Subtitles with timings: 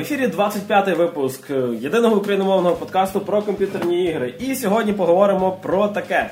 [0.00, 4.34] В ефірі 25-й випуск е, єдиного україномовного подкасту про комп'ютерні ігри.
[4.38, 6.30] І сьогодні поговоримо про таке.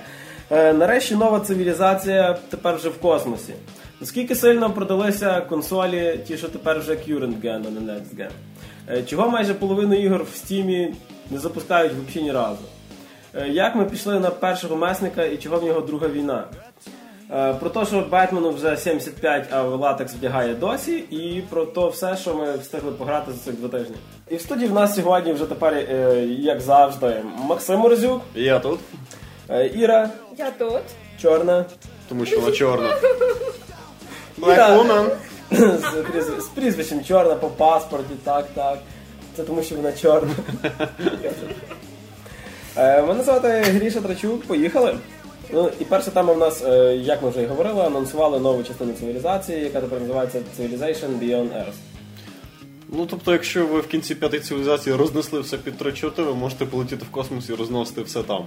[0.51, 3.55] Е, Нарешті нова цивілізація тепер вже в космосі.
[4.01, 8.31] Наскільки сильно продалися консолі, ті, що тепер вже current gen, а не next gen?
[8.91, 10.95] Е, Чого майже половину ігор в стімі
[11.31, 12.63] не запускають взагалі ні разу?
[13.47, 16.45] Як ми пішли на першого месника і чого в нього друга війна?
[17.31, 22.17] Е, Про те, що Бетмену вже 75, а латекс вдягає досі, і про то все,
[22.17, 23.97] що ми встигли пограти за цих два тижні.
[24.31, 28.81] І в студії в нас сьогодні вже тепер, е, як завжди, Максим Морозюк, Я тут,
[29.51, 30.81] е, Іра, Я тут.
[31.23, 31.65] Чорна,
[32.09, 32.89] тому що вона чорна.
[34.41, 35.11] Black Woman.
[35.51, 38.79] з, прізв- з прізвищем Чорна по паспорті, так, так.
[39.37, 40.31] Це тому, що вона чорна.
[43.07, 44.97] Мене звати Гріша Трачук, поїхали.
[45.53, 48.93] Ну і перша тема в нас, е, як ми вже і говорили, анонсували нову частину
[48.93, 51.73] цивілізації, яка тепер називається Civilization Beyond Earth.
[52.89, 56.67] Ну тобто, якщо ви в кінці п'ятої цивілізації рознесли все під три чорти, ви можете
[56.67, 58.47] полетіти в космос і розносити все там.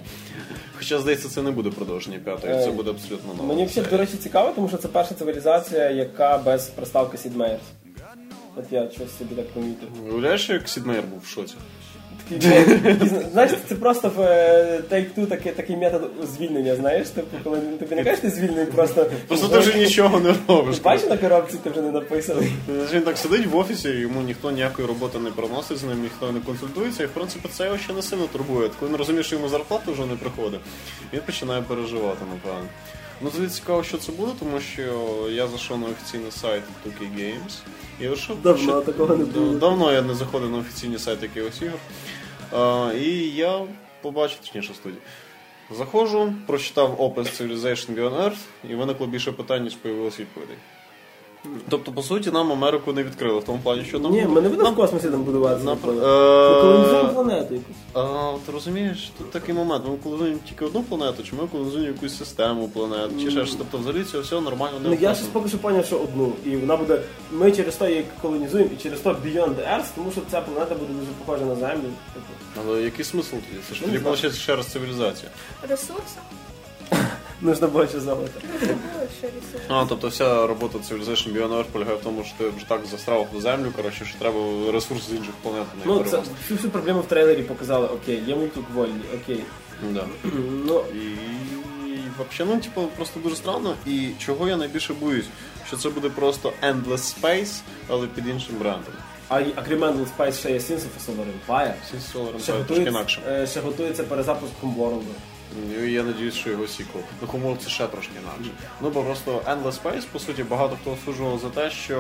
[0.78, 3.48] Хоча, здається, це не буде продовження п'ятої, це Е, буде абсолютно нове.
[3.48, 7.58] Мені взагалі, до речі, цікаво, тому що це перша цивілізація, яка без приставки Sid Meier's.
[8.56, 9.90] От я щось собі так помітив.
[10.06, 11.56] Уявляєш, як Сід Мейер був в шоці?
[13.32, 18.04] Знаєш, це просто в е, Take-Two такий, такий метод звільнення, знаєш, типу, коли тобі не
[18.04, 19.06] кажеш, ти звільнений, просто.
[19.28, 20.80] Просто ти вже нічого не робиш.
[20.80, 22.52] Бачиш на коробці, ти вже не написаний.
[22.94, 26.40] Він так сидить в офісі, йому ніхто ніякої роботи не приносить, з ним ніхто не
[26.40, 28.70] консультується, і в принципі це його ще не сильно турбує.
[28.80, 30.60] Коли він розуміє, що йому зарплата вже не приходить,
[31.14, 32.68] він починає переживати, напевно.
[33.24, 34.82] Ну тоді цікаво, що це буде, тому що
[35.32, 37.54] я зайшов на офіційний сайт 2K Games
[38.00, 39.54] і вирішив, Давно що- такого не було.
[39.54, 41.80] Давно я не заходив на офіційний сайт якихось ігор.
[42.96, 43.62] І я
[44.02, 45.02] побачив, точніше студію.
[45.72, 50.58] Заходжу, прочитав опис Civilization Beyond Earth, і виникло більше питань, ніж появилось відповідей.
[51.70, 54.12] Тобто, по суті, нам Америку не відкрили в тому плані, що там.
[54.12, 55.66] Ні, ми не будемо нам, в космосі там будуватися.
[55.66, 57.76] нам, е, Ми колонізуємо планету якусь.
[57.94, 59.84] а, ти розумієш, тут такий момент.
[59.88, 63.56] Ми колонізуємо тільки одну планету, чи ми колонізуємо якусь систему планет, чи ще щось.
[63.56, 66.34] Тобто, взагалі цього всього нормально не Ну я щось поки що поняв, що одну.
[66.46, 67.02] І вона буде.
[67.32, 70.76] Ми через то її колонізуємо, і через то Beyond the Earth, тому що ця планета
[70.76, 71.90] буде дуже похожа на Землю.
[72.14, 72.26] Типу,
[72.70, 73.62] Але який смисл тоді?
[73.70, 75.32] Це ж Ну, тоді ще раз цивілізація.
[75.70, 76.20] Ресурси.
[77.42, 78.42] Нужно більше золота.
[79.68, 83.28] А, тобто вся робота Civilization Beyond Earth полягає в тому, що ти вже так застрав
[83.34, 84.40] в землю, коротше, що треба
[84.72, 86.36] ресурси з інших планет на Ну, це перевозити.
[86.42, 89.44] всю всю проблему в трейлері показали, окей, є мультик вольний, окей.
[89.92, 90.06] Да.
[90.66, 91.18] Ну, І,
[92.30, 93.76] взагалі, ну, типу, просто дуже странно.
[93.86, 95.26] І чого я найбільше боюсь,
[95.68, 98.94] що це буде просто Endless Space, але під іншим брендом.
[99.30, 101.74] а, й- а крім Endless Spice ще є Sins of a Solar Empire.
[101.92, 103.22] Сінс Solar Ще Empire трошки готується, інакше.
[103.28, 105.02] е, ще готується перезапуск Homeworld.
[105.86, 107.04] І я надіюсь, що його сіквел.
[107.22, 108.52] Ну, Homeworld це ще трошки інакше.
[108.82, 111.98] Ну, бо просто Endless Space, по суті, багато хто осуджував за те, що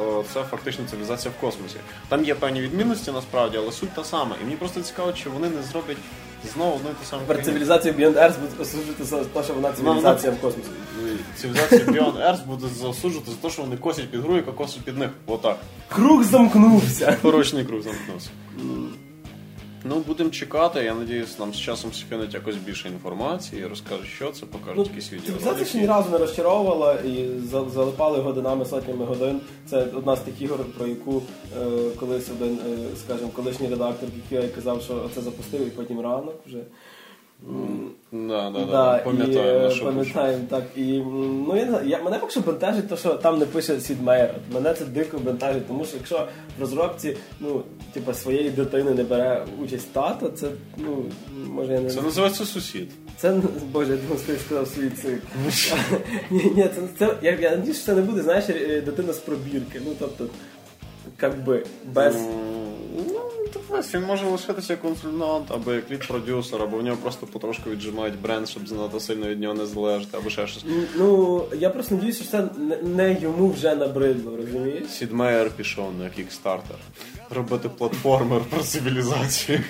[0.00, 1.76] о, це фактично цивілізація в космосі.
[2.08, 4.36] Там є певні відмінності насправді, але суть та сама.
[4.42, 5.96] І мені просто цікаво, чи вони не зроблять
[6.54, 9.72] знову одну і ту саму Тепер цивілізацію Beyond Earth буде осуджувати за те, що вона
[9.72, 10.70] цивілізація в космосі.
[11.36, 14.98] Цивілізація Beyond Earth буде засуджувати за те, що вони косять під гру, яка косить під
[14.98, 15.10] них.
[15.26, 15.58] Отак.
[15.88, 17.18] Круг замкнувся.
[17.22, 18.30] Порочний круг замкнувся.
[19.84, 20.84] Ну, будемо чекати.
[20.84, 25.34] Я надіюсь, нам з часом скинуть якось більше інформації, розкажуть, що це, покажуть якісь відео.
[25.58, 29.40] Це ще ні разу не розчаровувала і за- залипали годинами, сотнями годин.
[29.70, 31.22] Це одна з тих ігор, про яку
[31.62, 31.66] е,
[32.00, 36.58] колись один, е, скажімо, колишній редактор QA казав, що це запустив і потім ранок вже.
[38.12, 40.64] Да, да, да, і, е, що пам'ятаємо, так.
[40.76, 40.98] І
[41.46, 44.34] ну я не я, мене поки що бентежить, то, що там не пише Сід Мейер.
[44.52, 49.46] Мене це дико бентежить, тому що якщо в розробці ну, типу, своєї дитини не бере
[49.64, 51.04] участь тато, це ну
[51.46, 52.88] може я не Це називається сусід.
[53.16, 53.40] Це
[53.72, 55.22] боже, я думав, що ти сказав суїцид.
[56.30, 59.18] Ні, ні, це, це я, я надіюсь, що це не буде, знаєш, е, дитина з
[59.18, 59.80] пробірки.
[59.86, 60.26] Ну тобто,
[61.22, 62.16] як би, без.
[62.96, 68.20] Ну, так він може лишитися консультант, або як лід-продюсер, або в нього просто потрошку віджимають
[68.20, 70.64] бренд, щоб занадто сильно від нього не залежати, або ще щось.
[70.96, 72.48] Ну, я просто надіюся, що це
[72.82, 74.88] не, йому вже набридло, розумієш?
[74.90, 76.76] Сід Мейер пішов на кікстартер.
[77.30, 79.60] Робити платформер про цивілізацію.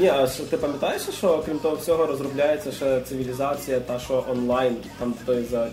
[0.00, 4.76] Ні, а що ти пам'ятаєш, що крім того всього розробляється ще цивілізація, та що онлайн,
[4.98, 5.68] там той за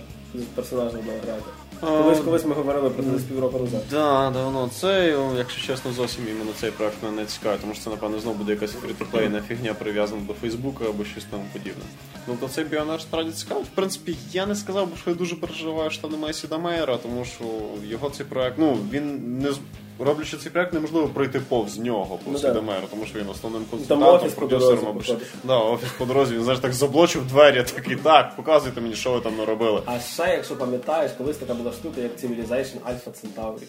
[0.56, 1.59] персонажем буде грати.
[1.81, 3.81] Колись колись ми говорили про це десь півроку назад.
[3.92, 4.70] Да, давно.
[4.74, 8.38] Це, якщо чесно, зовсім іменно цей проект мене не цікавий, тому що це, напевно, знову
[8.38, 11.84] буде якась фрі-то-плейна фігня прив'язана до Фейсбука або щось тому подібне.
[12.28, 13.64] Ну, то цей біонер справді цікавий.
[13.64, 17.26] В принципі, я не сказав, би, що я дуже переживаю, що немає Сіда Мейера, тому
[17.26, 17.44] що
[17.84, 19.52] його цей проект, ну, він не
[20.00, 24.30] роблячи цей проект, неможливо пройти повз нього, повз Ну, Сіда тому що він основним консультантом,
[24.30, 25.18] по продюсером або що.
[25.44, 29.19] Да, офіс по дорозі, він знаєш, так заблочив двері, такий, так, показуйте мені, що ви
[29.19, 29.81] там наробили.
[29.86, 33.63] А ще, якщо пам'ятаєш, колись така була штука, як Civilization Alpha Centauri.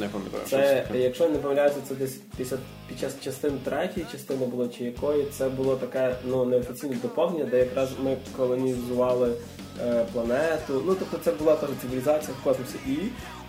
[0.00, 0.98] Не пам'ятаю, Це, таке.
[0.98, 2.56] якщо я не помиляюся, це десь після,
[2.88, 7.58] під час частини третьої частини було чи якої, це було таке ну, неофіційне доповнення, де
[7.58, 9.32] якраз ми колонізували
[9.80, 10.82] е, планету.
[10.86, 12.74] Ну, тобто це була теж цивілізація в космосі.
[12.86, 12.96] І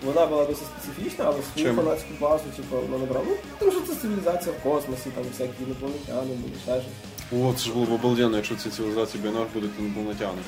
[0.04, 1.76] вона була досить специфічна, але свою Чим?
[1.76, 3.26] фанатську базу, типу, вона набрала.
[3.30, 7.40] Ну, тому що це цивілізація в космосі, там всякі інопланетяни, були ще щось.
[7.42, 10.42] О, це ж було б обалденно, якщо ці цивілізації Біонар будуть інопланетяни.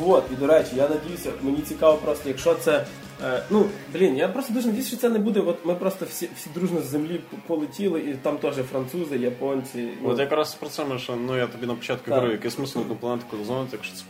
[0.00, 2.86] Вот, і до речі, я надіюся, мені цікаво просто, якщо це.
[3.24, 5.40] Е, ну, блін, я просто дуже надіюся, що це не буде.
[5.40, 9.88] От ми просто всі, всі дружно з землі полетіли, і там теж французи, японці.
[10.02, 12.14] Ну, От якраз про це ми що, ну я тобі на початку Так.
[12.14, 14.02] говорю, який смисл одну планету колонізувати, якщо це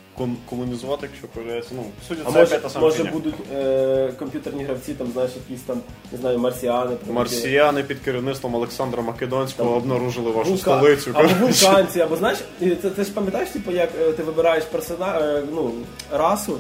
[0.51, 4.95] колонізувати, якщо появляється, ну, судя а це може, та сама може будуть е, комп'ютерні гравці,
[4.95, 5.81] там, знаєш, якісь там,
[6.13, 6.97] не знаю, марсіани.
[7.11, 11.11] Марсіяни під керівництвом Олександра Македонського Там обнаружили вашу Вулка- столицю.
[11.15, 15.43] Або вулканці, або знаєш, це, ти ж пам'ятаєш, типу, як е, ти вибираєш персона, е,
[15.53, 15.71] ну,
[16.13, 16.59] расу,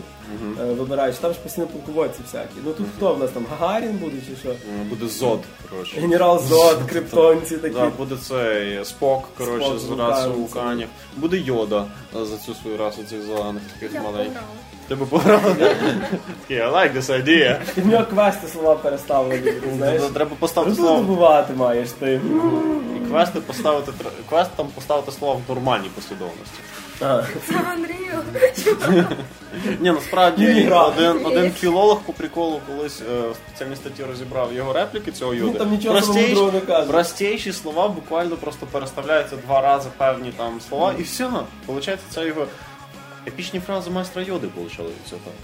[0.60, 2.54] е, вибираєш, там ж постійно полководці всякі.
[2.64, 3.46] Ну тут хто в нас там?
[3.50, 4.54] Гагарін буде чи що?
[4.84, 5.40] Буде зод,
[5.70, 6.00] коротше.
[6.00, 7.74] Генерал Зод, криптонці такі.
[7.74, 10.88] Да, буде цей спок, коротше, Спок з раси вулканів.
[11.16, 11.84] Буде йода
[12.16, 14.42] е, за цю свою расу цих зелених таких маленьких.
[14.88, 15.42] Ти би пограв?
[15.42, 17.60] Такий, I like this idea.
[17.76, 20.02] І в нього квести слова переставлені, ти знаєш.
[20.14, 21.00] Треба поставити слово.
[21.00, 22.20] добувати маєш ти.
[22.96, 23.92] І квести поставити
[24.28, 26.58] квест там поставити слова в нормальній послідовності.
[26.98, 28.22] Це Анрію.
[29.80, 35.12] Ні, насправді один, один філолог по приколу колись е, в спеціальній статті розібрав його репліки
[35.12, 35.50] цього юди.
[35.52, 36.88] Ну, там нічого Простіш- не каже.
[36.88, 41.30] Простіші слова буквально просто переставляються два рази певні там слова, і все.
[41.66, 42.46] Получається, це його
[43.26, 45.34] епічні фрази майстра Йоди получали все так.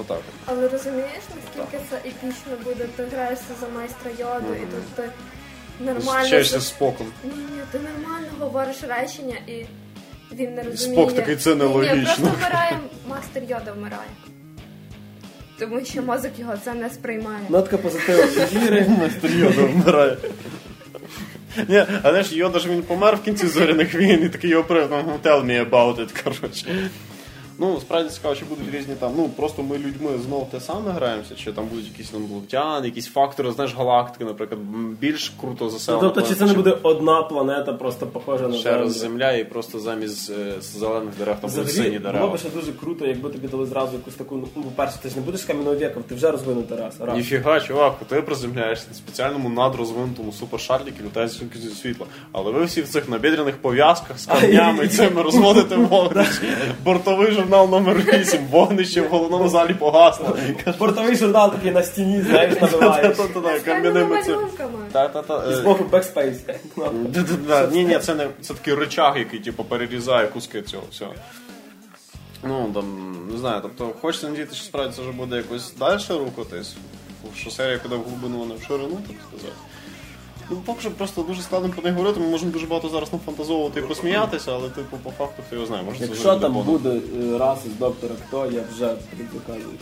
[0.00, 0.20] Отак.
[0.46, 2.84] Але розумієш, наскільки це епічно буде?
[2.96, 5.10] Ти граєшся за майстра йоду, і тут ти
[5.80, 6.00] нормально.
[6.00, 7.06] Зустрічаєшся з споком.
[7.24, 9.64] Ні, ні, ти нормально говориш речення і
[10.32, 10.76] він не розуміє.
[11.02, 12.04] Спок такий, це Ні, Ні, нелогічно.
[12.04, 12.78] просто вмирає,
[13.08, 14.08] мастер йода вмирає.
[15.58, 17.38] Тому що мозок його це не сприймає.
[17.48, 18.86] Нотка позитива, віри.
[18.88, 20.16] Мастер Йода вмирає.
[21.68, 24.92] Ні, але ж Йода ж він помер в кінці зоряних війн і такий його прив,
[24.92, 26.90] tell me about it, коротше.
[27.60, 29.12] Ну, справді цікаво, чи будуть різні там.
[29.16, 33.52] Ну, просто ми людьми знов те саме граємося, чи там будуть якісь інопланетяни, якісь фактори,
[33.52, 34.60] знаєш, галактики, наприклад,
[35.00, 38.96] більш круто Ну, тобто, чи це не буде одна планета, просто похожа на ще раз
[38.96, 42.34] земля і просто замість е, зелених дерев там будуть сині було дерева.
[42.34, 45.22] б ще дуже круто, якби тобі дали зразу якусь таку, ну, по-перше, ти ж не
[45.22, 47.06] будеш кам'яного віка, ти вже розвинута раса.
[47.06, 47.16] Раз.
[47.16, 52.06] Ніфіга, чувак, ти приземляєшся на спеціальному надрозвинутому супершарліки, літає зі світла.
[52.32, 56.42] Але ви всі в цих набідрених пов'язках з камнями і цими розводите вогнище.
[56.84, 60.36] Бортовий журнал номер 8, вогнище в головному залі погасло.
[60.78, 63.16] Бортовий журнал такий на стіні, знаєш, набиваєш.
[63.16, 64.42] Та-та-та, З кам'яними цими.
[65.50, 65.60] І е, з
[65.90, 67.70] backspace.
[67.72, 71.14] Ні, ні, це не це такий рычаг, який типу перерізає куски цього всього.
[72.44, 76.76] Ну, там, не знаю, тобто хочеться надіяти, що справді це вже буде якось далі рухатись,
[77.36, 79.54] що серія піде в глибину, а не в ширину, так сказати.
[80.50, 83.80] Ну, поки що просто дуже складно про неї говорити, ми можемо дуже багато зараз нафантазовувати
[83.80, 86.90] і посміятися, але типу по факту хто його знає, може це Якщо вже там буде
[86.90, 87.00] буде
[87.34, 89.74] е, раз із доктора хто, я вже предзаказую.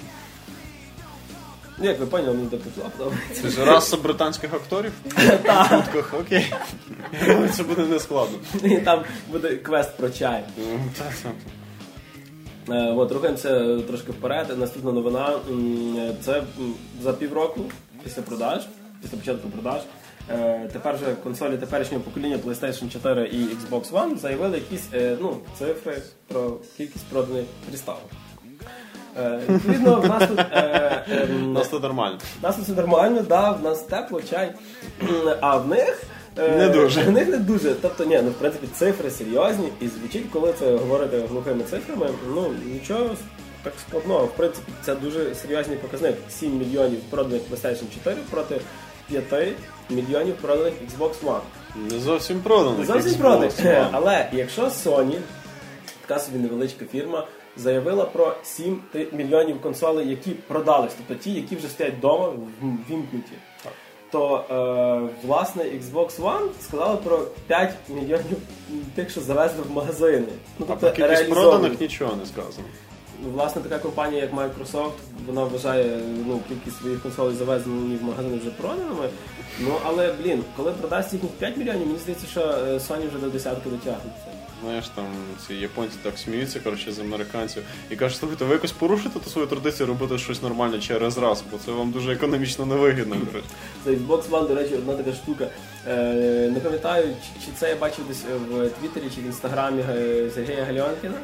[1.78, 3.42] Ну, як ви поняли, мені доктор Хто подобається.
[3.42, 6.52] Тобто раса британських акторів в шутках, окей.
[7.26, 8.38] Я думаю, це буде не складно.
[8.64, 9.02] І там
[9.32, 10.44] буде квест про чай.
[12.68, 14.58] Е, От, рухаємося трошки вперед.
[14.58, 17.60] Наступна новина м, це м, за півроку
[18.04, 18.62] після продаж,
[19.02, 19.80] після початку продаж.
[20.30, 25.36] Е, Тепер вже консолі теперішнього покоління PlayStation 4 і Xbox One заявили якісь е, ну,
[25.58, 28.10] цифри про кількість проданих приставок.
[29.18, 32.18] Е, Відповідно, в нас тут, ем, нас це нормально.
[32.40, 34.52] у нас все нормально, да, в нас тепло, чай.
[35.40, 36.02] А в них.
[36.38, 37.02] Не дуже.
[37.02, 37.74] В них не дуже.
[37.74, 42.54] Тобто, ні, ну в принципі цифри серйозні, і звучить, коли це говорити глухими цифрами, ну
[42.72, 43.10] нічого
[43.62, 44.24] так складного.
[44.26, 46.14] В принципі, це дуже серйозний показник.
[46.30, 48.60] 7 мільйонів проданих PlayStation 4 проти
[49.08, 49.52] 5
[49.90, 51.40] мільйонів проданих Xbox One.
[51.92, 52.78] Не зовсім продано.
[52.78, 53.52] Не зовсім проданих.
[53.92, 55.18] Але якщо Sony,
[56.06, 58.80] така собі невеличка фірма, заявила про 7
[59.12, 63.32] мільйонів консолей, які продались, тобто ті, які вже стоять вдома, в- вімкнуті.
[64.12, 68.36] То е, власне Xbox One сказали про 5 мільйонів
[68.94, 70.26] тих, що завезли в магазини.
[70.58, 71.34] Ну, А про кількість реалізовані.
[71.50, 72.66] проданих нічого не сказано.
[73.22, 74.92] Ну, Власне, така компанія, як Microsoft,
[75.26, 79.08] вона вважає ну, кількість своїх консолей завезені в магазини вже проданими.
[79.60, 83.28] Ну але блін, коли продасть їхніх 5 мільйонів, мені здається, що е, Sony вже до
[83.28, 84.26] десятки дотягнеться.
[84.62, 85.04] Знаєш, там
[85.46, 89.46] ці японці так сміються, коротше, з американців і кажуть, слухайте, ви якось порушите ту свою
[89.46, 93.16] традицію робити щось нормальне через раз, бо це вам дуже економічно невигідно.
[93.84, 95.48] За Xbox One, до речі, одна така штука.
[95.88, 100.64] Е, не пам'ятаю, чи, це я бачив десь в Твіттері чи в інстаграмі е, Сергія
[100.64, 101.18] Гальонкіна.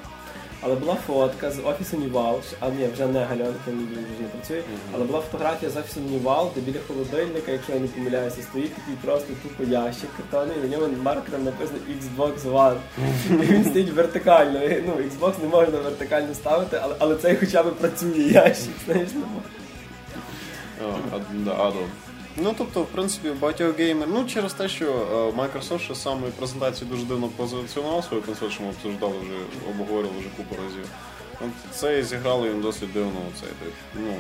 [0.63, 4.29] Але була фотка з офісу Нівал, а ні, вже не гальонка, ні, він вже не
[4.29, 4.63] працює,
[4.95, 8.95] але була фотографія з офісу Нівал, де біля холодильника, якщо я не помиляюся, стоїть такий
[9.05, 12.77] просто тупо ящик картонний, і на ньому маркером написано Xbox One.
[13.31, 14.61] І він стоїть вертикально.
[14.87, 19.19] Ну, Xbox не можна вертикально ставити, але, але цей хоча б працює ящик, знаєш, не
[19.19, 19.43] можна.
[22.37, 26.33] Ну, тобто, в принципі, багатьох геймер, ну через те, що е, Microsoft ще з самої
[26.33, 30.89] презентації дуже дивно позиціонував свою консоль, що ми обсуждали вже, обговорювали вже купу разів.
[31.41, 33.49] От це зіграло їм досить дивно цей
[33.95, 34.15] ну,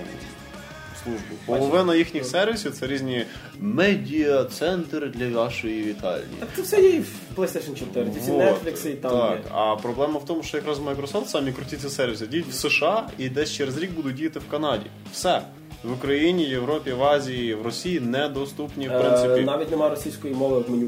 [1.05, 1.35] службу.
[1.47, 3.27] Половина їхніх сервісів це різні
[3.61, 6.37] медіа-центри для вашої вітальні.
[6.41, 9.31] Так це все є і в PlayStation 4, ці всі Вот, Netflix і там так.
[9.31, 9.51] є.
[9.51, 13.29] А проблема в тому, що якраз Microsoft самі круті ці сервіси діють в США і
[13.29, 14.87] десь через рік будуть діяти в Канаді.
[15.13, 15.43] Все.
[15.85, 19.43] В Україні, Європі, в Азії, в Росії недоступні, в Е, принципі.
[19.47, 20.87] навіть немає російської мови в меню.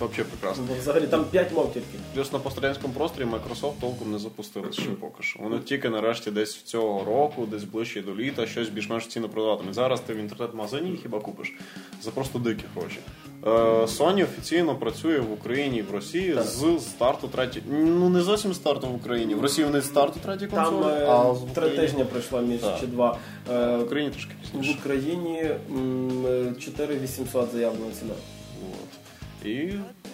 [0.00, 0.64] Взагалі прекрасно.
[0.68, 1.86] Бо взагалі там 5 мов тільки.
[2.14, 5.40] Плюс на пострадянському просторі Microsoft толком не запустили ще поки що.
[5.42, 9.72] Вони тільки нарешті десь цього року, десь ближче до літа, щось більш-менш ціно продаватиме.
[9.72, 11.52] Зараз ти в інтернет-магазині хіба купиш
[12.02, 12.98] за просто дикі гроші.
[13.46, 13.48] Е,
[13.84, 17.62] Sony офіційно працює в Україні і в Росії з старту третій.
[17.70, 19.34] Ну не зовсім старту в Україні.
[19.34, 22.80] В Росії вони старту третій Там консолі, е, а в три тижні пройшло між Так.
[22.80, 23.18] чи два.
[23.52, 24.78] Е, в Україні трошки В.
[24.80, 28.14] Україні м, е, 4800 заявлена ціна.
[28.62, 29.03] От.
[29.44, 29.48] І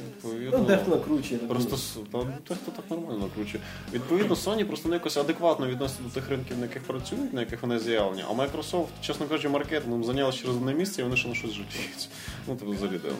[0.06, 0.58] відповідно.
[0.58, 1.40] Ну, дехто накручує.
[1.40, 1.76] Просто
[2.12, 3.62] ну, дехто так нормально накручує.
[3.92, 7.62] Відповідно, Sony просто не якось адекватно відноситься до тих ринків, на яких працюють, на яких
[7.62, 8.24] вони заявлені.
[8.30, 12.08] А Microsoft, чесно кажучи, маркетингом зайнялися через одне місце, і вони ще на щось жаліються.
[12.48, 13.18] Ну, тобто взагалі дивно.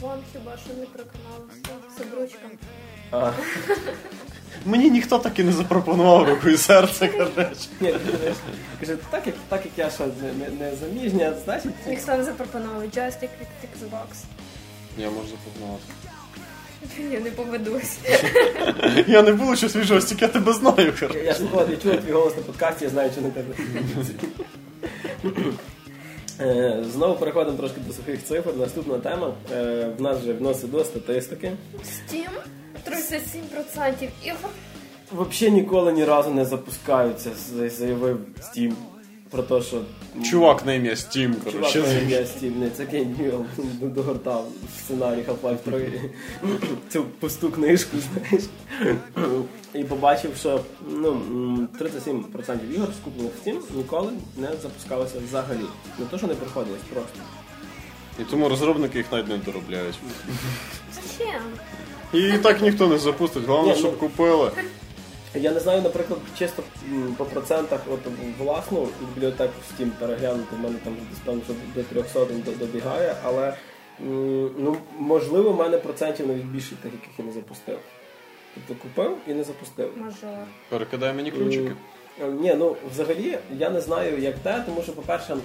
[0.00, 2.50] Вам хіба що не проканали з обручком.
[3.10, 3.32] А,
[4.66, 7.68] Мені ніхто так і не запропонував руку і серце, коротше.
[7.80, 7.94] ні,
[8.80, 11.72] каже, так як, так як я ще не, не, не заміжня, значить.
[11.86, 14.24] Ніхто не запропонував джойстик від Xbox.
[14.98, 15.84] Я можу запропонувати.
[17.12, 17.98] Я не поведусь.
[19.08, 20.92] Я не буду щось від жостик, я тебе знаю.
[21.24, 23.54] Я, ж я чув твій голос на подкасті, я знаю, що не тебе.
[26.40, 28.50] Е, Знову переходимо трошки до сухих цифр.
[28.56, 29.34] Наступна тема.
[29.52, 31.52] Е, В нас вже вносить до статистики.
[31.84, 32.28] Steam
[32.86, 34.50] 37% ігор.
[35.12, 37.30] Взагалі ніколи ні разу не запускаються,
[37.68, 38.72] заявив Steam
[39.34, 39.80] про те, що
[40.30, 41.80] Чувак на ім'я Steam, Чувак, коротше.
[41.82, 43.44] на ім'я Steam, не це Кейн Ньюелл
[43.82, 44.48] догортав
[44.78, 45.92] сценарій Half-Life 3
[46.88, 48.44] цю пусту книжку, знаєш.
[49.74, 50.60] І побачив, що
[50.90, 51.20] ну,
[51.80, 55.66] 37% ігор, скуплених в Steam, ніколи не запускалося взагалі.
[55.98, 57.18] Не то, що не приходилось просто.
[58.20, 59.98] І тому розробники їх навіть не доробляють.
[60.92, 61.42] Зачем?
[62.12, 64.50] І так ніхто не запустить, головне, ну- щоб купили.
[65.34, 66.62] Я не знаю, наприклад, чисто
[67.16, 68.00] по процентах от
[68.38, 72.26] власну бібліотеку в Steam переглянути, в мене там десь певно, що до 300
[72.58, 73.54] добігає, але
[74.58, 77.78] ну, можливо, в мене процентів навіть більше тих, яких я не запустив.
[78.54, 79.92] Тобто купив і не запустив.
[79.96, 80.46] Мажор.
[80.68, 81.72] Перекидай мені ключики.
[82.40, 85.36] Ні, ну взагалі я не знаю, як те, тому що, по-перше,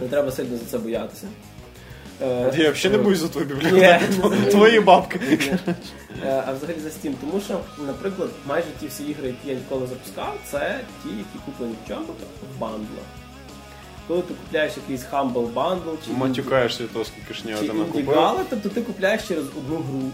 [0.00, 1.26] не треба сильно за це боятися.
[2.22, 4.30] Е, Я взагалі не боюсь за твою бібліотеку.
[4.50, 5.20] Твої бабки.
[6.24, 9.86] Е, А взагалі за Steam, тому що, наприклад, майже ті всі ігри, які я ніколи
[9.86, 12.06] запускав, це ті, які куплені в чому
[12.56, 13.04] в бандлах.
[14.08, 17.72] Коли ти купляєш якийсь Humble Bundle чи Матюкаєшся від того, скільки шня чи ти
[18.50, 20.10] тобто ти купляєш через одну гру.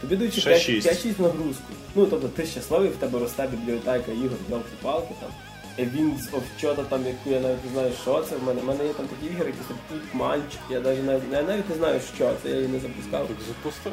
[0.00, 0.88] Тобі дають 5, шість.
[1.06, 1.62] 5-6 нагрузку.
[1.94, 4.38] Ну, тобто ти щасливий, в тебе росте бібліотека ігор,
[4.82, 5.30] палки там.
[5.78, 8.36] Winds of чого там, яку я навіть не знаю, що це.
[8.36, 11.22] В мене, в мене є там такі ігри, якісь там Eat Munch, я навіть, навіть,
[11.32, 13.28] я навіть не знаю, що це, я її не запускав.
[13.28, 13.90] Так запусти.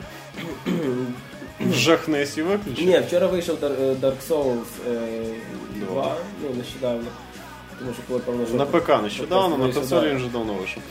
[1.73, 2.85] Жахнись і виключи.
[2.85, 3.67] Ні, вчора вийшов е,
[4.01, 5.35] Dark Souls е,
[5.75, 7.07] 2, ну нещодавно.
[7.79, 10.83] Тому що коли певно, що На ПК нещодавно, на консолі він вже давно вийшов.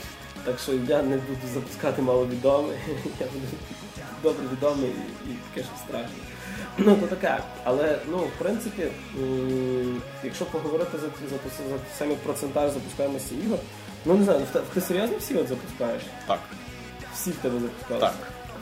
[0.45, 2.77] Так що я не буду запускати маловідомий.
[3.19, 3.45] Я буду
[4.23, 4.89] добре відомий
[5.25, 6.30] і, таке що страшно.
[6.77, 7.37] Ну, то таке.
[7.63, 8.87] Але, ну, в принципі,
[10.23, 13.59] якщо поговорити за, за, за, за самі процентаж запускаємості ігор,
[14.05, 14.41] ну не знаю,
[14.73, 16.01] ти серйозно всі от запускаєш?
[16.27, 16.39] Так.
[17.13, 18.05] Всі в тебе запускалися?
[18.07, 18.15] Так.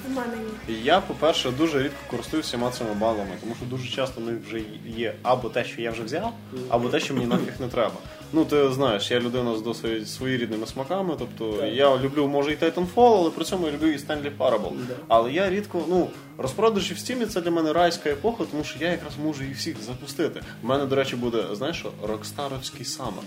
[0.07, 0.33] В мене
[0.67, 0.75] ні.
[0.83, 4.61] Я, по-перше, дуже рідко користуюся всіма цими балами, тому що дуже часто в них вже
[4.85, 6.33] є або те, що я вже взяв,
[6.69, 7.95] або те, що мені нафіг не треба.
[8.33, 11.73] Ну, ти знаєш, я людина з досить своєрідними смаками, тобто Так.
[11.73, 14.71] я люблю, може, і Titanfall, але при цьому я люблю і Stanley Parable.
[14.87, 14.93] Да.
[15.07, 16.07] Але я рідко, ну,
[16.37, 19.83] розпродажі в Steam це для мене райська епоха, тому що я якраз можу їх всіх
[19.83, 20.41] запустити.
[20.63, 23.23] У мене, до речі, буде, знаєш що, Рокстаровський Summer.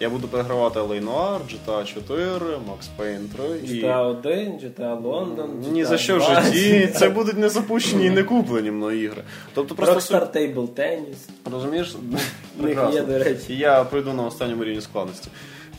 [0.00, 3.84] Я буду перегравати Noir, GTA 4, Max Payne 3 і...
[3.84, 6.88] GTA 1, GTA London, Ні за що в житті.
[6.94, 9.22] Це будуть не запущені і не куплені мною ігри.
[9.54, 11.50] Тобто просто Rockstar Table Tennis.
[11.52, 11.96] розумієш,
[12.62, 13.00] прекрасно.
[13.00, 13.56] є, до речі.
[13.56, 15.28] Я прийду на останньому рівні складності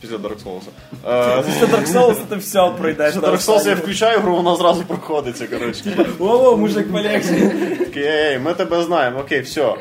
[0.00, 0.62] після Dark Souls.
[1.08, 3.14] Е, Після Dark Souls ти все пройдеш.
[3.14, 5.46] Після Dark Souls я включаю гру, вона зразу проходиться.
[5.46, 6.06] Коротше.
[6.18, 7.52] О, мужик полегче.
[7.78, 9.74] Такий, ей, ми тебе знаємо, окей, все.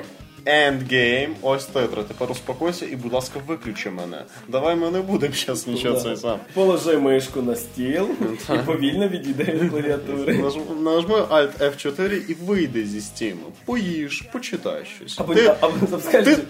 [0.50, 2.04] Endgame, ось титри.
[2.08, 4.24] Тепер успокойся і, будь ласка, виключи мене.
[4.48, 6.40] Давай ми не будемо зараз нічого цей сам.
[6.54, 8.10] Положи мишку на стіл
[8.56, 10.34] і повільно відійди від клавіатури.
[10.38, 13.42] Нажм- Нажми Alt F4 і вийди зі стіму.
[13.66, 15.20] Поїж, почитай щось.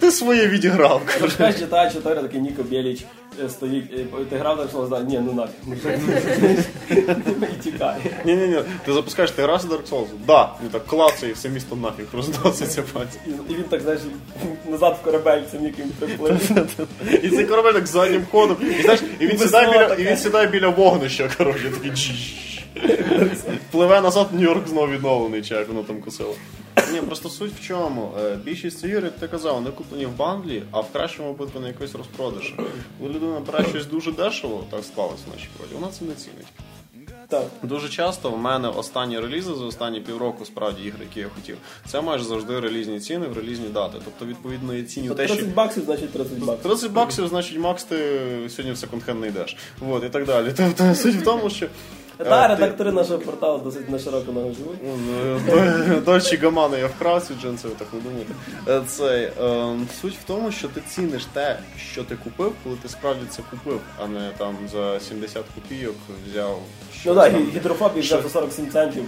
[0.00, 1.02] Ти, своє відіграв.
[1.58, 3.04] читає 4, такий Ніко Біліч
[3.48, 5.90] стоїть, е, ти грав так, що знає, ні, ну нафіг.
[7.52, 7.96] І тікає.
[8.24, 10.06] Ні-ні-ні, ти запускаєш ти раз Dark Souls.
[10.26, 13.18] Да, він так клацає і все місто нафіг розноситься пальці.
[13.26, 14.00] І- І він так, знаєш,
[14.70, 16.50] назад в корабель цим яким приплив.
[17.22, 18.56] І цей корабель так заднім ходом.
[18.78, 22.34] І знаєш, і він сідає біля, і він сідає біля вогнища, коротше, такий джіж.
[23.70, 26.34] Пливе назад, Нью-Йорк знову відновлений, чи як воно там косило.
[26.92, 28.12] Ні, просто суть в чому.
[28.20, 31.68] Е, Більшість ігор, як ти казав, вони куплені в бандлі, а в кращому випадку на
[31.68, 32.54] якийсь розпродаж.
[32.98, 36.46] Коли людина бере щось дуже дешево, так склалося в нашій природі, вона це не цінить.
[37.28, 37.44] Так.
[37.62, 42.00] Дуже часто в мене останні релізи за останні півроку, справді ігри, які я хотів, це
[42.00, 43.98] майже завжди релізні ціни в релізні дати.
[44.04, 46.70] Тобто, відповідно, я ціню те, що 30 баксів, значить 30 баксів.
[46.70, 47.96] 30 баксів, значить, Макс, ти
[48.48, 49.56] сьогодні в секонд-хенд не йдеш.
[49.80, 50.52] Вот, і так далі.
[50.56, 51.66] Тобто суть в тому, що.
[52.20, 56.04] Е, Та, ти- редактори нашого порталу досить на широко ногу живуть.
[56.04, 58.34] Дольче Гамана я вкрав ці джинси, ви так не думаєте.
[58.68, 62.88] Е, Цей, е, суть в тому, що ти ціниш те, що ти купив, коли ти
[62.88, 65.96] справді це купив, а не там за 70 копійок
[66.30, 66.58] взяв.
[67.06, 67.50] Ну так, там.
[67.54, 69.04] гідрофобія взяв за 47 центів.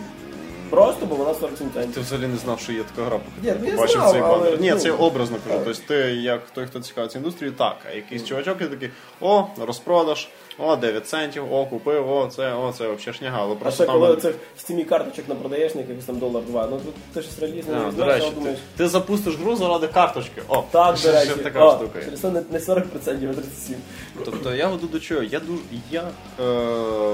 [0.72, 1.94] Просто, бо вона 47 центів.
[1.94, 4.60] Ти взагалі не знав, що є така гра, поки ти ну, побачив цей але, банер.
[4.60, 5.60] Ні, ну, це образно кажу.
[5.64, 8.90] Тобто ти, як той, хто цікавиться індустрією, так, а якийсь чувачок і такий,
[9.20, 10.28] о, розпродаж,
[10.58, 13.38] о, 9 центів, о, купив, о, це, о, це взагалі шняга.
[13.42, 14.00] Але А просто ще там...
[14.00, 17.22] коли цих в стімі карточок на продаєш, на якихось там долар два, ну тут ти
[17.22, 18.58] щось релізне А, не до знаєш, речі, а ти, думаєш.
[18.76, 20.42] ти запустиш гру заради карточки.
[20.48, 21.98] О, Так, ще- до речі, ще така О, штука.
[21.98, 22.04] є.
[22.04, 23.76] через це не, не 40%, а 37.
[24.24, 25.22] Тобто я веду до чого?
[25.22, 25.58] Я дуже
[25.90, 26.42] я е,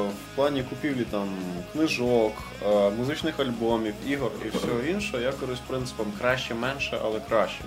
[0.02, 1.28] в плані купівлі там
[1.72, 2.32] книжок,
[2.72, 7.60] е, музичних альбомів, ігор і всього іншого, я користуюсь принципом краще, менше, але краще.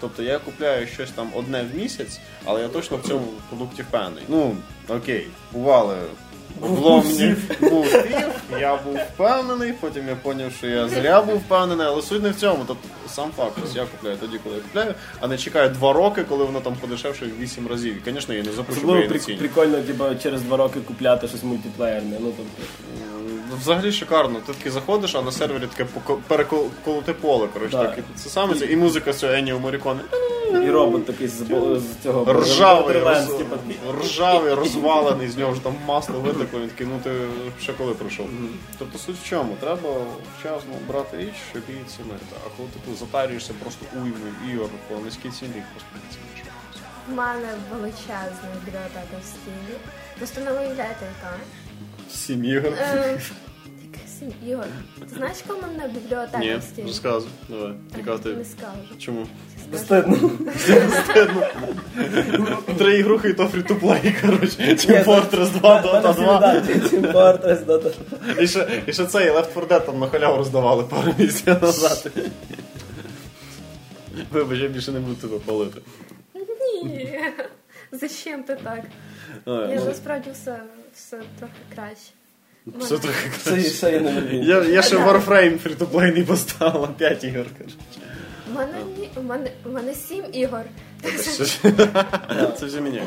[0.00, 4.24] Тобто я купляю щось там одне в місяць, але я точно в цьому продукті впевнений.
[4.28, 4.56] Ну,
[4.88, 5.96] окей, бували.
[6.60, 11.86] Було мені був пів, я був впевнений, потім я зрозумів, що я зря був впевнений,
[11.86, 12.64] але суть не в цьому.
[12.66, 16.24] Тобто сам факт, ось я купляю тоді, коли я купляю, а не чекаю два роки,
[16.28, 18.08] коли воно там подешевше в 8 разів.
[18.08, 19.38] І, звісно, я не запущу, бо Особливо я не ціню.
[19.38, 22.16] прикольно, типа, через два роки купляти щось мультиплеєрне.
[22.20, 22.62] Ну, тобто,
[23.50, 24.38] Ну, Взагалі шикарно.
[24.46, 25.90] Ти таки заходиш, а на сервері таке
[26.28, 27.48] переколоте поле.
[27.52, 27.94] Коротше, Так.
[27.96, 27.98] так.
[27.98, 30.00] і це саме це і музика з цього Еніо Моріконе.
[30.66, 31.32] і робот такий з,
[31.78, 33.30] з цього Ржавий, роз...
[34.04, 37.10] ржавий, розвалений, з нього ж там масло витекло, він такий, ну ти
[37.60, 38.28] ще коли прийшов.
[38.78, 39.56] Тобто суть в чому?
[39.60, 39.90] Треба
[40.38, 42.24] вчасно брати річ, щоб її цінити.
[42.46, 46.52] А коли ти тут затарюєшся просто уймою ігор по низькій ціні, їх просто не ціниш.
[47.08, 49.76] В мене величезна бібліотека в стілі.
[50.18, 51.36] Просто не уявляєте, яка.
[52.10, 52.72] Сім ігор.
[52.80, 53.20] Е,
[53.92, 54.66] Яка сім ігор.
[55.08, 56.86] Ти знаєш, яка в мене бібліотека в стілі?
[56.86, 57.30] розказуй.
[57.48, 57.74] Давай.
[57.98, 58.28] Яка ти?
[58.28, 58.98] Не скажу.
[58.98, 59.26] Чому?
[59.72, 60.30] Безстидно.
[62.78, 64.56] Три ігрухи і то фрі-то-плей, коротше.
[64.58, 66.38] Team Fortress 2, в Dota 2.
[66.38, 67.90] видатки, Team Fortress, Dota.
[68.42, 72.10] І ще, і ще цей Left 4 Dead там на халяву роздавали пару місяців назад.
[74.32, 75.80] Вибач, я більше не буду тебе палити.
[76.84, 77.20] Ні.
[77.92, 78.80] Зачем ти так?
[79.46, 80.60] Ой, Я ну, насправді все,
[80.94, 82.10] все трохи краще.
[82.78, 84.04] Все трохи краще.
[84.32, 87.76] Я, я ще Warframe фрі-то-плей не поставила, 5 ігор, коротше.
[88.56, 90.62] У мене ні, у мене у мене сім ігор.
[92.58, 93.06] Це вже міняє.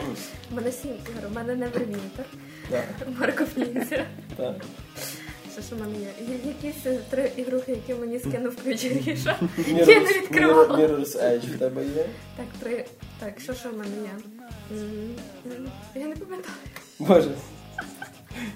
[0.52, 1.32] У мене сім ігор.
[1.32, 2.24] У мене Neverwinter,
[2.70, 2.84] Так,
[3.20, 4.06] Марков Ніндзя.
[4.38, 4.56] так.
[5.54, 6.08] Що ж у мене є?
[6.36, 9.40] Є якісь е, три ігрухи, які мені скинув ключ Гріша.
[9.68, 10.78] Я не відкривала.
[10.78, 12.06] Mirror's Edge в тебе є?
[12.38, 12.86] Так, три.
[13.20, 14.10] Так, що ж у мене є?
[15.96, 16.56] Я не пам'ятаю.
[17.00, 17.32] Боже.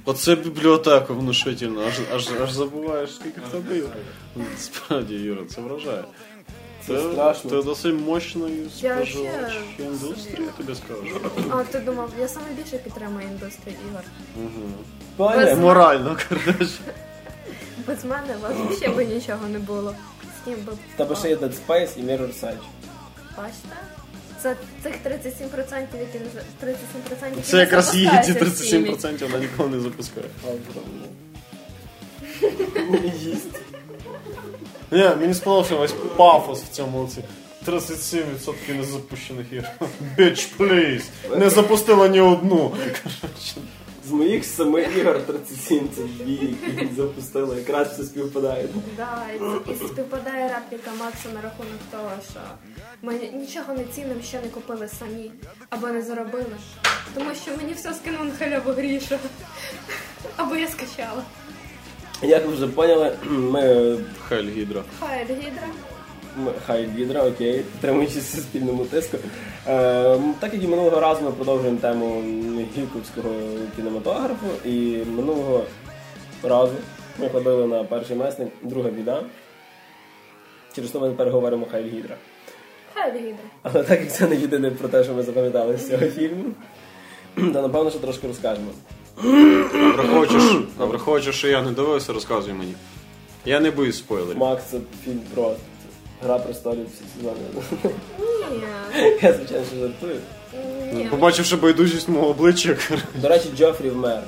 [0.05, 3.83] Оце бібліотека внушительна, аж, аж, аж забуваєш, скільки тебе є.
[4.57, 6.03] Справді, Юра, це вражає.
[6.87, 7.49] Це страшно.
[7.49, 11.31] Це досить мощної Я споживач індустрії, я тобі скажу.
[11.51, 14.03] А ти думав, я саме більше підтримую індустрію ігор.
[15.17, 16.79] Паня, Морально, коротше.
[17.87, 19.95] Без мене у вас ще би нічого не було.
[20.41, 22.57] З ким би в тебе ще є Dead Space і Mirror's Edge.
[23.37, 23.75] бачите?
[24.41, 26.25] Це цих 37%, які не
[26.71, 28.97] 37%, які Це не якраз ті в Steam.
[28.99, 30.25] 37% вона ніколи не запускає.
[33.19, 33.72] Їсть.
[34.93, 37.23] Ні, мені сподобався весь пафос в цьому ці
[37.71, 39.69] 37% незапущених ігор.
[40.17, 41.03] Bitch, please!
[41.37, 42.75] Не запустила ні одну.
[44.07, 47.57] З моїх семи ігор 37 це дві, які запустили.
[47.57, 48.67] Якраз все співпадає.
[48.97, 52.39] Да, і, і співпадає репліка Макса на рахунок того, що
[53.01, 55.31] ми нічого не цінимо, що не купили самі
[55.69, 56.55] або не заробили.
[57.13, 59.19] Тому що мені все скинув на халяву гріша.
[60.37, 61.23] Або я скачала.
[62.27, 63.95] Як ви вже поняли, ми
[64.29, 64.83] Хель Гідра.
[64.99, 65.67] Хай Гідра.
[66.65, 69.17] Хай Гідра, окей, підтримуючись суспільному тиску.
[69.67, 72.23] Е, так як і минулого разу ми продовжуємо тему
[72.77, 73.29] гіковського
[73.75, 75.63] кінематографу, і минулого
[76.43, 76.73] разу
[77.19, 79.23] ми ходили на перший месник, друга біда.
[80.75, 82.15] Через то ми тепер говоримо Хай Гідра.
[82.93, 83.45] Хай гідра.
[83.63, 86.45] Але так як це не єдине про те, що ми запам'ятали з цього фільму,
[87.35, 88.67] то напевно, що трошки розкажемо.
[89.17, 92.73] Враховуючи, що- а враховуючи, що я не дивився, розказуй мені.
[93.45, 94.37] Я не боюсь спойлерів.
[94.37, 95.55] Макс це фільм про
[96.23, 97.39] Гра престолів всі сезони.
[98.51, 99.17] Ні.
[99.21, 100.19] Я звичайно що жартую.
[100.93, 101.05] Ні.
[101.05, 102.77] Побачивши байдужість мого обличчя,
[103.15, 104.23] До речі, Джофрі вмер.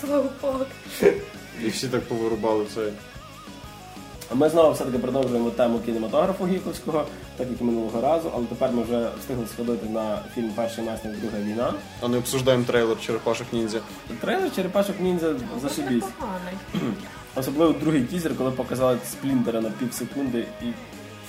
[0.00, 0.64] Слава Богу.
[1.64, 2.80] і всі так повирубали це.
[4.32, 7.04] А ми знову все-таки продовжуємо тему кінематографу гіковського,
[7.36, 11.20] так як і минулого разу, але тепер ми вже встигли сходити на фільм Перший месник
[11.20, 11.74] Друга війна.
[12.02, 13.80] А не обсуждаємо трейлер Черепашок ніндзя.
[14.20, 16.04] Трейлер Черепашок ніндзя зашибісь.
[17.34, 20.66] Особливо другий тізер, коли показали сплінтера на пів секунди і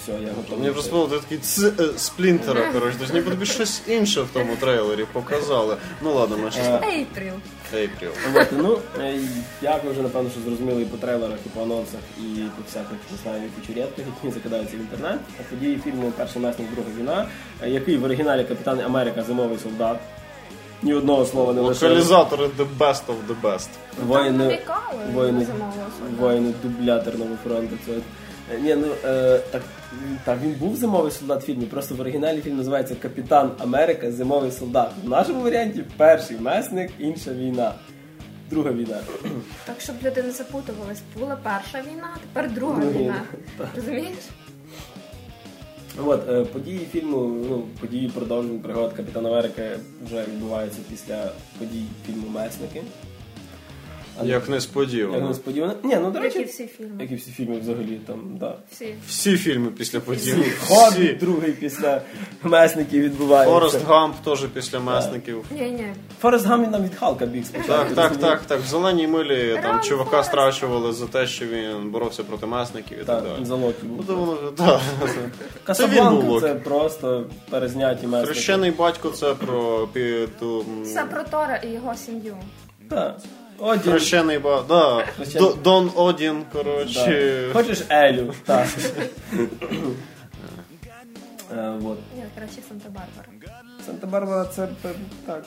[0.03, 0.59] все, я готовий.
[0.59, 4.55] Мені просто було такий ц е, сплінтера, коротше, тобто ніби тобі щось інше в тому
[4.55, 5.77] трейлері показали.
[6.01, 6.67] Ну ладно, ми щось.
[6.67, 7.33] Ейпріл.
[7.73, 8.09] Ейпріл.
[8.35, 9.19] От, ну, е,
[9.61, 12.97] як ви вже напевно що зрозуміли і по трейлерах, і по анонсах, і по всяких
[13.11, 15.19] не знаю, фічурєтках, які закидаються в інтернет.
[15.49, 17.27] Події фільму Перший месник Друга війна,
[17.61, 19.97] е, який в оригіналі Капітан Америка Зимовий солдат.
[20.81, 21.85] Ні одного слова не лише.
[21.85, 23.67] Локалізатори the best of the best.
[24.07, 24.59] Воїни,
[25.13, 25.47] воїни,
[26.19, 27.75] воїни дубляторного фронту.
[27.85, 27.91] Це.
[28.51, 29.61] Е, Ні, ну е, так,
[30.25, 31.65] так він був зимовий солдат в фільмі.
[31.65, 34.91] Просто в оригіналі фільм називається Капітан Америка Зимовий солдат.
[35.03, 37.73] В нашому варіанті перший месник, інша війна.
[38.49, 38.99] Друга війна.
[39.65, 43.21] Так, щоб люди не запутувались, була перша війна, тепер друга Друга війна.
[43.75, 44.15] Розумієш?
[46.05, 47.17] От, е, події фільму,
[47.49, 49.69] ну, події продовжень пригод Капітана Америки
[50.05, 52.81] вже відбуваються після подій фільму Месники.
[54.19, 55.27] Але- Як Як несподівано.
[55.27, 55.73] несподівано.
[55.83, 56.95] Ні, ну до Як і всі фільми.
[56.99, 58.55] як і всі фільми взагалі там, да.
[58.71, 58.95] Всі.
[59.07, 60.31] Всі фільми після подій.
[60.67, 61.13] Хобіт Всі.
[61.13, 62.01] другий після
[62.43, 63.53] месників відбувається.
[63.53, 65.45] Форест Гамп теж після месників.
[65.51, 65.85] Ні, ні.
[66.21, 67.73] Форест Гамп нам від Халка біг спочатку.
[67.73, 68.59] Так, так, так, так.
[68.61, 70.29] В зеленій милі там чувака Форест.
[70.29, 73.45] страчували за те, що він боровся проти месників і так Так, далі.
[73.45, 74.05] за Локі Ну, був.
[74.05, 74.81] то воно так.
[75.05, 75.13] Це
[75.63, 78.33] Касабланка це просто перезняті месники.
[78.33, 79.87] Хрещений батько це про
[80.93, 82.35] Це про Тора і його сім'ю.
[82.89, 83.17] Так.
[83.59, 83.91] Один.
[83.93, 84.63] Хрещений ба.
[84.67, 85.05] Да.
[85.19, 87.43] Хрещений- Дон Один, коротше.
[87.47, 87.53] Да.
[87.59, 88.33] Хочеш Елю?
[88.45, 88.67] Так.
[91.57, 91.97] Е, вот.
[92.15, 93.27] Ні, краще Санта-Барбара.
[93.87, 94.67] Санта-Барбара це
[95.25, 95.43] так.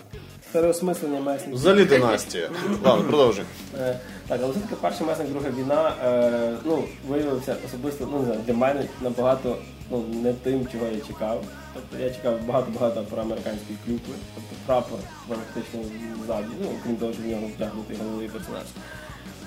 [0.52, 1.54] Переосмислення месників.
[1.54, 2.50] Взагалі династія.
[2.84, 3.44] Ладно, продовжуй.
[3.80, 8.40] Е, Так, але все-таки перший месник, друга війна, е, ну, виявився особисто, ну не знаю,
[8.46, 9.56] для мене набагато
[9.90, 11.44] ну, не тим, чого я чекав.
[11.76, 15.80] Тобто я чекав багато-багато проамериканської клюкви, тобто прапор практично
[16.24, 18.62] ззаді, ну, крім того, що в нього втягнутий головний персонаж.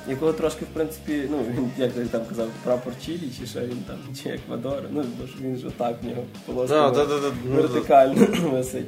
[0.08, 3.78] Якого трошки, в принципі, ну, він, як ти там казав, прапор Чилі, чи що він
[3.88, 7.20] там, чи Еквадор, ну, бо ж він ж отак в нього полоска Да, да, да,
[7.20, 8.86] да, ну, вертикально висить.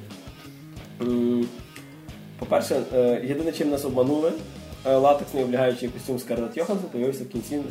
[2.39, 4.31] По-перше, е, єдине, чим нас обманули,
[4.85, 7.61] е, латексний облягаючий костюм Скарлетт Йоханссон появився в кінці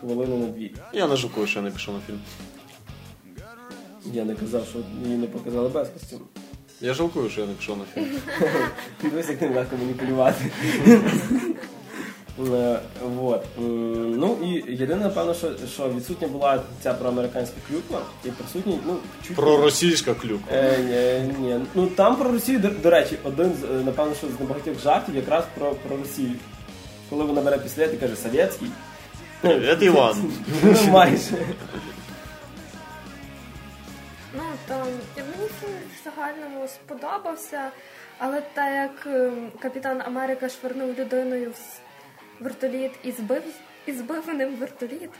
[0.00, 0.74] хвилини на дві.
[0.92, 2.18] Я не жалкую, що я не пішов на фільм.
[4.12, 6.24] Я не казав, що її не показали без костюму.
[6.80, 8.16] Я жалкую, що я не пішов на фільм.
[9.02, 10.44] Дивись, як ним легко маніпулювати.
[13.16, 13.44] Вот.
[13.58, 19.36] Ну і єдине, напевно, що, що відсутня була ця проамериканська клюква, і присутній, ну, чуть
[19.36, 20.56] Про російська клюква.
[20.56, 21.60] Е, ні, ні.
[21.74, 25.16] Ну там про Росію, до, до речі, один з е, напевно, що з небагатьох жартів
[25.16, 26.32] якраз про, про Росію.
[27.10, 28.68] Коли вона бере пістолет і каже совєтський.
[29.40, 30.16] Привіт, Іван.
[30.62, 31.36] Ну, майже.
[34.66, 37.70] Там мені фільм в загальному сподобався,
[38.18, 41.80] але так як ем, Капітан Америка швирнув людиною в
[42.42, 43.42] вертоліт і збив,
[43.86, 45.10] і збив ним вертоліт.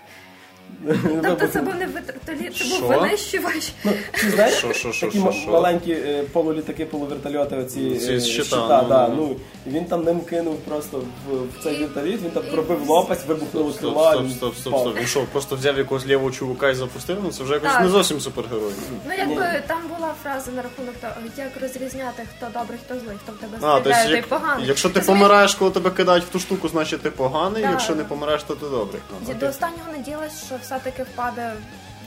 [1.22, 3.72] Тобто це був не вертоліт, це був винищувач.
[3.84, 4.64] Ну, ти знаєш,
[5.00, 9.14] такі маленькі е, полулітаки, полувертольоти, оці Ці е, щита, ну, да, ну.
[9.16, 13.26] ну, і він там ним кинув просто в, в цей вертоліт, він там пробив лопасть,
[13.26, 14.10] вибухнуло Стоп, крила.
[14.12, 14.80] стоп, він стоп, стоп, впав.
[14.82, 14.98] стоп.
[14.98, 17.18] Він що, просто взяв якогось лівого чувака і запустив?
[17.24, 17.82] Ну це вже якось Так.
[17.82, 18.72] не зовсім супергерой.
[19.08, 23.32] Ну якби там була фраза на рахунок того, як розрізняти, хто добрий, хто злий, хто
[23.32, 24.66] в тебе А, тобто, стріляє, той як, поганий.
[24.66, 25.22] якщо ти Розумієш?
[25.22, 28.66] помираєш, коли тебе кидають в ту штуку, значить ти поганий, якщо не помираєш, то ти
[28.66, 29.02] добрий.
[29.28, 29.34] Я.
[29.34, 31.52] До останнього надіялась, що все-таки впаде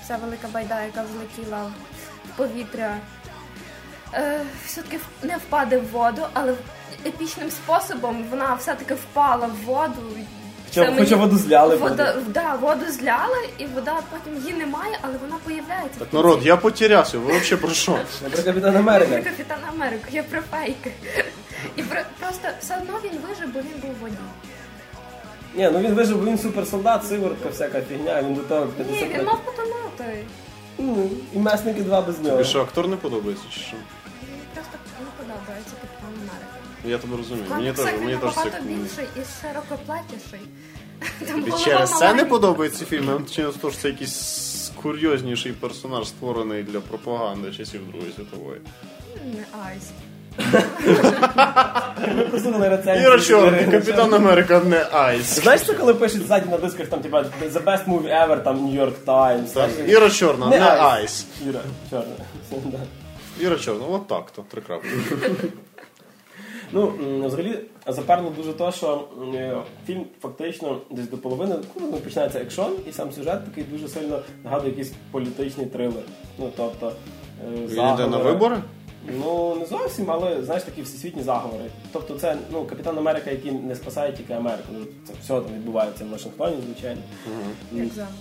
[0.08, 1.72] ця велика байда, яка взлетіла
[2.26, 2.98] в повітря.
[4.14, 6.54] Е, все-таки не впаде в воду, але
[7.06, 10.02] епічним способом вона все-таки впала в воду.
[10.70, 11.76] Хоча, Це хоча воду зляли.
[11.76, 16.00] Вода, да, воду зляли, і вода потім її немає, але вона появляється.
[16.00, 18.00] Так, народ, я потерявся, ви взагалі про що?
[18.24, 19.12] Я про Капітан Америка.
[19.12, 20.92] Про Капітана Америку, я про фейки.
[21.76, 24.16] І про, просто все одно він вижив, бо він був в воді.
[25.56, 29.26] Ні, ну він вижив, він суперсолдат, сиворотка, всяка фігня, він до того 50 Ні, він
[29.26, 30.24] мав потонути.
[30.78, 32.38] Ну, І месники два без нього.
[32.38, 33.76] Тобі що, актор не подобається чи що?
[34.54, 36.46] Просто не подобається Капітан Америка.
[36.86, 37.46] Я тебе розумію.
[37.50, 38.40] Мені теж, мені теж це.
[38.46, 40.40] набагато більший і широкоплатіший.
[41.28, 42.30] Там І голова через це не маленька.
[42.30, 48.14] подобається фільм, а через те, що це якийсь курйозніший персонаж, створений для пропаганди часів Другої
[48.16, 48.62] світової.
[49.26, 49.84] Не айс.
[52.16, 53.08] Ми просунули рецензію.
[53.08, 55.40] Іра Чорний, Капітан Америка не Айс.
[55.40, 58.82] Знаєш, це коли пишуть ззаді на дисках, там, типа, the best movie ever, там, New
[58.82, 59.54] York Times.
[59.54, 61.26] Так, знаєш, Іра Чорна, Не Айс.
[61.50, 62.06] Іра, чорна.
[62.66, 62.78] Да.
[63.46, 64.90] Іра Чорна, от так то, три крапки.
[66.72, 66.94] Ну,
[67.26, 72.92] взагалі, запарно дуже то, що е, фільм фактично десь до половини ну, починається екшон, і
[72.92, 76.04] сам сюжет такий дуже сильно нагадує якийсь політичний трилер.
[76.40, 78.08] Ну, тобто, е, Він йде заговори.
[78.10, 78.58] на вибори?
[79.08, 81.64] Ну, не зовсім, але знаєш такі всесвітні заговори.
[81.94, 84.68] Тобто це ну, Капітан Америка, який не спасає тільки Америку.
[84.72, 87.02] Ну, це все там відбувається в Вашингтоні, звичайно.
[87.72, 88.14] Як завжди.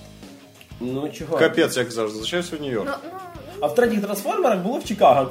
[0.80, 1.38] Ну чого?
[1.38, 2.86] Капець, як завжди, зачався в Нью-Йорк.
[2.86, 3.18] Ну, ну,
[3.60, 5.30] А в третіх трансформерах було в Чикаго.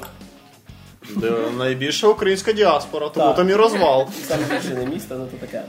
[1.16, 3.36] Де найбільша українська діаспора, тому Так.
[3.36, 4.06] там і розвал.
[4.28, 5.62] Саме вітряне місто, ну то таке.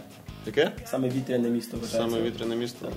[0.56, 0.72] Яке?
[0.92, 2.10] Саме вітряне місто вважається.
[2.16, 2.92] Саме вітряне місто.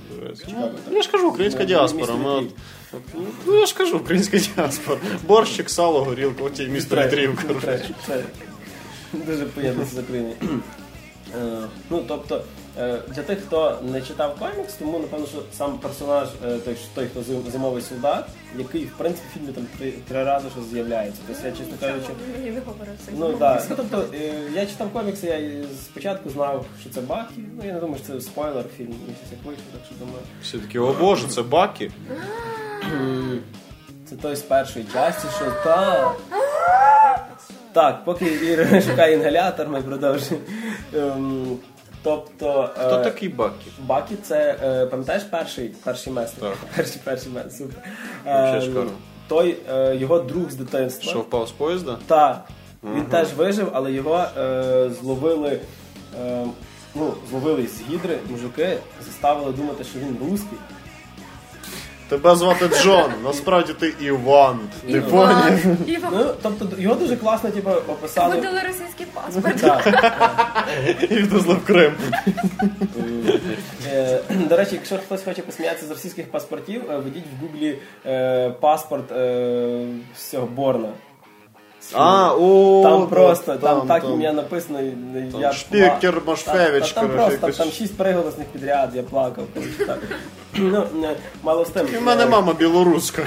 [0.47, 0.71] Чикаго.
[0.91, 2.15] Ну, я ж кажу, українська Ну, діаспора.
[2.15, 2.45] Ми от,
[2.93, 3.01] от,
[3.47, 5.01] ну, я ж кажу, українська діаспора.
[5.27, 7.45] Борщик, сало, горілка, от і місто вітрів.
[8.07, 8.25] Це
[9.27, 10.35] дуже приємно з Україною.
[11.43, 12.45] Е, Ну, тобто,
[13.09, 17.07] для тих, хто не читав комікс, тому напевно, що сам персонаж, е, той, що- той
[17.07, 18.25] хто зимовий солдат,
[18.59, 21.21] який, в принципі, в фільмі там три, три рази що з'являється.
[21.27, 22.09] Тобто, я, чесно кажучи,
[22.39, 26.91] мені не говорив Ну так, ну, тобто е, я читав комікси, я спочатку знав, що
[26.91, 27.35] це Бакі.
[27.57, 30.23] Ну я не думаю, що це спойлер фільм, щось як вийшов, так що думаю.
[30.43, 31.91] Всі такі, о боже, це Бакі.
[34.11, 36.13] Це той з першої часті, що та.
[37.73, 40.47] Так, поки Іра шукає інгалятор, ми продовжуємо.
[42.05, 42.21] Ем,
[42.75, 43.67] Хто е, такий Бакі?
[43.87, 46.41] Бакі це, е, пам'ятаєш перший, перший месник?
[46.41, 46.57] Так.
[46.77, 47.83] Перший, перший месник, супер.
[48.25, 48.91] Вообще шикарно.
[49.29, 51.11] Той, е, його друг з дитинства.
[51.11, 51.99] Що впав з поїзда?
[52.07, 52.45] Так,
[52.85, 55.61] він теж вижив, але його е, зловили.
[56.25, 56.47] Е,
[56.95, 60.59] ну, зловили з гідри мужики, заставили думати, що він русський.
[62.13, 64.59] Тебе звати Джон, насправді ти Іван.
[64.93, 65.59] Ти поняв?
[65.65, 66.13] Іван, Іван.
[66.13, 68.35] Ну, тобто його дуже класно типу, описали.
[68.35, 69.61] Видали російський паспорт.
[69.61, 70.13] Так.
[71.11, 71.93] І відвезли в Крим.
[73.93, 78.51] Е, До речі, якщо хтось хоче посміятися з російських паспортів, е, введіть в гуглі е,
[78.51, 80.89] паспорт е, з цього Борна.
[81.95, 84.13] А, о, Там просто, там, там, так там.
[84.13, 84.79] ім'я написано.
[85.33, 87.57] Там я Шпікер, пла- Машкевич, Та- та Там коротше, просто якось.
[87.57, 89.45] там шість приголосних підряд, я плакав.
[89.55, 89.97] коли читав.
[90.55, 91.87] Ну, не, мало з тим.
[91.95, 93.23] І в мене е, мама білоруська.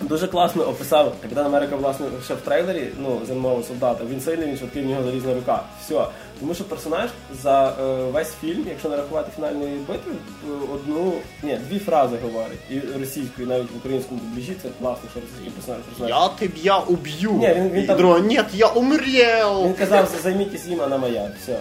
[0.00, 4.04] Дуже класно описав Капітан Америка, власне, ще в трейлері, ну, зимового солдата.
[4.10, 5.62] Він сильний, він швидкий, в нього залізна рука.
[5.84, 6.04] Все.
[6.40, 7.10] Тому що персонаж
[7.42, 12.58] за е, весь фільм, якщо не рахувати фінальної битви, е, одну, ні, дві фрази говорить.
[12.70, 15.80] І російською, і навіть в українському дубліжі, це класно, що російський персонаж.
[15.82, 16.10] персонаж.
[16.10, 17.32] Я тебя убью.
[17.32, 19.64] Ні, він- він там- друга, нет, я умрел.
[19.64, 21.30] Він казав, займітесь їм, вона моя.
[21.42, 21.58] Все.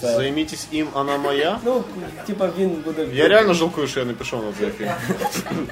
[0.00, 0.14] Це...
[0.16, 1.58] Займітесь їм, вона моя.
[1.64, 1.84] Ну,
[2.26, 3.06] типа він буде.
[3.12, 4.90] Я реально жалкую, що я не пішов на цей фільм.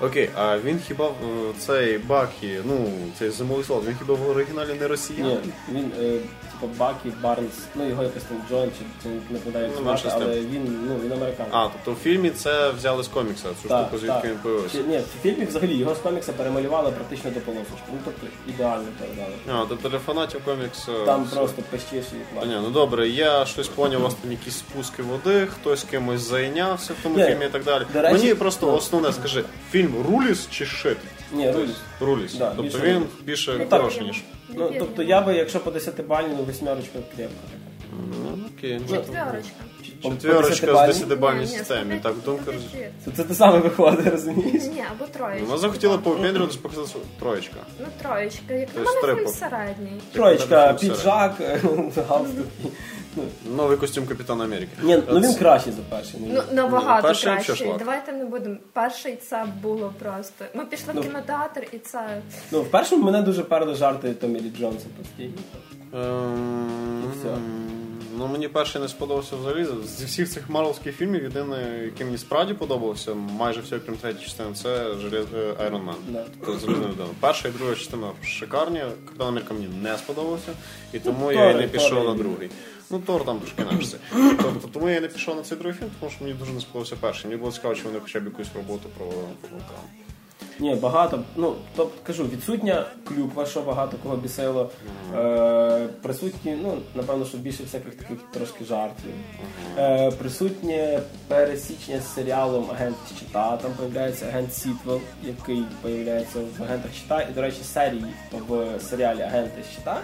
[0.00, 1.12] Окей, а він хіба е,
[1.58, 5.26] цей Бакі, ну, цей зимовий солдат, він хіба в оригіналі не росіян?
[5.28, 5.38] Ні,
[5.72, 6.18] він, е,
[6.60, 10.12] типа Бакі, Барнс, ну його якось там Джон, чи, чи не пам'ятаю, Ну, звати, тим.
[10.22, 11.52] але він, ну, він американець.
[11.54, 14.24] А, тобто в фільмі це взяли з комікса, цю Так, штуку, звідки так.
[14.24, 14.78] він появився.
[14.88, 17.86] Ні, в фільмі взагалі його з комікса перемалювали практично до полосочки.
[17.92, 19.34] Ну тобто ідеально передали.
[19.62, 20.92] А, тобто для фанатів коміксу.
[21.06, 21.36] Там все.
[21.36, 25.46] просто пещиш і ні, ну добре, я щось поняв, у вас там якісь спуски води,
[25.46, 27.84] хтось кимось зайнявся в тому Ні, фільмі і так далі.
[27.92, 28.72] до речі, Мені просто ну.
[28.72, 30.96] основне скажи, фільм Руліс чи шит?
[31.32, 31.76] Ні, Руліс.
[32.00, 32.34] Руліс.
[32.34, 33.08] Да, тобто більше він Руліс.
[33.24, 33.80] більше Ну, так.
[33.80, 34.22] хороший, ніж.
[34.54, 37.34] Ну, тобто я би, якщо по 10 бальні, ну восьмерочка крепка.
[37.92, 38.80] Ну, окей.
[38.90, 39.50] ну, Четверочка.
[40.02, 41.16] По- по Четверочка з 10-бальній.
[41.16, 42.00] 10-бальній Ні, ні, системі.
[42.02, 42.52] Так, думка.
[43.04, 44.62] То Це те саме виходить, розумієш?
[44.64, 45.46] Ні, або троєчка.
[45.46, 47.56] Вона захотіла повипендрюватись, показати що троєчка.
[47.80, 48.54] Ну, троєчка.
[48.54, 49.34] Як на Тобто мене стрипок.
[49.34, 50.00] фільм середній.
[50.12, 51.34] Троєчка, піджак,
[52.08, 52.46] галстук.
[53.56, 54.68] Новий костюм Капітана Америки.
[54.82, 56.20] Ні, ну він кращий за перший.
[56.26, 57.78] Ну, набагато перший шлак.
[57.78, 58.56] Давайте не будемо.
[58.72, 60.44] Перший це було просто.
[60.54, 61.00] Ми пішли Ну.
[61.00, 62.22] в кінотеатр і це.
[62.50, 65.32] Ну, в першому мене дуже перли жарти Томі Лі Джонса постійно.
[65.94, 67.36] Ем, все.
[68.18, 69.66] Ну, мені перший не сподобався взагалі.
[69.86, 74.54] Зі всіх цих марвелських фільмів, єдине, який мені справді подобався, майже все, крім третьої частини,
[74.54, 75.26] це Желез...
[75.34, 75.94] е, Iron Man.
[76.08, 76.24] Да.
[76.44, 77.08] Тобто залізна людина.
[77.20, 80.52] Перша і друга частина шикарні, Капітан Америка мені не сподобався,
[80.92, 82.50] і тому Ну, я і не пішов на другий.
[82.90, 83.98] Ну, Тор там трошки інакше.
[84.42, 86.96] Тобто, тому я не пішов на цей другий фільм, тому що мені дуже не сподобався
[87.00, 87.30] перший.
[87.30, 89.48] Мені було цікаво, чи вони хоча б якусь роботу провели по.
[90.58, 91.22] Ні, багато.
[91.36, 94.70] Ну, тобто кажу, відсутня клюква, що багато кого бісило.
[95.14, 99.10] Е, присутні, ну, напевно, що більше всяких таких трошки жартів.
[99.78, 103.56] Е, присутнє пересічення з серіалом Агент Щита.
[103.56, 107.22] Там появляється агент Сітвел, який появляється в агентах Щита.
[107.22, 108.06] І, до речі, серії
[108.48, 110.00] в серіалі Агенти Щита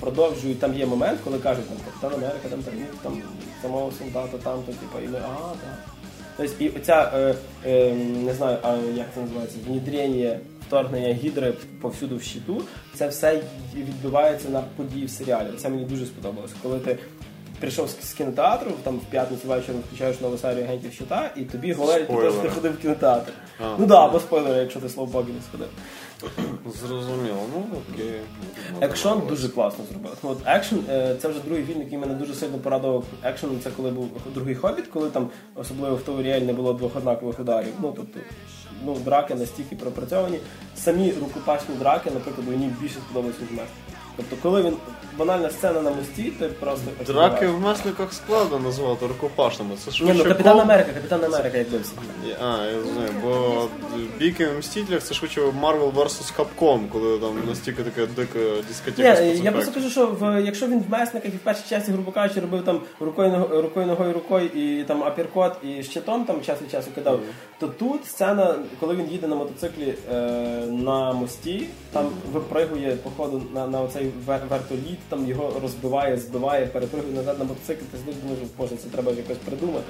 [0.00, 0.60] продовжують.
[0.60, 3.22] Там є момент, коли кажуть, там Капітан Америка, там переміг, там
[3.62, 5.96] самого солдата, там, то, типу, і ми, ага, так.
[6.36, 7.34] Тобто і оця, е,
[7.66, 12.62] е, не знаю, а як це називається, внедрення, вторгнення гідри повсюду в щиту,
[12.94, 13.42] це все
[13.74, 15.48] відбувається на події в серіалі.
[15.58, 16.54] Це мені дуже сподобалося.
[16.62, 16.98] Коли ти
[17.60, 22.04] прийшов з кінотеатру, там в п'ятницю вечором включаєш нову серію агентів щита, і тобі говорять,
[22.04, 23.32] що ти ходив в кінотеатр.
[23.60, 23.62] А.
[23.62, 25.68] Ну так, да, або спойлери, якщо ти слово Богі не сходив.
[26.80, 28.20] Зрозуміло, ну окей.
[28.80, 30.16] Екшон дуже класно зробив.
[30.22, 33.04] От екшен е, це вже другий фільм, який мене дуже сильно порадував.
[33.22, 37.40] Екшен це коли був другий хобіт, коли там особливо в Товаріель не було двох однакових
[37.40, 37.72] ударів.
[37.80, 38.20] Ну тобто
[38.84, 40.38] ну, драки настільки пропрацьовані.
[40.76, 43.95] Самі рукопашні драки, наприклад, мені більше сподобалися в.
[44.16, 44.76] Тобто, коли він
[45.18, 49.70] банальна сцена на мості, ти просто Драки в месниках складно назвати рукопашними.
[49.76, 51.92] Це Ні, ну Капітан Америка, Капітан Америка як бився.
[52.40, 53.62] А, я знаю, бо
[54.18, 56.32] бійки в Мстителях це швидше Marvel vs.
[56.36, 60.84] Capcom, коли там настільки така дика дискотека Ні, я просто кажу, що в якщо він
[60.88, 64.46] в месниках і в першій часті, грубо кажучи, робив там рукою ногою, рукою ногою рукою
[64.46, 67.20] і там апіркот і щитом там час від часу кидав,
[67.58, 70.16] то тут сцена, коли він їде на мотоциклі е,
[70.66, 77.38] на мості, там випригує походу на, на оцей вертоліт, там його розбиває, збиває, перепригує назад
[77.38, 79.84] на мотоцикл, ти сидиш, думаєш, боже, це треба якось придумати.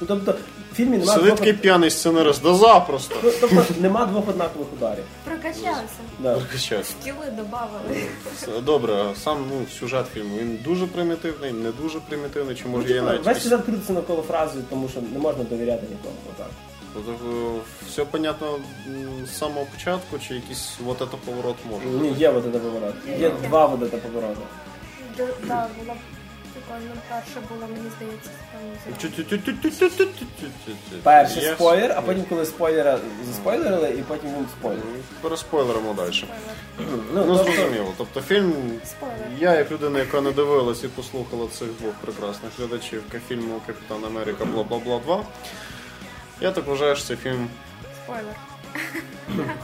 [0.00, 0.34] Ну тобто
[0.72, 3.14] в фільмі немає Сидить двох, такий п'яний сценарист, да запросто.
[3.24, 5.04] ну, тобто, нема двох однакових ударів.
[5.24, 6.00] Прокачався.
[6.18, 6.38] Да.
[6.58, 6.94] Щас.
[7.04, 8.62] Тіли додавали.
[8.64, 13.00] Добре, а сам ну, сюжет фільму, він дуже примітивний, не дуже примітивний, чи може є
[13.00, 16.14] Ну, навіть Весь сюжет крутиться навколо фрази, тому що не можна довіряти нікому.
[16.34, 16.50] Отак.
[16.93, 21.85] Тобто, е, все понятно м, з самого початку, чи якийсь вот это поворот може?
[21.85, 22.95] Ні, є вот это поворот.
[23.19, 24.39] Є два вот это повороти.
[25.17, 25.95] Д- Да, було
[26.53, 26.91] прикольно.
[27.09, 29.01] Перше було, мені здається, справді.
[29.01, 30.25] Тю-тю-тю-тю-тю-тю-тю-тю.
[31.03, 31.55] Перший Yes.
[31.55, 34.83] спойлер, а потім, коли спойлера заспойлерили, і потім він спойлер.
[35.21, 36.23] Переспойлеримо далі.
[36.79, 37.93] Ну, тобто, зрозуміло.
[37.97, 38.53] Тобто фільм,
[38.85, 39.17] Спойлер.
[39.39, 44.05] я як людина, яка не дивилась і послухала цих двох прекрасних глядачів ка- фільму Капітан
[44.05, 45.23] Америка бла-бла-бла 2,
[46.40, 47.48] я так вважаю, що цей фільм
[48.04, 48.34] Спойлер.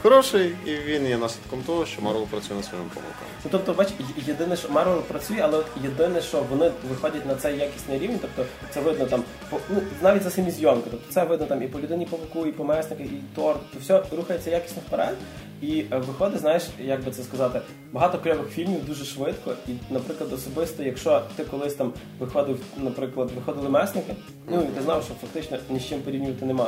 [0.01, 3.29] Хороший, і він є наслідком того, що Марвел працює над своїми помилками.
[3.43, 3.87] Ну, тобто, бач,
[4.27, 8.45] єдине, що Марвел працює, але от єдине, що вони виходять на цей якісний рівень, тобто
[8.69, 11.79] це видно там, по, ну, навіть за самі зйомки, тобто це видно там і по
[11.79, 15.15] людині павуку, і по меснику, і тор, то все рухається якісно вперед.
[15.61, 19.53] І е, виходить, знаєш, як би це сказати, багато кльових фільмів дуже швидко.
[19.67, 24.15] І, наприклад, особисто, якщо ти колись там виходив, наприклад, виходили месники,
[24.49, 26.67] ну і ти знав, що фактично ні з чим порівнювати нема.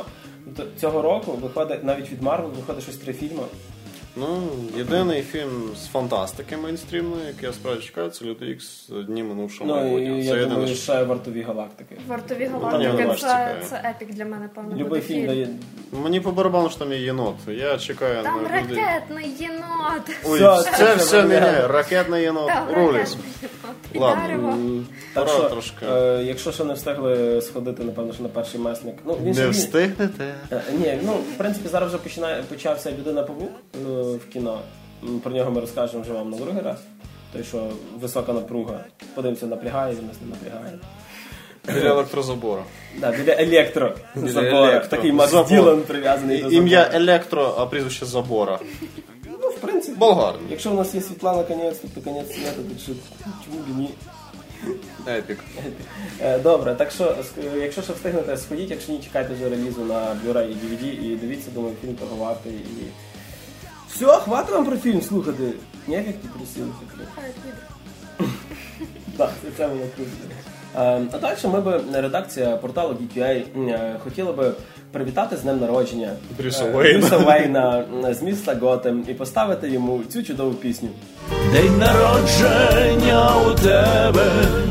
[0.80, 3.42] Цього року виходить навіть від Марвел виходить щось три фільми.
[4.16, 4.42] Ну,
[4.76, 9.76] єдиний фільм з фантастики мейнстрімної, який я справді чекаю, це Люди Ікс Дні минувшого Ну
[9.76, 10.20] майбутнього.
[10.20, 11.96] Це я єдине, думаю, що- ще вартові галактики.
[12.08, 13.54] Вартові галактики ваш це, цікавий.
[13.70, 14.70] це epic для мене, певно.
[14.72, 15.48] Любий буде фільм дає.
[15.92, 17.34] Мені по барабану, що там є єнот.
[17.48, 18.76] Я чекаю Там на людей.
[18.84, 20.10] ракетний єнот.
[20.24, 21.66] Ой, Все, це, це все не забігає.
[21.68, 22.46] ракетний єнот.
[22.48, 22.92] Там Rules.
[22.92, 23.76] ракетний єнот.
[23.92, 24.22] І Ладно.
[24.26, 24.54] дерево.
[25.14, 25.86] Так Пора що, трошки.
[25.90, 28.94] е, якщо ще не встигли сходити, напевно, що на перший месник.
[29.04, 30.34] Ну, він Не встигнете.
[30.52, 33.50] Е, Ні, ну в принципі зараз вже починає почався людина павук
[33.90, 34.60] е, в кіно.
[35.22, 36.78] Про нього ми розкажемо вже вам на другий раз.
[37.32, 37.68] Той, що
[38.00, 38.84] висока напруга.
[39.14, 40.78] Подивимося, напрягає, він нас не напрягає.
[41.68, 42.64] Біля електрозабора.
[42.98, 44.70] Да, біля електро Біля забора.
[44.70, 44.88] електро.
[44.88, 45.48] Такий Макс Забор.
[45.48, 46.90] Ділан прив'язаний до І- Ім'я.
[46.92, 48.58] Електро, а прізвище Забора.
[49.42, 49.98] Ну, в принципі.
[49.98, 50.42] Болгарний.
[50.50, 52.92] Якщо у нас є Світлана конець, то конець світу, то
[53.44, 53.90] чому б і ні?
[55.08, 55.38] Epic.
[56.22, 57.16] Е, Добре, так що,
[57.60, 61.50] якщо ще встигнете, сходіть, якщо ні, чекайте вже релізу на Blu-ray і DVD і дивіться,
[61.54, 62.52] думаю, фільм того вартий.
[62.52, 62.82] І...
[64.00, 65.52] Все, хватить вам про фільм слухати.
[65.86, 66.74] Ніяких депресивних.
[69.16, 70.10] Так, це- воно круто.
[71.12, 74.52] А далі ми би, редакція порталу GQA, е, хотіла би
[74.92, 80.00] привітати з днем народження Брюса е, Брюса Уейна е, з міста Готем і поставити йому
[80.12, 80.88] цю чудову пісню.
[81.52, 84.26] День народження у тебе,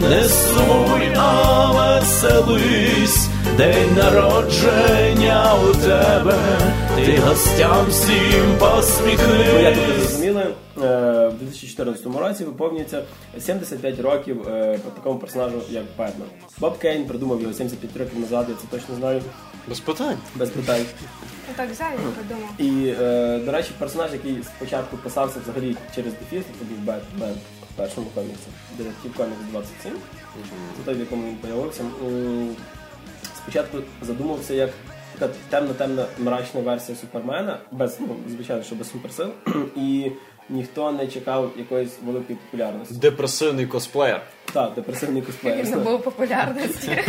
[0.10, 3.28] не сумуй, а веселись.
[3.58, 6.36] День народження у тебе,
[6.96, 8.58] ти гостям всім
[9.54, 13.02] Ну, як ви зрозуміли, е, в 2014 році виповнюється
[13.40, 14.42] 75 років
[14.96, 16.28] такому персонажу, як Бетмен.
[16.60, 19.22] Боб Кейн придумав його 75 років назад, я це точно знаю,
[19.70, 20.18] Без питань.
[20.36, 20.86] без питань.
[21.48, 22.50] Ну так взяв і придумав.
[22.58, 27.36] І, е, до речі, персонаж, який спочатку писався взагалі через дефіс, це був Бетмен
[27.74, 28.48] в першому коміксі,
[28.78, 29.92] детектив комікс 27,
[30.78, 31.84] це той, в якому він появився.
[32.06, 32.56] М,
[33.38, 34.70] Спочатку задумався як
[35.20, 39.30] така темна-темна мрачна версія Супермена, без, ну, звичайно, що без суперсил,
[39.76, 40.12] і
[40.50, 42.96] ніхто не чекав якоїсь великої популярності.
[42.96, 44.22] Депресивний косплеєр.
[44.54, 45.66] Так, депресивний косплеєр.
[45.66, 46.92] Він набув популярності.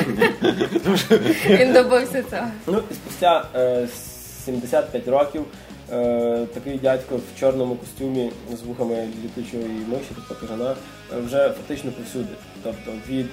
[1.48, 2.46] Він добився цього.
[2.66, 3.88] Ну і спустя е,
[4.44, 5.44] 75 років
[5.92, 10.74] е, такий дядько в чорному костюмі з вухами літучої миші, тобто кажана,
[11.16, 12.32] е, вже фактично повсюди.
[12.62, 13.30] Тобто від е,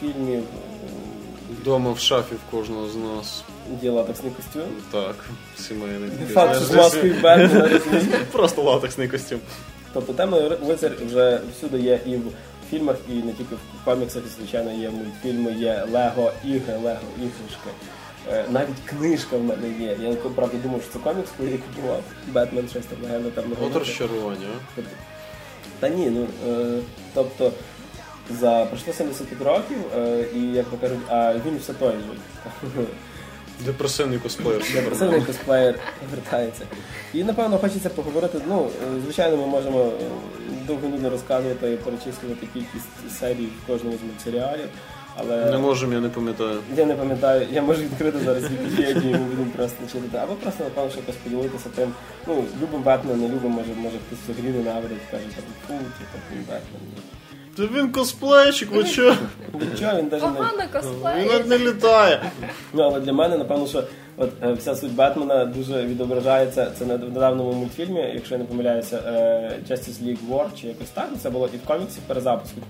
[0.00, 0.42] фільмів,
[1.50, 3.44] Вдома в шафі в кожного з нас.
[3.82, 4.62] є латексний костюм.
[4.90, 5.14] Так,
[5.56, 6.10] сімейний.
[6.20, 7.80] Не факт, що з маскою Бетмена.
[8.32, 9.40] Просто латексний костюм.
[9.92, 12.22] Тобто темний лицар вже всюди є і в
[12.70, 17.70] фільмах, і не тільки в коміксах, і звичайно є мультфільми, є Лего ігри, Лего іграшки.
[18.32, 19.96] Е, Навіть книжка в мене є.
[20.00, 22.02] Я правда думав, що це комікс, коли я купував.
[22.28, 24.46] Бетмен, щось там легенда темного От розчарування,
[24.78, 24.80] а?
[25.80, 26.80] Та ні, ну е,
[27.14, 27.52] тобто
[28.40, 32.80] за пройшло 75 років, е, і як то кажуть, а він все той же.
[33.64, 34.62] Депресивний косплеєр.
[34.74, 36.64] Депресивний косплеєр повертається.
[37.14, 38.38] І напевно хочеться поговорити.
[38.48, 39.90] Ну, е, звичайно, ми можемо е,
[40.66, 44.68] довго нудно розказувати і перечислювати кількість серій в кожному з мультсеріалів.
[45.16, 46.58] Але Не можемо, я не пам'ятаю.
[46.76, 50.18] я не пам'ятаю, я можу відкрити зараз Вікіпедію, і ми будемо просто читати.
[50.22, 51.92] Або просто, напевно, що якось поділитися тим.
[52.26, 56.18] Ну, любимо Бетмена, не любимо, може, може хтось взагалі ненавидить, каже, там, фу, типу,
[56.48, 56.82] Бетмен.
[57.56, 59.16] Та він косплейщик, ви чо?
[59.72, 60.18] Нічого, він навіть не.
[60.18, 61.32] Погано Він косплеїть.
[61.32, 62.22] навіть не літає.
[62.72, 63.84] Ну, але для мене, напевно, що
[64.16, 66.70] от е, вся суть Бетмена дуже відображається.
[66.78, 70.88] Це на в недавньому мультфільмі, якщо я не помиляюся, е, Justice League War чи якось
[70.88, 71.08] так.
[71.22, 72.60] Це було і в коміксі в перезапуску,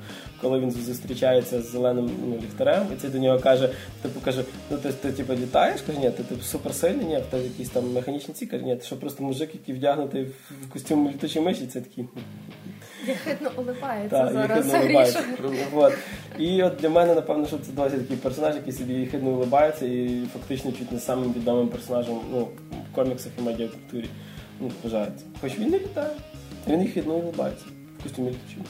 [0.40, 3.68] коли він зустрічається з зеленим ну, ліхтарем, і цей до нього каже,
[4.02, 5.80] типу каже, ну ти, ти типу літаєш?
[5.80, 8.84] Каже, ні, ти типу суперсильний, ні, в тебе якісь там механічні ці каже, ні, ти
[8.84, 12.04] що просто мужик, який вдягнутий в- в костюм літучої миші, це такий.
[13.10, 15.24] Єхидно улибається Так, зараз улибається.
[15.72, 15.92] Вот.
[16.38, 20.22] І от для мене, напевно, що це досі такий персонаж, який собі єхидно улибається і
[20.32, 22.48] фактично чуть не самим відомим персонажем ну,
[22.92, 24.08] в коміксах і медіакультурі
[24.60, 25.24] ну, вважається.
[25.40, 26.10] Хоч він не літає,
[26.68, 27.64] він єхидно улибається
[27.98, 28.64] в костюмі літучої.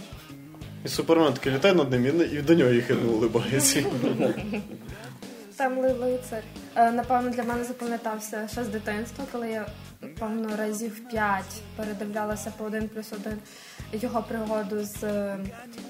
[0.84, 3.82] І Супермен такий літає над ним і- і до нього їх не улибається.
[5.61, 6.43] Там лицар.
[6.77, 9.67] Е, Напевно, для мене запам'ятався ще з дитинства, коли я
[10.19, 13.39] певно разів п'ять передивлялася по один плюс один
[13.93, 15.39] його пригоду з е,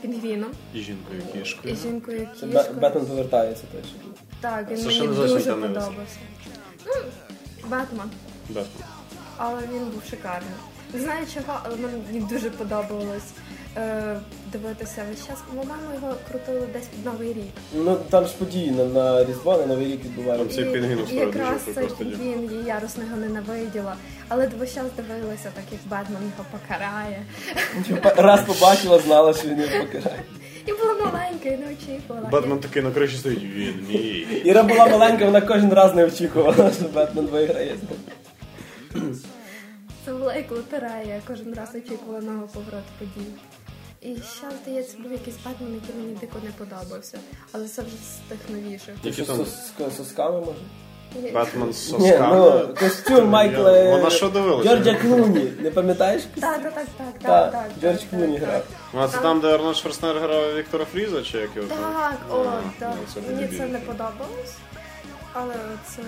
[0.03, 1.75] пінгвіном І жінкою кішкою.
[1.75, 2.53] і жінкою кішкою.
[2.81, 3.91] Бетмен повертається теж.
[4.41, 6.19] Так, він Це мені дуже подобався.
[6.87, 6.93] Ну,
[7.63, 8.11] Бетмен,
[8.49, 8.67] Бетмен.
[9.37, 10.51] але він був шикарний.
[10.93, 13.31] Не знаю чого, але мені дуже подобалось
[14.53, 15.39] дивитися весь час.
[15.49, 17.53] По-моєму, його крутили десь під Новий рік.
[17.75, 20.57] Ну там ж події на, на Різдво, на Новий рік відбуваються.
[20.57, 23.97] Цей пінгвін і якраз цей просто пінгвін, я яросно його ненавиділа.
[24.29, 27.23] Але весь час дивилася, так як Бетмен його покарає.
[28.17, 30.23] Раз побачила, знала, що він її покарає.
[30.67, 32.29] І була маленька, і не очікувала.
[32.29, 33.43] Бетмен такий на криші стоїть.
[33.43, 34.27] Він мій.
[34.45, 37.77] Іра була маленька, вона кожен раз не очікувала, що Бетмен виграє.
[40.05, 43.27] Це була як лотерея, я кожен раз очікувала нового повороту подій.
[44.03, 47.19] І ще, здається, був якийсь Бетмен, який мені дико не подобався.
[47.53, 48.95] Але це вже з тих новіших.
[49.03, 51.33] Які там з, сосками може?
[51.35, 52.37] Бетмен з Ні, сосками.
[52.69, 53.91] ну, костюм Майкла.
[53.91, 54.69] Вона що дивилася?
[54.69, 55.53] Джорджа Клуні.
[55.61, 56.23] Не пам'ятаєш?
[56.41, 57.71] Так, так, так, так, Так, так, так.
[57.81, 58.63] Джордж Клуні грав.
[58.95, 61.69] Ну, А це там, де Арнольд Шварценеггер грав Віктора Фріза, чи як його?
[61.69, 62.45] Так, о,
[62.79, 62.95] так.
[63.17, 64.55] ну, Мені це не подобалось.
[65.33, 65.55] Але
[65.87, 66.03] це.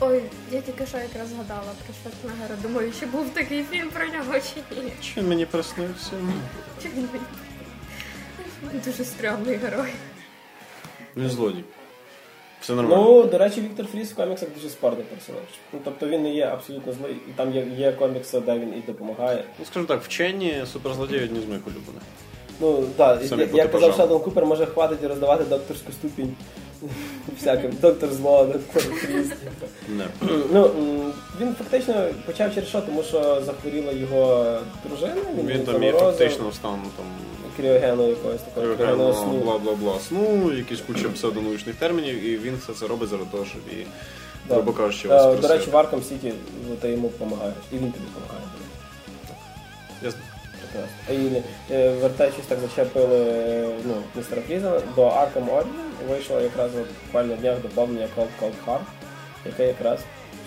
[0.00, 0.22] Ой,
[0.52, 2.56] я тільки що якраз згадала про Шварценеггера.
[2.62, 4.92] Думаю, чи був такий фільм про нього чи ні.
[5.02, 6.10] Чи він мені приснився?
[6.82, 7.24] Чи він мені.
[8.84, 9.88] Дуже стрьомний герой.
[11.16, 11.64] Він злодій.
[12.60, 13.04] Все нормально.
[13.04, 15.42] Ну, до речі, Віктор Фріс в коміксах дуже спорний персонаж.
[15.72, 17.12] Ну, тобто він не є абсолютно злий.
[17.12, 19.44] І там є, є комікси, де він і допомагає.
[19.58, 22.02] Ну, скажу так, вчені суперзлодії одні з моїх улюблених.
[22.60, 23.92] Ну, так, Самі я, казав, типажам.
[23.92, 26.36] Шелдон Купер може хватить роздавати докторську ступінь.
[27.38, 27.70] Всяким.
[27.82, 29.26] Доктор зло, доктор Фріс.
[29.88, 30.04] Не.
[30.52, 30.70] Ну,
[31.40, 36.48] він фактично почав через що, тому що захворіла його дружина, він, Він там є фактично
[36.48, 37.06] в стану там
[37.56, 39.32] кріогену якогось такого кріогенного сну.
[39.32, 43.86] бла-бла-бла сну, якісь куча псевдонаучних термінів, і він все це робить заради того, щоб і,
[44.52, 46.32] грубо кажучи, Е, вас До речі, в Arkham City
[46.68, 47.54] ну, ти йому допомагаєш.
[47.72, 48.46] І він тобі допомагає.
[50.02, 50.10] Я
[50.72, 51.20] знаю.
[51.20, 51.42] І
[51.74, 57.34] е, вертаючись так зачепили е, ну, містера Фріза, до Arkham Origin вийшло якраз от буквально
[57.34, 58.80] в днях доповнення Cold Cold Heart,
[59.46, 60.00] яке якраз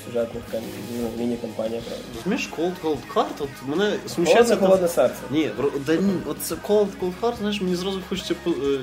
[0.06, 0.64] сюжетна така
[1.00, 4.56] ну, міні-кампанія про Розумієш, Cold Cold Heart, от мене Холодне смущається...
[4.56, 5.16] холодне серце.
[5.32, 5.52] Ні,
[5.86, 8.80] да, ні, от це Cold Cold Heart, знаєш, мені зразу хочеться по- е, е,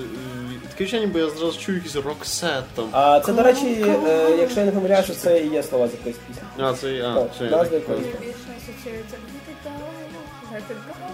[0.68, 2.88] таке відчуття, ніби я зразу чую якийсь роксет там.
[2.92, 6.16] А це, до речі, е, якщо я не помиляюся, це і є слова з якоїсь
[6.28, 6.42] пісні.
[6.58, 8.02] А, це а, Так, це назва якоїсь.
[8.20, 9.16] Більше асоціюється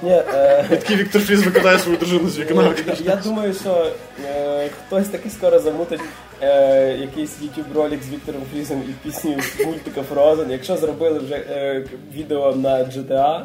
[0.03, 2.75] Ні, е, Такий Віктор Фріз викидає свою дружину з вікна.
[3.05, 3.91] я, думаю, що
[4.27, 6.01] е, хтось таки скоро замутить
[6.41, 10.51] е, якийсь YouTube ролик з Віктором Фрізом і піснею з мультика Frozen.
[10.51, 11.85] Якщо зробили вже е,
[12.15, 13.41] відео на GTA,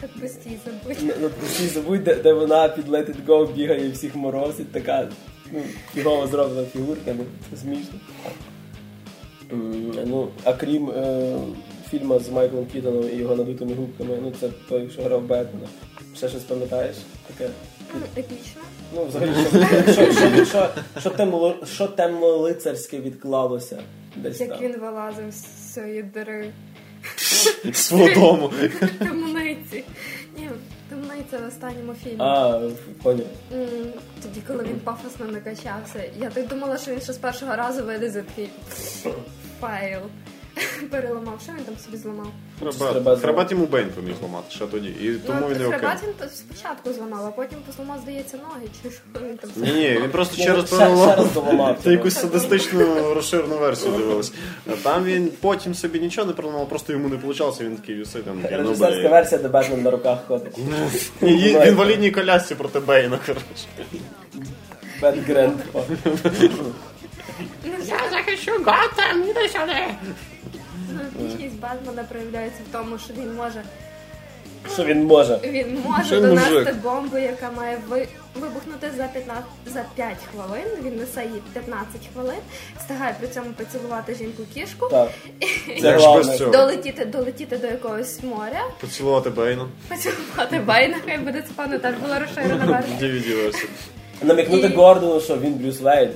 [0.00, 0.10] Так
[0.64, 1.22] забудь.
[1.22, 5.08] на простій забудь, де, де вона під Let It Go бігає і всіх морозить, така
[5.52, 5.60] ну,
[5.94, 7.98] фігово зроблена фігурка, ну це смішно.
[10.06, 11.32] Ну, а крім е,
[11.98, 15.66] фільму з Майклом Кітоном і його надутими губками, ну це той, що грав Бетмена.
[16.16, 16.96] Ще щось пам'ятаєш?
[17.26, 17.50] Таке.
[17.94, 18.62] Ну, Епічно.
[18.94, 19.30] Ну, взагалі,
[19.86, 20.68] що, що, що, що,
[21.00, 23.78] що, темно, що темнолицарське відклалося
[24.16, 24.58] десь Як там.
[24.62, 25.42] він вилазив з
[25.74, 26.50] цієї дири.
[27.72, 28.50] З свого дому.
[28.98, 29.84] Темниці.
[30.38, 30.50] Ні,
[30.88, 32.16] темниця в останньому фільмі.
[32.18, 32.60] А,
[33.02, 33.26] поняв.
[33.52, 33.66] М,
[34.22, 36.04] Тоді, коли він пафосно накачався.
[36.20, 38.48] Я так думала, що він ще з першого разу вилізе такий
[39.60, 40.00] файл.
[40.90, 41.40] Переламав.
[41.42, 42.26] Що він там собі зламав?
[42.60, 43.20] Треба Хребет.
[43.20, 44.88] Хребет йому Бейн поміг зламати ще тоді.
[44.88, 48.68] І тому ну, він його хребет він то спочатку зламав, а потім позламав, здається, ноги.
[48.82, 51.78] Чи що він там Ні, ні, він просто Ну, через ще- ще раз переламав.
[51.84, 54.32] Це якусь садистичну розширену версію дивились.
[54.66, 58.24] А там він потім собі нічого не переламав, просто йому не вийшло, він такий вісить
[58.24, 58.42] там.
[58.42, 60.58] ну, Режисерська версія, де Бетмен на руках ходить.
[61.20, 63.66] В інвалідній колясці проти Бейна, коротше.
[65.02, 65.56] Бет Гренд.
[67.86, 69.94] Я захищу Готэм, іди сюди!
[71.00, 73.62] Епічність Бетмена проявляється в тому, що він може
[74.74, 75.38] Що він може?
[75.44, 76.76] Він може донести мужик.
[76.82, 78.06] бомбу, яка має ви...
[78.34, 79.44] вибухнути за 15...
[79.66, 80.64] за 5 хвилин.
[80.84, 82.38] Він несе її 15 хвилин,
[82.78, 85.08] встигає при цьому поцілувати жінку кішку, Так.
[85.66, 86.52] Це Як ж без цього?
[86.52, 89.66] долетіти, долетіти до якогось моря, Поцілувати Бейна.
[89.88, 93.50] поцілувати Бейна, хай буде це пане, теж була розширена версія.
[94.22, 96.10] Намікнути І- Гордону, що він Брюс Вейн.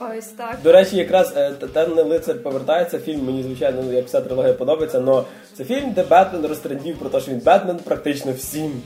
[0.00, 0.58] Ось так.
[0.62, 2.98] До речі, якраз е, темний лицар повертається.
[2.98, 5.22] Фільм мені звичайно як вся трилогія подобається, але
[5.56, 8.82] це фільм, де Бетмен розтрендів про те, що він Бетмен практично всім.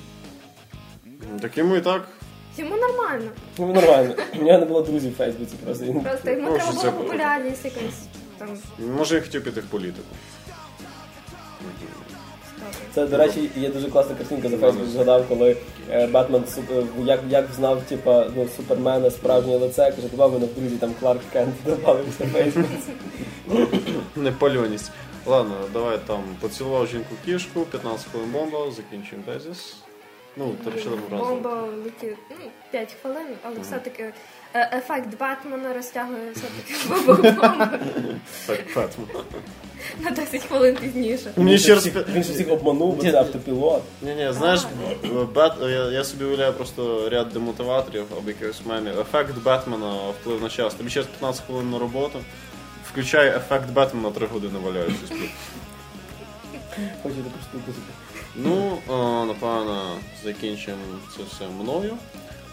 [1.40, 2.08] Так йому і так.
[2.56, 3.30] Йому нормально.
[3.58, 4.14] Йому нормально.
[4.40, 5.84] У нього не було друзів в Фейсбуці просто.
[6.02, 6.92] Просто йому Ну, треба було було?
[6.92, 8.02] популярність якась
[8.38, 8.48] там.
[8.96, 10.06] Може, я хотів піти в політику.
[12.94, 15.56] Це, до речі, є дуже класна картинка за Фейсбук згадав, коли
[15.90, 20.60] е, Бетмен е, як, як знав, типа, ну, Супермена справжнє лице, каже, добав мене в
[20.60, 22.92] друзі, там Кларк Кент додавався в Фейсбуці.
[24.16, 24.90] Непальоність.
[25.26, 29.76] Ладно, давай там поцілував жінку кішку, 15 хвилин бомба, закінчуємо тезіс.
[30.36, 31.28] Ну, там ще разом.
[31.28, 32.36] Бомба летить ну,
[32.70, 34.12] 5 хвилин, але все-таки
[34.54, 37.78] ефект Бетмена розтягує все-таки вибух бомби
[40.00, 41.32] на 10 хвилин пізніше.
[41.36, 41.80] Мені Він ще раз...
[41.86, 43.82] всіх, він всіх обманув, бо це автопілот.
[44.02, 44.60] Ні, ні, знаєш,
[45.34, 49.00] Бет, я, я собі уявляю просто ряд демотиваторів або якихось мемів.
[49.00, 50.74] Ефект Бетмена вплив на час.
[50.74, 52.20] Тобі ще 15 хвилин на роботу.
[52.92, 55.28] Включай ефект Бетмена 3 години валяюся сплю.
[57.02, 57.78] Хочете приступити.
[58.36, 58.78] Ну,
[59.26, 60.76] напевно, закінчимо
[61.16, 61.96] це все мною.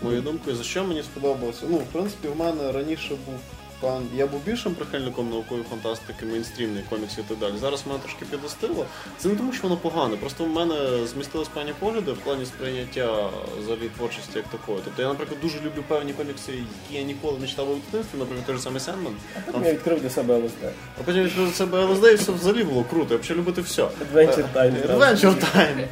[0.01, 0.21] Моєю
[0.51, 1.65] і за що мені сподобалося.
[1.69, 3.39] Ну, в принципі, в мене раніше був
[3.79, 4.07] пан.
[4.15, 7.53] Я був більшим прихильником наукової фантастики, мейнстрімної коміксів і так далі.
[7.61, 8.85] Зараз мене трошки підостило.
[9.17, 10.15] Це не тому, що воно погане.
[10.17, 10.75] Просто в мене
[11.07, 14.79] змістились певні погляди в плані сприйняття взагалі творчості як такої.
[14.85, 18.45] Тобто я, наприклад, дуже люблю певні комікси, які я ніколи не читав у дитинстві, наприклад,
[18.45, 19.13] той же самий Сендман.
[19.45, 20.63] Потім я відкрив для себе ЛСД.
[20.99, 23.13] А потім я відкрив себе ЛСД і все взагалі було круто.
[23.13, 23.83] Я взагалі любити все.
[23.83, 24.97] Adventure Time.
[24.97, 25.85] Adventure Time.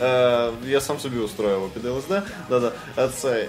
[0.00, 2.12] Е, Я сам собі устроював під ЛСД.
[3.24, 3.48] Е,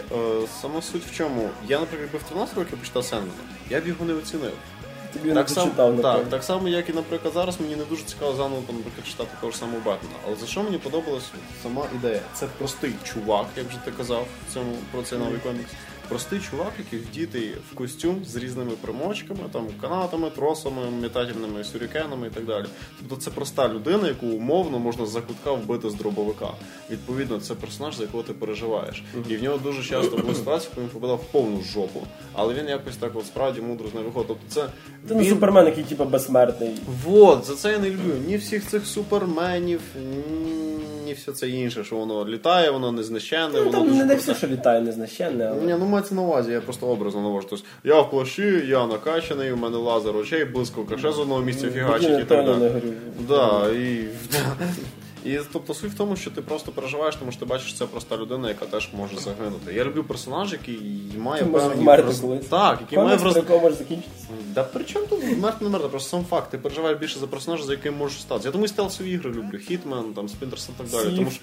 [0.61, 1.49] сама суть в чому?
[1.67, 3.34] Я, наприклад, в 13 років почитав Сендмана,
[3.74, 4.51] я б його не оцінив.
[5.13, 8.03] Тобі не Так само, почитав, так, так само, як і, наприклад, зараз мені не дуже
[8.03, 10.15] цікаво заново, наприклад, читати того ж самого Бетмена.
[10.28, 11.32] Але за що мені подобалась
[11.63, 12.21] сама ідея?
[12.34, 15.71] Це простий чувак, як вже ти казав в цьому про цей новий комікс.
[16.10, 22.30] Простий чувак, який вдітий в костюм з різними примочками, там канатами, тросами, метательними сюрікенами і
[22.30, 22.66] так далі.
[22.99, 26.49] Тобто це проста людина, яку умовно можна за кутка вбити з дробовика.
[26.91, 29.04] Відповідно, це персонаж, за якого ти переживаєш.
[29.30, 31.99] І в нього дуже часто були ситуації, коли він попадав в повну жопу,
[32.34, 34.28] але він якось так от справді мудро з нею виходив.
[34.28, 34.68] Тобто це
[35.10, 36.72] Це не супермен, який типу безсмертний.
[37.06, 38.14] Вот, за це я не люблю.
[38.28, 40.62] Ні всіх цих суперменів, ні,
[41.14, 44.36] все це інше, що воно літає, воно незнищенне, Ну, воно там дуже не, не все,
[44.36, 45.45] що літає, незнищенне.
[45.45, 45.61] але...
[45.61, 47.47] Ні, ну мається на увазі, я просто образно навожу.
[47.49, 51.72] Тобто, я в плащі, я накачаний, у мене лазер очей, блискавка, ще з одного місця
[51.72, 52.72] фігачить і так далі.
[53.28, 54.05] Да, і,
[55.26, 58.17] і тобто суть в тому, що ти просто переживаєш, тому що ти бачиш, це проста
[58.17, 59.74] людина, яка теж може загинути.
[59.74, 60.82] Я люблю персонаж, який
[61.17, 62.45] має певні вмерти роз- колись.
[62.45, 63.34] Так, який має Комікс, вроз...
[63.34, 64.28] про якого може закінчитися.
[64.53, 66.51] Да при чому тут мертв не мертв, просто сам факт.
[66.51, 68.41] Ти переживаєш більше за персонажа, за яким можеш стати.
[68.45, 69.57] Я тому і стелсові ігри люблю.
[69.57, 71.15] Хітмен, там, Спінтерс і так далі.
[71.17, 71.41] Тому що...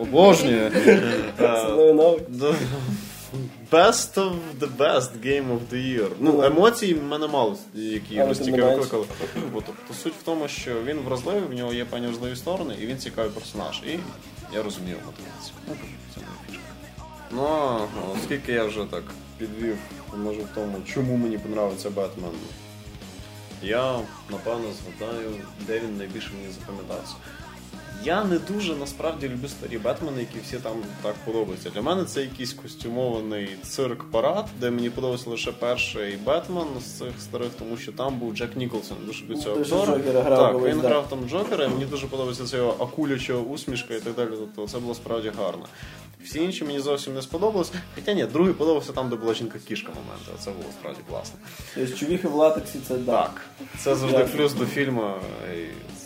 [0.00, 0.70] Обожнюю.
[3.70, 6.08] Best of the best game of the year.
[6.20, 9.06] Ну, емоцій в мене мало, які Але ось тільки викликали.
[9.52, 12.86] Бо, тобто суть в тому, що він вразливий, в нього є певні вразливі сторони, і
[12.86, 13.82] він цікавий персонаж.
[13.86, 13.98] І
[14.54, 15.54] я розумію мотивацію.
[15.68, 15.74] Ну,
[16.14, 16.62] це моя фішка.
[17.30, 17.78] Ну,
[18.16, 19.02] оскільки я вже так
[19.38, 19.78] підвів,
[20.16, 22.30] може в тому, чому мені подобається Бетмен,
[23.62, 24.00] я
[24.30, 25.30] напевно згадаю,
[25.66, 27.14] де він найбільше мені запам'ятався.
[28.04, 30.72] Я не дуже насправді люблю старі Бетмени, які всі там
[31.02, 31.70] так подобаються.
[31.70, 37.48] Для мене це якийсь костюмований цирк-парад, де мені подобався лише перший Бетмен з цих старих,
[37.58, 38.96] тому що там був Джек Ніколсон.
[39.06, 40.22] Дуже люблю цього Дуже актора.
[40.22, 40.88] Так, колись, він да.
[40.88, 44.28] грав там Джокера, і мені дуже подобається ця його акуляча усмішка і так далі.
[44.30, 45.66] Тобто це було справді гарно.
[46.24, 47.72] Всі інші мені зовсім не сподобалось.
[47.94, 51.38] Хоча ні, другий подобався там, де була жінка-кішка момент, а це було справді класно.
[51.74, 53.22] Тобто чувіхи в латексі це да.
[53.22, 53.40] Так,
[53.78, 55.10] це завжди плюс до фільму,
[55.56, 55.58] і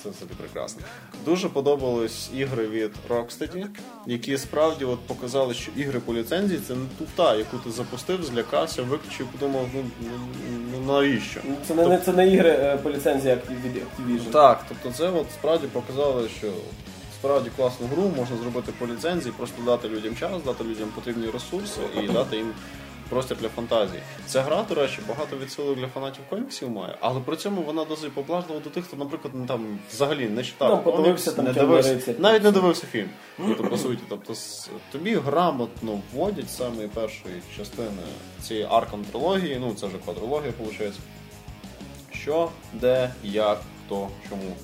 [0.04, 0.82] це собі прекрасно.
[1.24, 3.66] Дуже подобались ігри від Rocksteady,
[4.06, 8.82] які справді от показали, що ігри по ліцензії це не туфта, яку ти запустив, злякався,
[8.82, 10.08] виключив, подумав, ну, ну,
[10.72, 11.40] ну навіщо?
[11.44, 14.30] Ну, Це не, не- це не ігри е, по ліцензії від Activision.
[14.30, 16.46] Так, тобто це от справді показали, що
[17.20, 21.80] справді класну гру можна зробити по ліцензії, просто дати людям час, дати людям потрібні ресурси
[22.04, 22.52] і дати їм
[23.08, 24.02] простір для фантазії.
[24.26, 28.12] Ця гра, до речі, багато відсилок для фанатів коміксів має, але при цьому вона досить
[28.12, 32.14] поблажлива до тих, хто, наприклад, не там взагалі не читав Ну, подивився там не дивився,
[32.18, 33.08] навіть не дивився фільм.
[33.36, 34.34] Тобто, по суті, тобто
[34.92, 38.02] тобі грамотно вводять саме першої частини
[38.42, 40.94] цієї Аркам трилогії, ну це вже квадрологія, виходить
[42.12, 44.56] що, де, як, хто, чому.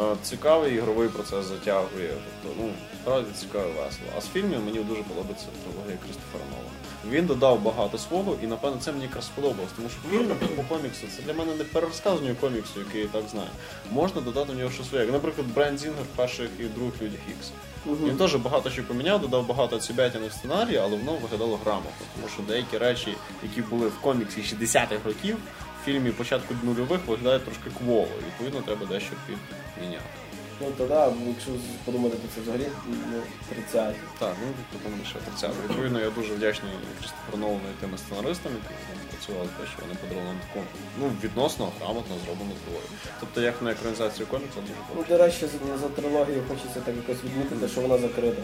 [0.00, 2.10] Е, Цікавий ігровий процес затягує.
[2.42, 2.70] Тобто, ну,
[3.02, 4.10] справді цікаво весело.
[4.18, 6.79] А з фільмів мені дуже подобається трилогія Крістофера Нолана.
[7.08, 11.06] Він додав багато свого, і напевно це мені якраз сподобалось, тому що фільм по коміксу
[11.16, 13.48] це для мене не перерозказування коміксу, який я так знаю.
[13.90, 15.04] Можна додати в нього щось своє.
[15.04, 17.50] Як, Наприклад, Брайан Зінгер в перших і других людях Ікс.
[17.86, 22.06] Він теж багато що поміняв, додав багато цібятини в сценарії, але воно виглядало грамотно.
[22.14, 25.36] Тому що деякі речі, які були в коміксі 60-х років,
[25.82, 28.08] в фільмі початку нульових виглядають трошки кволо.
[28.26, 30.19] Відповідно, треба дещо підміняти.
[30.60, 31.50] Ну то да, якщо
[31.84, 33.94] подумати, то це взагалі ну, 30.
[34.18, 35.50] Так, ну тому ще 30.
[35.68, 39.76] Відповідно, я дуже вдячний Крістоферу Нолану і тим сценаристам, які з ним працювали, те, що
[39.82, 40.66] вони подарували нам таку
[41.00, 42.90] ну, відносно грамотно зроблену творію.
[43.20, 47.24] Тобто, як на екранізацію коміксу, дуже Ну, до речі, за, за трилогію хочеться так якось
[47.24, 48.42] відмітити, що вона закрита.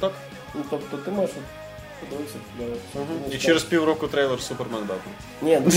[0.00, 0.12] Так.
[0.54, 1.34] Ну, тобто ти можеш
[2.00, 2.38] подивитися.
[2.58, 5.14] да, І через півроку трейлер Супермен Бетмен.
[5.42, 5.70] Ні, ну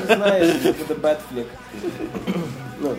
[0.00, 1.46] ти знаєш, що буде Бетфлік.
[2.80, 2.96] Ну.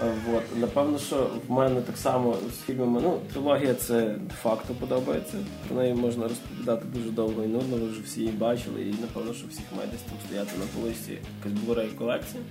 [0.00, 0.42] Вот.
[0.56, 5.34] Напевно, що в мене так само з фільмами, ну, трилогія це де-факто подобається.
[5.68, 9.34] Про неї можна розповідати дуже довго і нудно, ви вже всі її бачили, і напевно,
[9.34, 12.42] що всіх має десь там стояти на полиці якась Blu-ray колекція.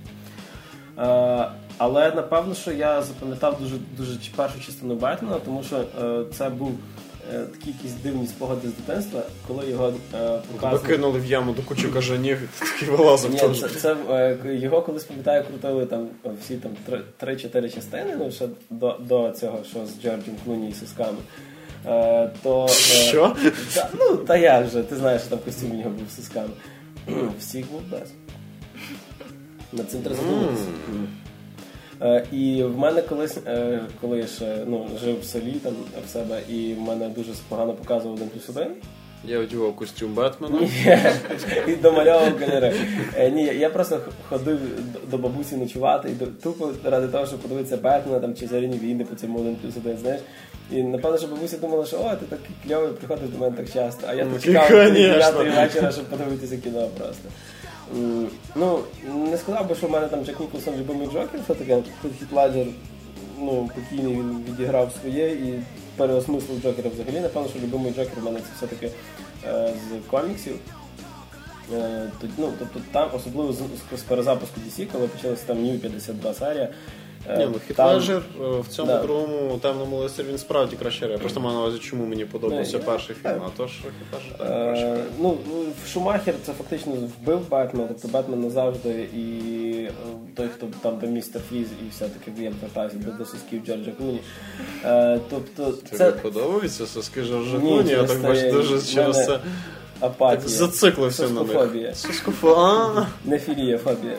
[0.98, 6.50] Е, але напевно, що я запам'ятав дуже дуже першу частину Бетмена, тому що е, це
[6.50, 6.78] був
[7.32, 10.88] такі якісь дивні спогади з дитинства, коли його е, показували.
[10.88, 15.04] кинули в яму до кучі кажанів, і такий вилазив Ні, це, це е, його колись
[15.04, 16.08] пам'ятаю, крутили там
[16.42, 20.74] всі там три- три-чотири частини, ну ще до, до цього, що з Джорджем Клуні і
[20.74, 21.18] сосками.
[21.86, 23.36] Е, то, е, Що?
[23.74, 26.48] Та, ну, та я вже, ти знаєш, що там костюм у нього був з сосками.
[27.38, 28.08] Всіх був без.
[29.72, 30.64] Над цим треба задуматися.
[30.64, 30.92] Е,
[32.32, 35.72] і в мене колись, е, коли я ще ну, жив в селі там
[36.06, 38.68] в себе, і в мене дуже погано показував один плюс один.
[39.24, 40.58] Я одягав костюм Бетмена.
[41.68, 42.74] І домальовував кольори.
[43.16, 44.58] Е, Ні, я просто ходив
[45.10, 49.14] до- бабусі ночувати і тупо ради того, щоб подивитися Бетмена там, чи зоряні війни по
[49.16, 50.20] цьому один плюс один, знаєш.
[50.72, 54.06] І напевно, що бабуся думала, що о, ти такий кльовий, приходиш до мене так часто.
[54.10, 54.94] А я Ну, чекав конечно.
[55.44, 57.28] 9 вечора, щоб подивитися кіно просто.
[58.54, 58.78] Ну,
[59.30, 61.82] не сказав би, що в мене там Джек Ніколсон любимий Джокер, все таке.
[62.02, 62.66] Тут Хіт Леджер,
[63.38, 65.62] ну, покійний він відіграв своє і
[65.96, 67.20] переосмислив Джокера взагалі.
[67.20, 68.90] Напевно, що любимий Джокер в мене це все-таки
[69.46, 70.56] е, з коміксів.
[71.74, 73.58] Е, то- ну, тобто там, особливо з,
[73.98, 76.68] з перезапуску DC, коли почалася там New 52 серія.
[77.28, 79.02] Е, Ні, ну Хіт там- Леджер е, в цьому Да.
[79.02, 81.18] другому темному лицарі він справді краще грає.
[81.18, 84.38] Просто маю на увазі, чому мені подобався Ну, перший фільм, а то що Хіт так
[84.38, 84.84] краще.
[84.86, 85.38] Е, ну,
[85.92, 89.22] Шумахер це фактично вбив Бетмена, тобто Бетмен назавжди і
[89.84, 89.90] е,
[90.36, 94.20] той, хто там де містер Фріз, і все-таки я звертаюся до, до сосків Джорджа Клуні.
[94.84, 97.90] Е, тобто Тобі це подобається соски Жоржа Ні, Клуні?
[97.90, 99.40] Я так бачу, дуже через це
[100.00, 100.40] апатія.
[100.40, 101.94] так зациклився на Соскофобія.
[101.94, 103.06] Соскофобія.
[103.24, 104.16] Нефілія, фобія.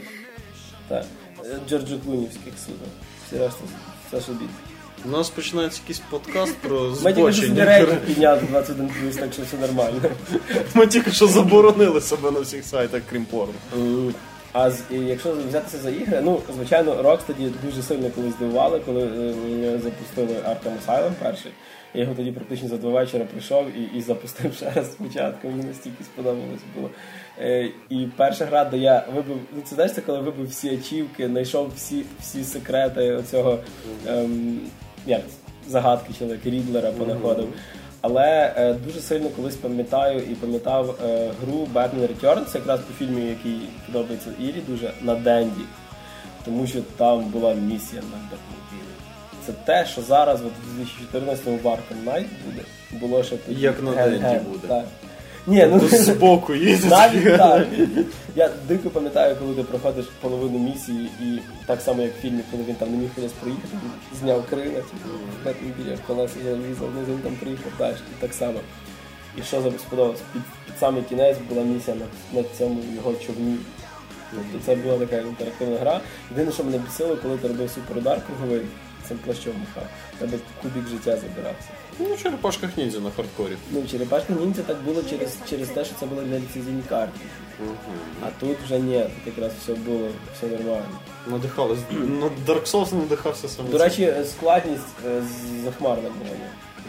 [0.87, 1.05] Так.
[1.49, 2.87] Е, Джорджо Клунівських судов.
[3.27, 3.59] Всі решта
[4.07, 4.49] все ж обід.
[5.05, 7.65] У нас починається якийсь подкаст про Ми тільки підняти збочення.
[7.65, 10.01] рейтинг підняли 21 плюс, так що все нормально.
[10.73, 13.53] Ми тільки що заборонили себе на всіх сайтах, крім порно.
[14.53, 19.03] А з, і якщо взятися за ігри, ну звичайно, Rocksteady дуже сильно колись здивували, коли
[19.03, 21.51] е, запустили Arkham Asylum перший.
[21.93, 25.47] Я його тоді практично за два вечора прийшов і, і запустив ще раз спочатку.
[25.47, 26.89] Мені настільки сподобалось було.
[27.39, 31.71] Е, і перша гра, де я вибив, ну це знаєш, коли вибив всі ачівки, знайшов
[31.75, 33.59] всі, всі секрети оцього
[34.07, 34.59] ем,
[35.05, 35.21] як,
[35.67, 37.53] загадки чоловіка, Рідлера понаходив.
[38.01, 43.19] Але е, дуже сильно колись пам'ятаю і пам'ятав е, гру Batman Returns, якраз по фільму,
[43.19, 45.61] який подобається Ірі, дуже на Денді.
[46.45, 48.93] Тому що там була місія на Бетмобілі.
[49.45, 53.37] Це те, що зараз, от, у 2014-му в Arkham Knight буде, було ще.
[53.47, 54.67] Як на Денді буде.
[54.67, 54.85] Так.
[55.47, 56.91] Ні, ну Збоку їздить.
[56.91, 57.67] навіть так.
[58.35, 62.63] Я дико пам'ятаю, коли ти проходиш половину місії, і так само, як в фільмі, коли
[62.63, 63.67] він там не міг кудись проїхати,
[64.19, 68.59] зняв крила, типу, в колеса залізав, ну він там приїхав далі, і так само.
[69.37, 70.19] І що за- сподобалось?
[70.33, 73.57] Під, під самий кінець була місія на, на цьому його човні.
[74.31, 75.99] Тобто це була така інтерактивна гра.
[76.31, 78.61] Єдине, що мене бісило, коли ти робив суперудар круговий,
[79.07, 81.69] цим плащом махав, тебе кубік життя забирався.
[81.99, 83.57] Ну, черепашках ніндзя на хардкорі.
[83.71, 87.19] Ну, черепашка ніндзя так було через, через те, що це було для ліцензійні карти.
[88.21, 90.99] А тут вже ні, тут якраз все було, все нормально.
[91.27, 91.79] Надихались.
[91.91, 93.69] Ну, Dark Souls надихався саме.
[93.69, 96.35] До речі, складність е, з- захмарна була.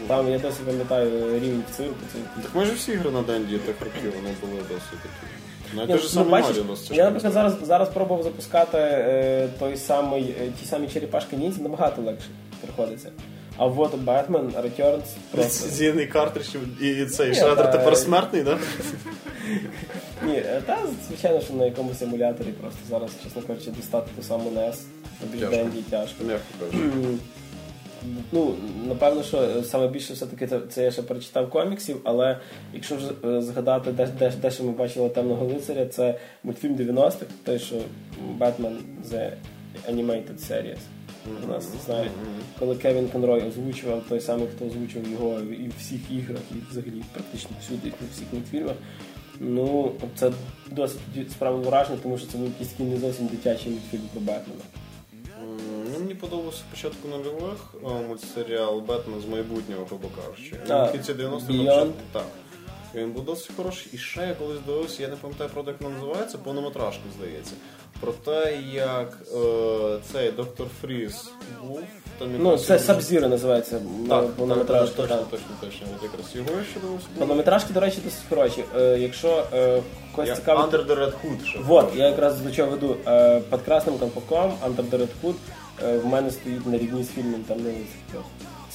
[0.07, 1.95] Там я досі пам'ятаю рівень в цирку.
[2.13, 2.41] Це...
[2.41, 5.33] Так майже всі ігри на Денді тих років вони були досить такі.
[5.73, 8.77] Навіть Ні, той же ну, самий бачиш, Маріо досить Я, наприклад, зараз, зараз пробував запускати
[8.77, 12.27] е, той самий, е, ті самі черепашки ніндзя, набагато легше
[12.61, 13.09] приходиться.
[13.61, 15.65] А от Batman Returns просто...
[15.65, 16.47] Ліцензійний картридж
[16.81, 18.59] і цей шредер тепер смертний, так?
[20.25, 24.75] Ні, та звичайно, що на якомусь емуляторі просто зараз, чесно кажучи, достати ту саму NES,
[25.21, 25.37] тобі
[25.89, 26.23] Тяжко.
[26.23, 26.23] Тяжко.
[28.31, 28.55] Ну,
[28.87, 32.37] напевно, що е, саме більше все-таки це, це я ще перечитав коміксів, але
[32.73, 37.25] якщо вже е, згадати, де, де, де ще ми бачили темного лицаря, це мультфільм 90-х,
[37.43, 37.75] той, що
[38.39, 38.75] Batman
[39.11, 39.31] The
[39.89, 40.79] Animated Series.
[41.43, 42.11] У нас знаєте,
[42.59, 47.03] коли Кевін Конрой озвучував той самий, хто озвучував його і в всіх іграх, і взагалі
[47.13, 48.75] практично всюди, і в всіх мультфільмах.
[49.39, 50.31] Ну, це
[50.71, 54.61] досить справді враження, тому що це був якийсь такий не зовсім дитячий мультфільм про Бетмена.
[55.93, 57.73] Ну, мені подобався початку нульових
[58.07, 60.55] мультсеріал Бетмен з майбутнього, грубо кажучи.
[60.67, 61.91] В кінці 90-х Beyond?
[62.11, 62.25] так.
[62.95, 63.87] Він був досить хороший.
[63.93, 67.53] І ще я колись дивився, я не пам'ятаю, правда, як вона називається, повнометражка, здається.
[68.01, 71.31] Про те, як е, цей доктор Фріз
[71.67, 71.79] був.
[72.19, 73.79] Там Ну, це його- Сабзіро називається
[74.09, 74.95] Так, так, повнометражка.
[74.95, 75.27] точно, так.
[75.29, 75.87] точно, точно.
[75.97, 77.07] От якраз його я ще дивився.
[77.19, 78.63] Повнометражки, до речі, досить хороші.
[78.77, 79.81] Е, якщо е,
[80.15, 80.65] когось Я цікавить...
[80.73, 81.59] Under the Red Hood ще.
[81.59, 82.95] Вот, я якраз до чого веду.
[83.07, 85.33] Е, під красним колпаком Under the Red Hood
[85.83, 87.69] е, в мене стоїть на рівні з фільмом там не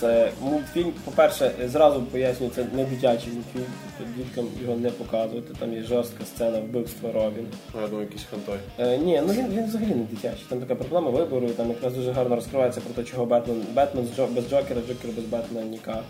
[0.00, 3.64] Це мультфільм, по-перше, зразу пояснюю, це не дитячий мультфільм,
[3.98, 5.54] тобто діткам його не показувати.
[5.58, 7.46] Там є жорстка сцена вбивства Робін.
[7.74, 8.58] Ну, Я думаю, якийсь хантой.
[8.78, 10.46] Е, ні, ну він, він взагалі не дитячий.
[10.48, 14.06] Там така проблема вибору, і там якраз дуже гарно розкривається про те, чого Бетмен, Бетмен
[14.06, 16.02] з Джо- без Джокера, Джокер без Бетмена ніяк.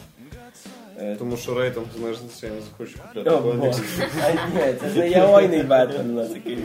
[1.00, 3.78] Е, Тому що рейтинг знижеться, я не захочу купляти О, комікс.
[4.24, 6.58] А ні, це ж не яойний Бетмен у нас такий.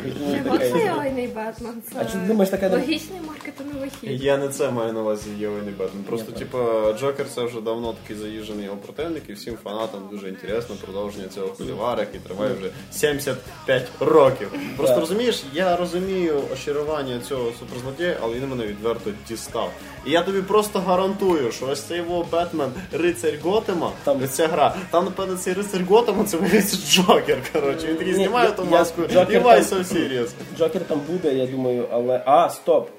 [0.45, 1.81] Ну, це Ойний Бетмен?
[1.91, 4.23] Це А чи ти думаєш, таке логічний маркетинговий хід.
[4.23, 6.03] Я не це маю на увазі Євгеній Бетмен.
[6.03, 10.29] Просто, Ні, типа, Джокер це вже давно такий заїжджений його противник, і всім фанатам дуже
[10.29, 14.51] інтересно продовження цього холивара, який триває вже 75 років.
[14.77, 19.71] Просто розумієш, я розумію очарування цього суперзлодія, але він мене відверто дістав.
[20.05, 24.75] І я тобі просто гарантую, що ось цей його Бетмен, рицарь Готема, Там- ця гра,
[24.91, 27.37] там, напевно, цей рицарь Готема це виявиться Джокер.
[27.53, 30.29] Коротше, він такий знімає ту маску і вай там- so.
[30.57, 32.21] Джокер там буде, я думаю, але.
[32.25, 32.89] А, стоп!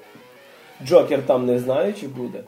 [0.85, 2.39] Джокер там не знаю, чи буде.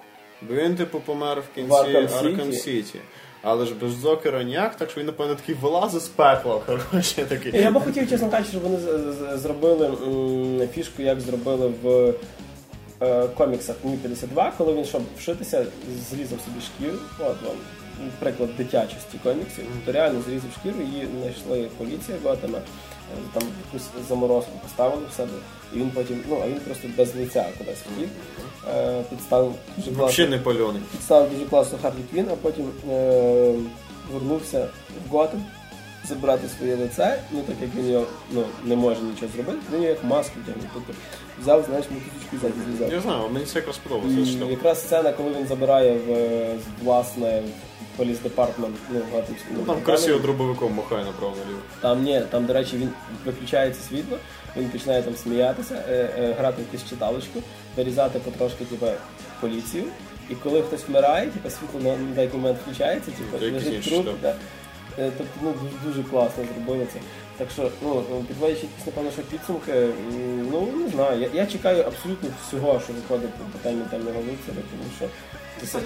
[0.42, 2.52] Бо він, типу, помер в кінці City.
[2.52, 3.00] City.
[3.42, 6.60] Але ж без Джокера ніяк, так що він, напевно, такий вилазить з пекла.
[6.92, 7.62] Коротше, такий.
[7.62, 8.78] Я би хотів, чесно кажучи, щоб вони
[9.38, 9.92] зробили
[10.74, 12.14] фішку, як зробили в
[13.02, 15.66] е, коміксах Мі 52, коли він, щоб вшитися,
[16.10, 16.98] зрізав собі шкіру.
[17.20, 17.56] От вам
[18.20, 19.66] приклад дитячості коміксів.
[19.86, 22.62] То реально зрізав шкіру, її знайшли поліція Готема, е,
[23.34, 25.32] там якусь заморозку поставили в себе,
[25.74, 28.10] і він потім, ну а він просто без лиця кудись хотів.
[28.76, 30.28] Е, підставив дуже класно.
[30.28, 30.82] Не пальоний.
[30.92, 33.54] підставив дуже класно Харлі Квін, а потім е,
[34.12, 34.68] вернувся
[35.10, 35.42] в Готем
[36.08, 39.94] забрати своє лице, ну так як він його ну, не може нічого зробити, він його
[39.94, 40.70] як маску тягне.
[40.74, 40.94] Тобто
[41.42, 42.94] взяв, знаєш, мотузочку ззаді зв'язав.
[42.94, 44.46] Я знаю, мені це якраз сподобалося.
[44.46, 47.44] І якраз сцена, коли він забирає в е, власне
[47.98, 49.02] police department, ну.
[49.52, 51.60] Ну, там красиво дробовиком махає направо наліво.
[51.82, 52.90] Там ні, там, до речі, він
[53.26, 54.18] виключається світло,
[54.58, 57.40] він починає там сміятися, е, е, грати в якусь читалочку,
[57.78, 58.88] вирізати потрошки типу,
[59.42, 59.84] поліцію.
[60.30, 64.08] І коли хтось вмирає, типу, світло на, на деякий момент включається, типу, лежить труп.
[64.22, 64.36] Да.
[65.00, 67.00] Е, Тобто ну, дуже, дуже класно зробили це.
[67.38, 69.88] Так що, ну, підводячи якісь, напевно, що підсумки,
[70.52, 71.22] ну не знаю.
[71.22, 75.08] Я, я чекаю абсолютно всього, що виходить по темі темного лицаря, тому що
[75.68, 75.80] це,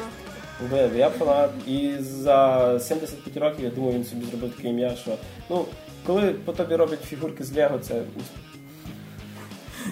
[0.69, 1.49] Да, я фанат.
[1.67, 5.11] І за 75 років я думаю, він собі зробив таке ім'я, що
[5.49, 5.65] ну,
[6.05, 8.41] коли по тобі роблять фігурки з Лего, це успіх.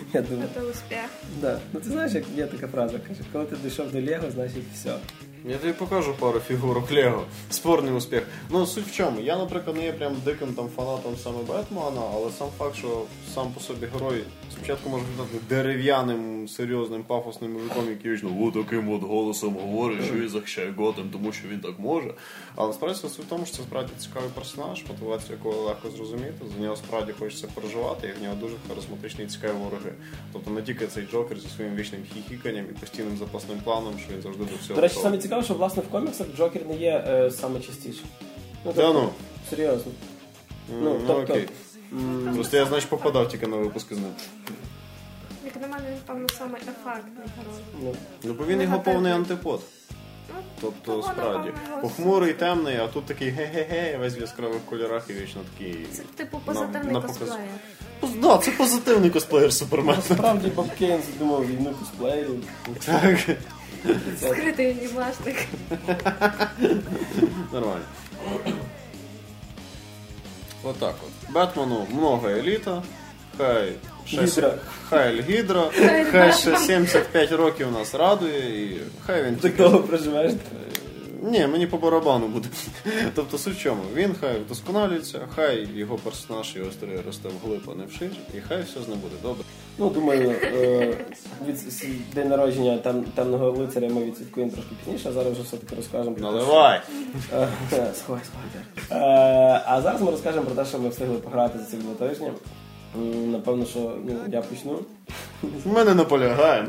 [0.13, 0.99] Я думаю, Це успіх.
[1.41, 1.59] да.
[1.74, 4.95] Ну ти знаєш, як є така фраза, каже, коли ти дійшов до Лего, значить все.
[5.45, 7.24] Я тобі покажу пару фігурок Лего.
[7.49, 8.24] Спорний успіх.
[8.49, 9.20] Ну, суть в чому?
[9.22, 13.01] Я, наприклад, не є прям диким там фанатом саме Бетмена, але сам факт, що
[13.34, 18.91] сам по собі герой спочатку може бути дерев'яним, серйозним, пафосним мужиком, який вічно «О, таким
[18.93, 22.13] от голосом говорить, що він захищає Готем, тому що він так може.
[22.55, 26.33] Але справді суть в тому, що це справді цікавий персонаж, мотивацію якого легко зрозуміти.
[26.57, 29.91] За нього справді хочеться переживати, і в нього дуже харизматичні і цікаві вороги.
[30.33, 34.21] Тобто не тільки цей Джокер зі своїм вічним хіхіканням і постійним запасним планом, що він
[34.21, 34.75] завжди до всього.
[34.75, 35.11] До речі, готовий.
[35.11, 38.03] саме цікаво, що власне в коміксах Джокер не є е, саме частіше.
[38.65, 39.09] Ну, Та ну.
[39.49, 39.91] серйозно.
[40.71, 41.47] Ну, Ну, ну, тобто- окей.
[42.35, 44.11] Просто я, значить, попадав тільки на випуски з ним.
[45.45, 47.61] Як на мене, він, певно, саме ефектний герой.
[47.83, 49.61] Ну, Ну, бо він його повний антипод.
[50.35, 54.65] Ну, Тобто, того, справді, напевно, його похмурий, темний, а тут такий ге-ге-ге, весь в яскравих
[54.65, 55.85] кольорах і вічно такий.
[55.93, 57.17] Це типу позитивний на показ.
[57.17, 57.49] косплеєр.
[58.01, 59.97] Поз- Да, це позитивний косплеєр Супермена.
[60.09, 62.43] Насправді Боб Кейн задумав війну косплеїв.
[62.85, 63.19] Так.
[64.19, 65.35] Скритий анімашник.
[67.53, 67.85] Нормально.
[70.63, 71.11] Отак от.
[71.30, 72.84] Бетмену много еліта.
[73.38, 73.73] Хай
[74.07, 74.53] Гідра.
[74.89, 75.69] Хай Гідра,
[76.11, 76.57] Хай ще Бетмен.
[76.67, 80.32] 75 років нас радує, і хай він Ти довго проживеш.
[81.22, 82.47] Ні, мені по барабану буде.
[83.15, 83.82] Тобто суть в чому?
[83.95, 88.63] Він хай вдосконалюється, хай його персонаж, його історія росте вглиб, а не вшир, і хай
[88.63, 89.43] все з ним буде добре.
[89.78, 90.97] Ну, думаю, е,
[91.47, 91.57] від
[92.13, 96.32] день народження там, темного лицаря ми відсвяткуємо трошки пізніше, а зараз вже все-таки розкажемо про
[96.32, 96.82] Наливай!
[97.34, 97.47] Е,
[97.95, 99.01] Сховай, сховай.
[99.03, 102.32] Е, А зараз ми розкажемо про те, що ми встигли пограти за ці два тижні.
[103.32, 104.80] Напевно, що ну, я почну.
[105.65, 106.68] Ми не наполягаємо.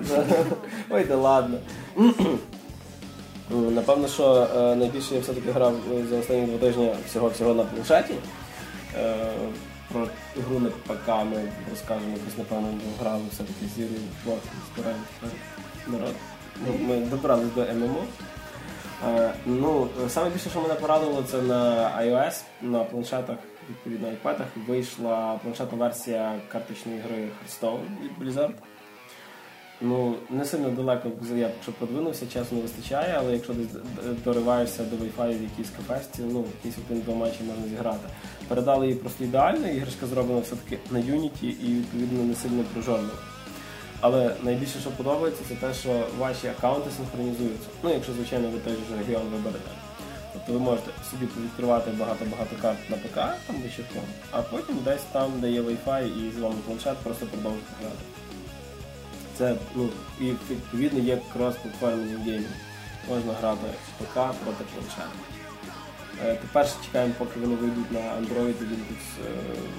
[0.91, 1.59] Ой, да ладно.
[3.51, 8.15] Напевно, що е, найбільше я все-таки грав е, за останні два тижні всього-всього на планшеті.
[8.99, 9.15] Е,
[9.93, 10.07] Про
[10.49, 12.69] гру на ПК ми розкажемо якось, напевно,
[13.01, 13.79] грали все-таки з
[15.93, 16.15] народ.
[16.67, 18.05] Ну, Ми добрались до ММО.
[19.47, 23.37] Ну, саме більше, що мене порадило, це на iOS, на планшетах,
[23.71, 24.37] відповідно iPad
[24.67, 28.53] вийшла планшетна версія карточної гри Hearthstone від Blizzard.
[29.81, 33.83] Ну, не сильно далеко я якщо продвинувся, часу не вистачає, але якщо десь
[34.24, 38.09] дориваєшся до Wi-Fi в якійсь кафесті, ну, якісь один-два матчі можна зіграти.
[38.49, 43.18] Передали її просто ідеально, іграшка зроблена все-таки на Unity і відповідно не сильно прожорливо.
[44.01, 47.68] Але найбільше, що подобається, це те, що ваші аккаунти синхронізуються.
[47.83, 49.70] Ну, якщо, звичайно, ви той же регіон виберете.
[50.33, 53.14] Тобто ви можете собі відкривати багато-багато карт на ПК,
[53.47, 57.72] там вечірком, а потім десь там, де є Wi-Fi і з вами планшет, просто продовжувати
[57.81, 58.18] грати.
[59.39, 59.89] Це, ну,
[60.20, 62.47] і відповідно є крос-платформінг геймі.
[63.09, 65.18] Можна грати з ПК проти планшету.
[66.24, 69.30] Е, Тепер ще чекаємо, поки вони вийдуть на Android і Windows е,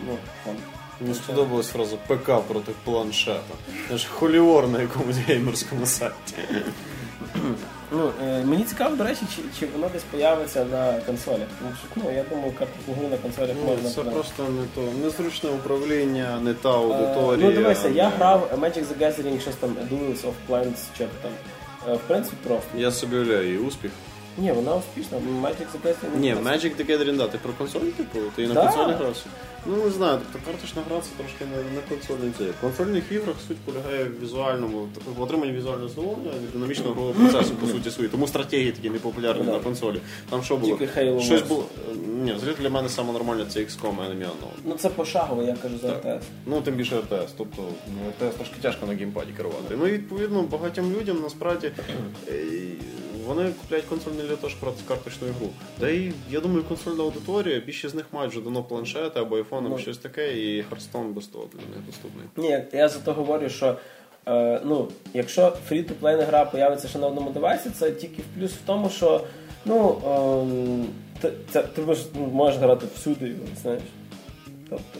[0.07, 0.55] ну, фон.
[1.01, 3.53] Мені сподобалась фраза ПК проти планшета.
[3.89, 6.35] Це ж холіор на якомусь геймерському сайті.
[7.91, 11.47] Ну, е, мені цікаво, до речі, чи, чи воно десь появиться на консолях.
[11.59, 13.83] Тому що, ну, я думаю, карту гру на консолях можна.
[13.83, 14.91] Ну, Це прям- просто не то.
[15.03, 17.49] Незручне управління, не та Е, аудиторія.
[17.49, 21.31] Ну, дивися, я грав Magic the Gathering, щось там Duels of Plants, чи там.
[21.89, 22.67] Е, В принципі, просто.
[22.77, 23.91] Я собі уявляю її успіх.
[24.41, 25.17] Ні, вона успішна.
[25.17, 26.19] Magic the Gathering.
[26.19, 28.61] Ні, Magic the Gathering, да, ти про консоль, типу, ти і на Да.
[28.65, 29.25] консолі грався?
[29.65, 32.43] Ну не знаю, тобто карточна гра це трошки не, не консольний це.
[32.43, 34.87] В консольних іграх суть полягає в візуальному,
[35.17, 38.09] в отриманні візуального задоволення динамічного ігрового процесу, по суті свої.
[38.09, 39.51] Тому стратегії такі непопулярні Да.
[39.51, 39.99] на консолі.
[40.29, 40.77] Там що було?
[40.77, 41.65] Тільки Halo Щось було.
[42.23, 44.53] Ні, взагалі для мене саме нормально це XCOM Enemy Unknown.
[44.65, 45.89] Ну це пошагово, я кажу за.
[45.91, 46.25] РТС.
[46.45, 47.31] Ну, тим більше РТС.
[47.37, 49.75] Тобто ну, РТС трошки тяжко на геймпаді керувати.
[49.79, 51.71] Ну і відповідно багатьом людям насправді
[52.27, 52.33] е,
[53.29, 55.49] вони купляють консоль не для того, щоб грати з карточною гру.
[55.79, 59.65] Та й я думаю, консольна аудиторія, більшість з них мають вже давно планшети або айфон,
[59.65, 59.81] або Ну.
[59.81, 62.25] щось таке, і Hearthstone без того для них доступний.
[62.37, 63.77] Ні, я за то говорю, що
[64.27, 68.51] е, ну, якщо free-to-play на гра появиться ще на одному девайсі, це тільки в плюс
[68.51, 69.21] в тому, що
[69.65, 70.85] ну, ем,
[71.21, 73.81] ти, це, ти можеш, ну, можеш грати всюди, знаєш.
[74.69, 74.99] Тобто,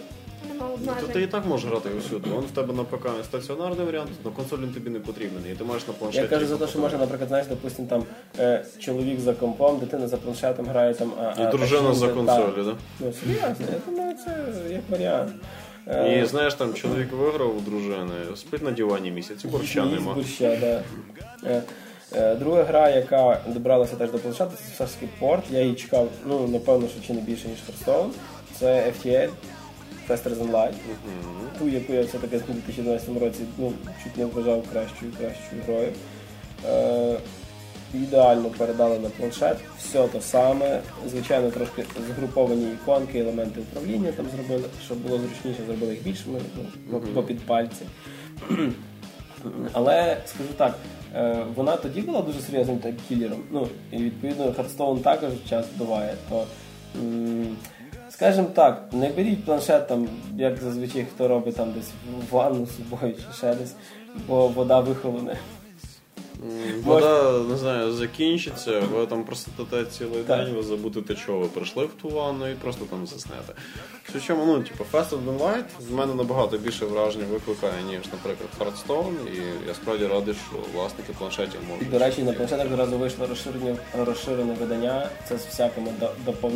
[0.60, 2.30] Нема То ти і так можеш грати усюди.
[2.30, 5.44] Він в тебе на ПК стаціонарний варіант, на консолі він тобі не потрібен.
[5.52, 6.24] І ти маєш на планшеті.
[6.24, 8.04] я кажу за те, що може, наприклад, знаєш, допустим, там
[8.40, 11.12] е, чоловік за компом, дитина за планшетом грає там.
[11.22, 12.66] А, І а- дружина за жінка- консолю, так.
[12.66, 12.76] да?
[13.00, 15.32] Ну, серйозно, я думаю, це як варіант.
[15.88, 20.14] Е, І знаєш, там чоловік виграв у дружини, спить на дивані місяць, і борща нема.
[20.14, 20.82] борща, да.
[21.50, 21.62] Е,
[22.16, 25.44] е, Друга гра, яка добралася теж до планшета, це все ж таки порт.
[25.52, 28.10] Я її чекав, ну, напевно, що чи не більше, ніж Hearthstone.
[28.60, 29.30] Це FTL,
[30.10, 30.74] Than Light.
[31.60, 35.94] Ту, яку я все-таки в 2012 році ну, чуть не вважав кращою, кращою грою.
[36.68, 37.18] Е,
[37.94, 40.82] ідеально передали на планшет, все те саме.
[41.08, 46.40] Звичайно, трошки згруповані іконки, елементи управління там зробили, щоб було зручніше, зробили їх більшими,
[46.92, 47.86] ну, по під пальці.
[49.74, 50.76] Але скажу так,
[51.16, 53.44] е, вона тоді була дуже серйозним так кілером.
[53.52, 56.14] Ну, і відповідно Hearthstone також час буває.
[56.30, 56.46] То,
[58.20, 61.92] скажімо так, не беріть планшет там, як зазвичай хто робить там десь
[62.30, 63.76] в ванну з собою чи ще десь,
[64.28, 65.38] бо вода вихолоне.
[66.84, 70.46] Вода, не знаю, закінчиться, ви там просидите цілий Так.
[70.46, 73.54] день, ви забудете, що ви прийшли в ту ванну і просто там заснете.
[74.12, 79.14] Причому, ну, типу, Fast and Light в мене набагато більше враження викликає, ніж, наприклад, Hearthstone,
[79.36, 81.90] і я справді радий, що власники планшетів І, можуть.
[81.90, 85.10] до речі, на планшетах одразу вийшло розширене, розширене видання.
[85.30, 86.52] Це з всякими до- допов...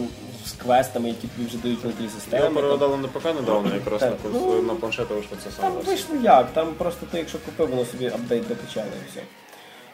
[0.45, 2.43] з квестами, які тобі вже дають внутрі системи.
[2.43, 5.81] Його переведали на ПК недавно, якраз Так, на, ну, на планшети вийшло це Там саме.
[5.85, 9.21] вийшло як, там просто ти, якщо купив, воно собі апдейт докачало і все.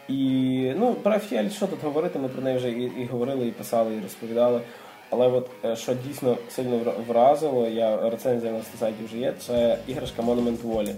[0.09, 3.51] І ну, про FTL, що тут говорити, ми про неї вже і, і говорили, і
[3.51, 4.61] писали, і розповідали.
[5.09, 10.21] Але от е, що дійсно сильно вразило, я рецензія на сайті вже є, це іграшка
[10.21, 10.93] Monument Valley.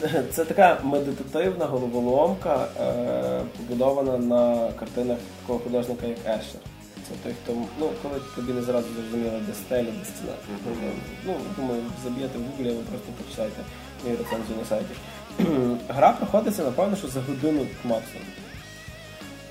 [0.30, 6.60] Це така медитативна головоломка, е, побудована на картинах такого художника, як Ешер.
[7.08, 10.32] Це той, хто, ну, коли тобі не зразу зрозуміло, де стеля, де стіна.
[11.26, 13.60] Ну, думаю, заб'єте в Google, ви просто почитайте
[14.04, 14.94] мою рецензію на сайті.
[15.88, 18.26] Гра проходиться, напевно, що за годину максимум.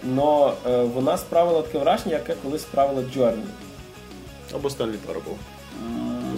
[0.04, 3.44] Но е, вона справила таке враження, яке колись справила Journey.
[4.54, 5.32] Або Stanley Parable.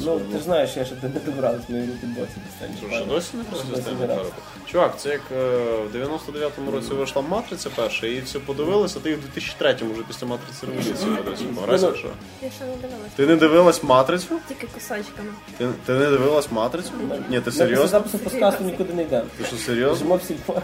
[0.06, 2.32] Ну, ти ж знаєш, я ще не добрався, мої руки боці
[2.80, 4.08] Що вже досі не просто Stanley.
[4.08, 4.26] Parable?
[4.72, 5.60] Чувак, це як е,
[5.92, 10.66] в 99-му році вийшла матриця перша, і все подивилися, ти в 2003-му вже після матриці
[10.66, 11.46] революції подивився.
[11.66, 12.08] Грайся, що?
[12.42, 13.12] Я ще не дивилась.
[13.16, 14.40] Ти не дивилась матрицю?
[14.48, 15.30] Тільки кусочками.
[15.58, 16.92] Ти, ти не дивилась матрицю?
[17.30, 17.88] Ні, ти серйозно?
[17.88, 19.26] запису подкасту нікуди не йдемо.
[19.38, 19.96] Ти що серйозно?
[19.98, 20.62] Жимо в сільпо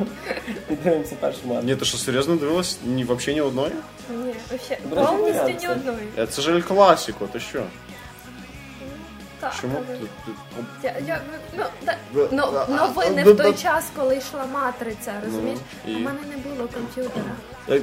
[0.70, 1.66] і дивимося першу матч.
[1.66, 2.78] Ні, ти що серйозно дивилась?
[2.86, 3.72] Ні, взагалі ні одної?
[4.10, 6.08] Ні, вообще повністю ні одної.
[6.18, 7.64] Е, Це ж Ель Класіко, ти що?
[9.40, 9.74] Так, Чому?
[9.88, 11.22] але- Ти- ти- Я, я,
[11.58, 15.60] ну, да, Ви- ну, а, новини а, в той час, коли йшла матриця, розумієш?
[15.88, 15.96] і?
[15.96, 17.26] У мене не було комп'ютера.
[17.70, 17.82] Е,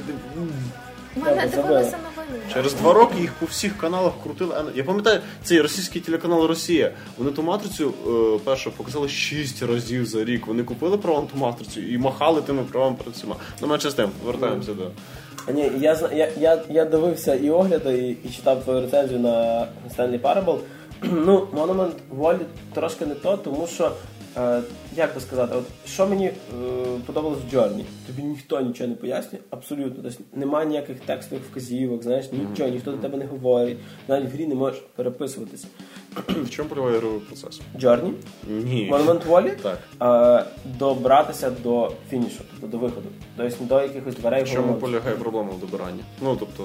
[1.16, 2.44] У мене дивилися новини.
[2.48, 2.54] да.
[2.54, 4.54] Через два роки їх по всіх каналах крутили.
[4.58, 6.92] А, Я пам'ятаю, цей російський телеканал Росія.
[7.18, 10.46] Вони ту матрицю е, першу показали шість разів за рік.
[10.46, 13.36] Вони купили право на ту матрицю і махали тими правами перед всіма.
[13.60, 14.90] Ну, менше з тим, повертаємося до.
[15.48, 19.20] А Ні, я, зна- я, я, я дивився і огляди, і, і читав твою рецензію
[19.20, 20.58] на Stanley Parable.
[21.02, 23.92] Ну, Monument Valley трошки не то, тому що,
[24.36, 24.60] е,
[24.96, 26.34] як би сказати, от, що мені е,
[27.06, 27.84] подобалось в Journey?
[28.06, 30.02] Тобі ніхто нічого не пояснює, абсолютно.
[30.02, 33.78] Тобто немає ніяких текстових вказівок, знаєш, нічого, ніхто до тебе не говорить,
[34.08, 35.66] навіть в грі не можеш переписуватися.
[36.28, 37.60] В чому полягає ігровий процес?
[37.80, 38.12] Journey,
[38.48, 38.90] Ні.
[38.92, 39.78] Monument Valley, Так.
[40.44, 45.50] е, добратися до фінішу, тобто до виходу, тобто до якихось дверей В чому полягає проблема
[45.52, 46.00] в добиранні?
[46.22, 46.64] Ну, тобто,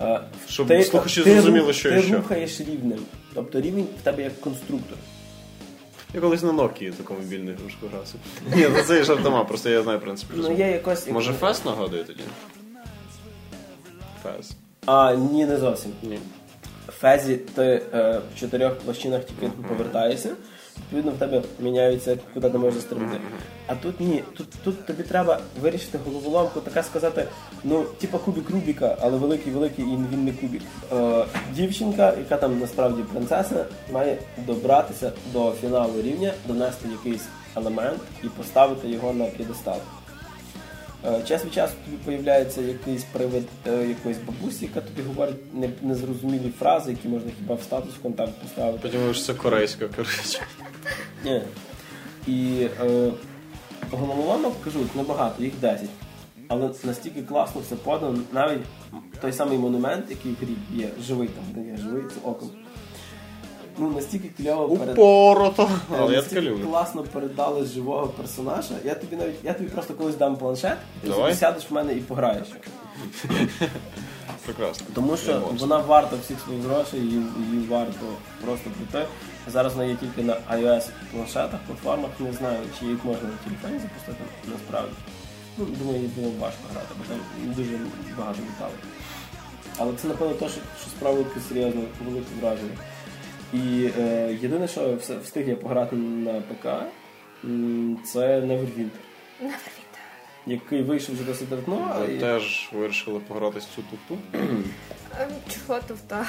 [0.00, 2.16] Е, Щоб слухачі ти, зрозуміли, що ти і що.
[2.16, 2.98] рухаєш рівнем.
[3.34, 4.98] Тобто рівень в тебе як конструктор.
[6.14, 8.14] я колись на Nokia таку мобільну ігрушку грався.
[8.56, 10.32] Ні, ну це і жартома, просто я знаю, в принципі.
[10.36, 11.06] Ну є якось.
[11.08, 12.20] Може, Фест нагадує тоді?
[14.22, 14.56] Фест.
[14.86, 15.92] А, ні, не зовсім.
[16.02, 16.18] Ні.
[16.88, 17.62] В фезі ти
[17.94, 20.30] е, в чотирьох площинах тільки повертаєшся,
[20.80, 23.20] відповідно в тебе міняються, куди ти можеш стрибнути.
[23.66, 27.24] А тут ні, тут, тут тобі треба вирішити головоломку, така сказати,
[27.64, 30.62] ну, типа кубік Рубіка, але великий, великий і він не кубік.
[30.92, 31.24] Е,
[31.54, 37.24] дівчинка, яка там насправді принцеса, має добратися до фіналу рівня, донести якийсь
[37.56, 39.76] елемент і поставити його на п'єдестал.
[41.06, 45.70] Е, Час від часу тобі появляється якийсь привид е, якоїсь бабусі, яка тобі говорить не-
[45.82, 48.78] незрозумілі фрази, які можна хіба в статус контакт поставити.
[48.82, 50.40] Потім що це корейська, коротше.
[51.24, 51.42] Ні.
[52.26, 53.10] І е,
[53.92, 55.88] головоломок кажуть небагато, їх 10.
[56.48, 58.60] Але настільки класно все подано, навіть
[59.20, 62.50] той самий монумент, який в грі є, живий там, де є живий з оком.
[63.78, 64.64] Ну, настільки кльово.
[64.74, 65.62] Упорото.
[65.62, 66.64] Е, Але я настільки люблю.
[66.64, 68.74] класно передали живого персонажа.
[68.84, 71.32] Я тобі навіть я тобі просто колись дам планшет, і Давай.
[71.32, 72.46] ти сядеш в мене і пограєш.
[74.44, 74.86] Прекрасно.
[74.94, 77.22] Тому Я що вона варта всіх своїх грошей, її,
[77.52, 78.06] її варто
[78.44, 79.08] просто прийти.
[79.48, 83.78] Зараз вона є тільки на iOS планшетах, платформах, не знаю, чи їх можна на телефоні
[83.78, 84.92] запустити насправді.
[85.58, 87.18] Ну, думаю, їй було важко грати, бо там
[87.54, 87.78] дуже
[88.18, 88.74] багато деталей.
[89.78, 92.76] Але це, напевно, те, що, що справило таке серйозне велике враження.
[93.52, 96.66] І е, єдине, що все, встиг я пограти на ПК,
[98.12, 98.88] це Neverwinter,
[99.42, 99.98] Neverwinter.
[100.46, 101.96] який вийшов вже досить давно.
[102.06, 104.18] Ви і- теж вирішили пограти цю туфту?
[104.32, 106.26] Ем, Чого туфта?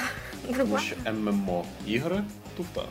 [0.58, 2.22] Тому що ММО ігри
[2.56, 2.82] туфта.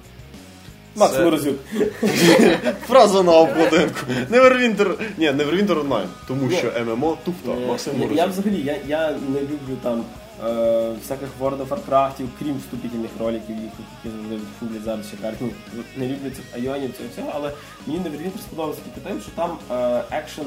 [0.96, 1.56] Макс Це- Морозюк.
[2.88, 4.00] Фраза на обкладинку.
[4.32, 4.94] Neverwinter.
[5.18, 6.08] Ні, Neverwinter Online.
[6.28, 7.52] Тому що ММО туфта.
[7.68, 10.04] Максим Я, я взагалі я, я не люблю там
[10.46, 13.72] е, всяких World of Warcraft, крім вступительних роликів, їх
[14.04, 15.40] які завжди фублять зараз ще кажуть.
[15.42, 15.50] Ну,
[15.98, 17.52] не люблю цих айонів, цього всього, але
[17.88, 20.46] мені Neverwinter сподобався тільки тим, що там е, екшен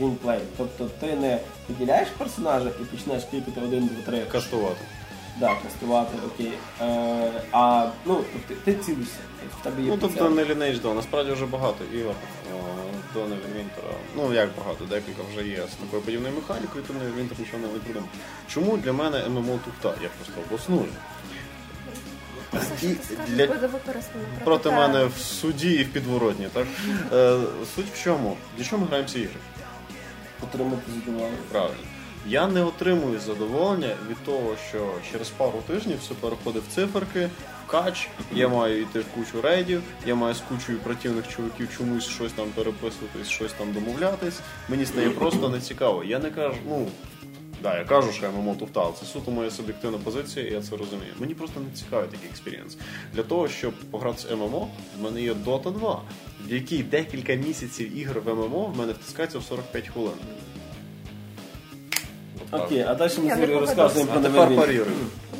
[0.00, 0.38] геймплей.
[0.56, 4.22] Тобто ти не виділяєш персонажа і починаєш кліпати один, два, три.
[4.32, 4.80] Кастувати.
[5.40, 6.52] Да, кастувати, окей.
[6.80, 9.16] Е, а ну, тобто ти цілишся.
[9.60, 10.94] В тебе є Ну, тобто не Lineage 2.
[10.94, 12.14] Насправді вже багато ігор
[12.54, 12.58] о,
[13.14, 13.92] до Neverwinter.
[14.16, 18.08] Ну, як багато, декілька вже є з такою подібною механікою, то Neverwinter нічого не придумав.
[18.48, 20.02] Чому для мене ММО туфта?
[20.02, 20.88] Я просто обосную.
[22.82, 22.86] І
[23.30, 23.46] для-
[24.44, 26.66] Проти мене в суді і в підворотні, так?
[27.12, 27.38] Е,
[27.76, 28.36] суть в чому?
[28.56, 29.36] Для чого ми граємо ці ігри?
[30.42, 31.36] Отримати задоволення.
[31.52, 31.76] Правильно.
[32.26, 37.30] Я не отримую задоволення від того, що через пару тижнів все переходить в циферки,
[37.66, 42.08] в кач, я маю йти в кучу рейдів, я маю з кучою противних чуваків чомусь
[42.08, 44.40] щось там переписуватись, щось там домовлятись.
[44.68, 46.04] Мені стає просто нецікаво.
[46.04, 46.86] Я не кажу, ну.
[47.62, 50.62] Да, я кажу, що я ММО туфта, але це суто моя суб'єктивна позиція, і я
[50.62, 51.12] це розумію.
[51.18, 52.76] Мені просто не цікавий такий experience.
[53.14, 56.02] Для того, щоб пограти з ММО, в мене є Dota 2,
[56.46, 60.14] в якій декілька місяців ігр в ММО в мене втискається в 45 хвилин.
[62.52, 63.68] Окей, а далі ми Я з не Юрією поведусь.
[63.76, 64.56] розказуємо А про тепер Neverwinter.
[64.56, 64.86] паріруй.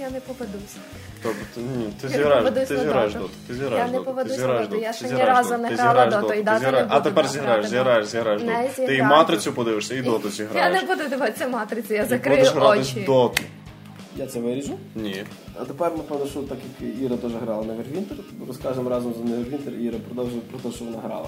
[0.01, 0.76] Я не поведусь.
[1.22, 3.24] Тобто, ти- ні, ти Я зіграєш, не поведусь ти на зіграєш доту.
[3.24, 4.82] доту, ти зіграєш Я не доту, поведусь на зіграєш доту.
[4.82, 6.61] Я ще ні зіграєш разу доту, не ти грала зіграєш доту, доту, і ти дати
[6.61, 7.70] не зіграєш- А буду тепер грати зіграєш, доту.
[7.76, 8.74] зіграєш, зіграєш Не доту.
[8.76, 9.05] Ти і зіграю.
[9.05, 10.82] матрицю подивишся, і доту Я зіграєш.
[10.82, 13.01] не буду дивитися матрицю, я І закрию будеш грати очі.
[13.07, 13.42] доту.
[14.16, 14.74] Я це виріжу.
[14.94, 15.24] Ні.
[15.61, 18.16] А тепер, напевно, що так як Іра теж грала на Neverwinter,
[18.49, 21.26] розкажемо разом за Neverwinter, і Іра продовжує про те, що вона грала.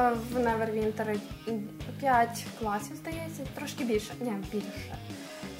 [0.00, 1.18] А, В Neverwinter
[2.00, 4.12] 5 класів, здається, трошки більше.
[4.20, 4.96] Ні, більше.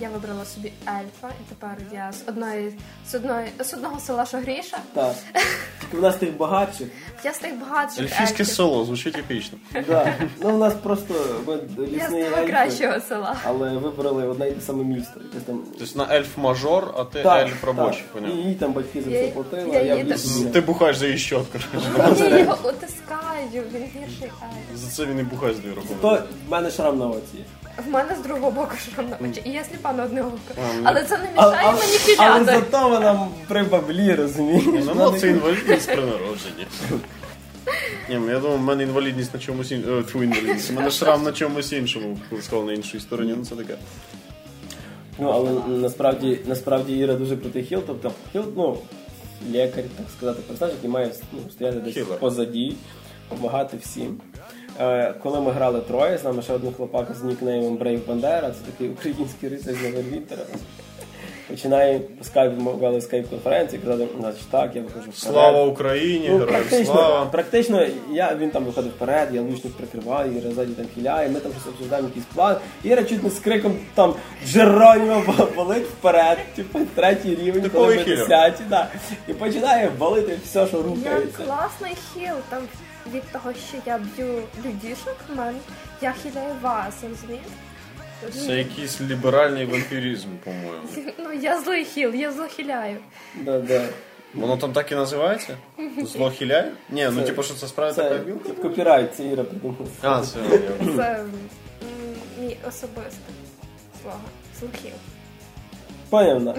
[0.00, 2.72] Я вибрала собі ельфа, і тепер я з одної
[3.10, 4.78] з одної з одного села, що Гріша.
[4.94, 5.14] Так.
[5.80, 6.88] Тільки в нас тих багатших.
[7.24, 8.46] Я з тих багатших Ельфійське ельфів.
[8.46, 9.58] село, звучить епічно.
[9.88, 10.14] Да.
[10.40, 11.14] Ну, у нас просто
[11.46, 11.54] ми
[11.86, 13.36] Я з того ельфи, кращого села.
[13.44, 15.20] але вибрали одне і те саме місто.
[15.24, 15.62] Якесь там...
[15.78, 18.22] Тобто на ельф мажор, а ти Так, ельф робочий, так.
[18.28, 20.44] І їй там батьки за Я- це платили, я а я їй в лісі.
[20.44, 21.58] Ти бухаєш за її щотку.
[22.18, 24.78] Я його утискаю, він гірший ельф.
[24.80, 25.88] За це він і бухає з дві роки.
[26.00, 27.44] То в мене шрам на оці.
[27.86, 30.38] В мене з другого боку шрам на очі, і я сліпа на одне око.
[30.56, 30.82] Ну.
[30.84, 34.64] Але це не мішає мені але зато вона при баблі, розумієш?
[34.66, 36.66] Ну, Вона ну, це інвалідність при народженні.
[38.08, 40.02] Ні, ну, я думаю, в мене інвалідність на чомусь іншому.
[40.02, 40.70] Тьфу, інвалідність.
[40.70, 43.74] У мене шрам на чомусь іншому, сказав на іншій стороні, ну це таке.
[45.18, 48.78] Ну, але насправді, насправді Іра дуже крутий хіл, тобто хіл, ну,
[49.50, 52.18] лікар, так сказати, персонаж, який має ну, стояти десь Healer.
[52.18, 52.76] позаді,
[53.30, 54.20] допомагати всім.
[54.80, 58.70] Е, коли ми грали троє, з нами ще один хлопак з нікнеймом Brave Bandera, це
[58.72, 60.42] такий український рицар з Невервінтера.
[61.48, 65.16] Починає по скайпу, вели скайп-конференції, казати, значить так, я виходжу вперед.
[65.34, 67.26] Слава Україні, Ну, героям практично, слава.
[67.26, 71.52] практично я, він там виходить вперед, я лучник прикриваю, Іра ззаді там хиляє, ми там
[71.52, 72.56] щось обсуждаємо якийсь план.
[72.84, 74.14] Іра чуть не з криком там
[74.46, 75.22] Джеронімо
[75.56, 78.88] валить вперед, типу третій рівень, Типовий коли ми десяті, да.
[79.28, 81.42] І починає валити все, що Я рухається.
[81.44, 82.62] класний хіл, там
[83.14, 85.58] від того, що я б'ю людішок, в мене
[86.02, 87.50] я хіляю вас, розумієте?
[88.46, 90.88] Це якийсь ліберальний вампіризм, по-моєму.
[91.18, 92.96] Ну я злий хіл, я злохиляю.
[93.34, 93.84] Да, да.
[94.34, 95.56] Воно там так і називається?
[96.02, 96.72] Зло хіляє?
[96.90, 98.48] Ні, ну Це- типу, що це справді Це така білка?
[98.62, 99.86] копірайт, це Іра придумала.
[100.02, 101.30] А, це я- Це м,
[102.40, 103.34] мій особистий
[104.02, 104.20] слоган.
[104.60, 104.92] Злохіл.
[106.10, 106.56] Поняв,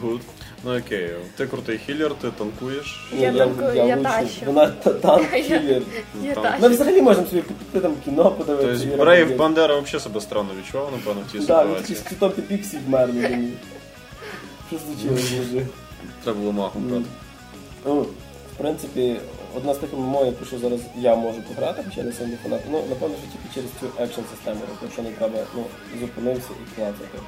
[0.00, 0.20] гуд.
[0.64, 3.08] Ну окей, ти крутий healer, ти танкуєш.
[3.12, 4.02] Ні, Я танкую, я лучше.
[4.02, 4.40] тащу.
[4.46, 5.82] Вона та- танк healer.
[6.22, 6.60] Я Там.
[6.60, 8.84] Ми взагалі можемо собі піти там кіно подивитися.
[8.88, 12.44] Тобто Brave Bandera взагалі себе странно відчував, напевно, в тій Да, він такий ситуації.
[12.46, 13.52] з піксі вмер на мені.
[14.68, 15.66] Що случилось, мужик?
[16.24, 17.04] Треба було махом брати.
[17.86, 18.00] Ну,
[18.54, 19.16] в принципі,
[19.56, 22.60] одна з тих ММО, яку що зараз я можу пограти, хоча я не сильний фанат.
[22.70, 25.64] Ну, напевно, що тільки через цю екшн систему, якщо не треба, ну,
[26.00, 27.18] зупинився і клацати,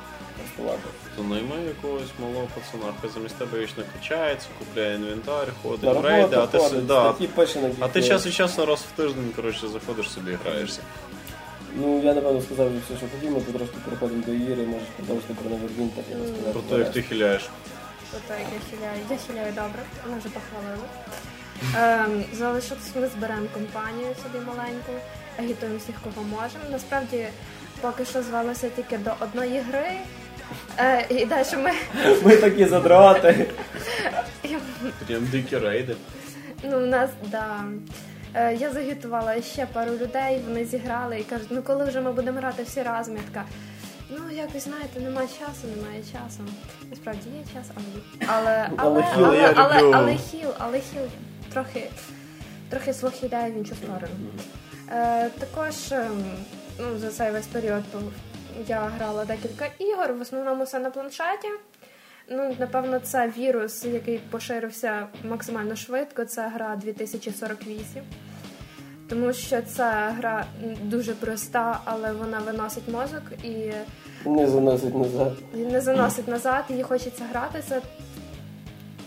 [0.43, 0.83] тестувати.
[1.17, 6.37] То найми якогось малого пацана, хай замість тебе вічно качається, купляє інвентар, ходить в рейди,
[6.37, 9.33] а ти, ходить, да, статті пише на а ти час від часу раз в тиждень
[9.37, 10.81] коротше, заходиш собі і граєшся.
[11.75, 15.35] Ну, я напевно сказав вже все, що хотів, ми потрошки переходимо до Іри, можеш продовжити
[15.35, 16.53] про Невервінтер і розказати.
[16.53, 17.43] Про те, як ти хиляєш.
[18.13, 19.01] Тобто як я хиляю.
[19.11, 20.87] Я хиляю добре, мене вже похвалили.
[21.77, 24.93] Ем, залишилось, ми зберемо компанію собі маленьку,
[25.39, 26.65] агітуємо всіх, кого можемо.
[26.71, 27.27] Насправді,
[27.81, 29.91] поки що звалося тільки до одної гри.
[30.79, 31.71] Е, і далі ми
[32.23, 33.47] Ми такі задроти.
[35.07, 35.97] Прям дикі рейди.
[36.63, 37.65] Ну, у нас, да.
[38.35, 42.39] Е, Я загітувала ще пару людей, вони зіграли і кажуть, ну коли вже ми будемо
[42.39, 43.47] грати всі разом, я така.
[44.11, 46.41] Ну, якось знаєте, немає часу, немає часу.
[46.91, 49.93] Насправді є час, але але Але але хіл, але, я але, люблю.
[49.95, 51.03] але хіл, але хіл
[51.53, 51.87] трохи,
[52.69, 54.15] трохи слухідає в іншу сторону.
[54.93, 56.25] Е, також ем,
[56.79, 58.03] ну, за цей весь період то
[58.69, 61.49] я грала декілька ігор, в основному все на планшеті.
[62.31, 66.25] Ну, напевно, це вірус, який поширився максимально швидко.
[66.25, 68.03] Це гра 2048.
[69.09, 70.47] Тому що ця гра
[70.83, 73.73] дуже проста, але вона виносить мозок і
[74.29, 75.33] Не заносить назад.
[75.55, 77.63] не заносить назад, її хочеться грати.
[77.69, 77.81] Це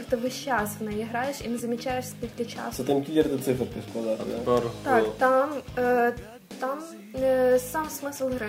[0.10, 2.84] ти весь час в неї граєш і не замічаєш скільки Це часу.
[2.84, 4.38] там кілер до циферки складати, да?
[4.40, 6.14] Тепер Так, е, там, е,
[6.60, 6.80] там
[7.22, 8.48] е, сам смисл гри.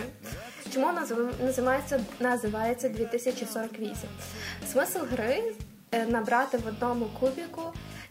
[0.75, 4.09] Чому назив- називається, називається 2048?
[4.73, 5.43] Смисл гри
[5.93, 7.63] е, набрати в одному кубіку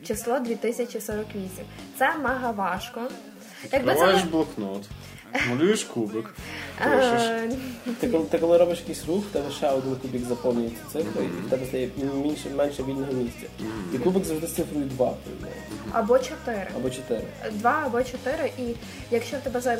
[0.04, 1.66] число 2048.
[2.00, 3.02] Це мега важко.
[3.72, 4.90] Якби це блокнот,
[5.50, 6.34] малюєш кубик.
[8.00, 11.48] Ти коли, ти коли робиш якийсь рух, в тебе ще один кубик заповнюється цифрою, і
[11.48, 11.90] в тебе стає
[12.24, 13.48] менше, менше вільного місця.
[13.94, 15.14] І кубик завжди з цифрою 2,
[15.92, 16.68] або 4.
[16.76, 17.22] або 4.
[17.52, 18.76] Два або чотири, і
[19.12, 19.78] якщо в тебе за-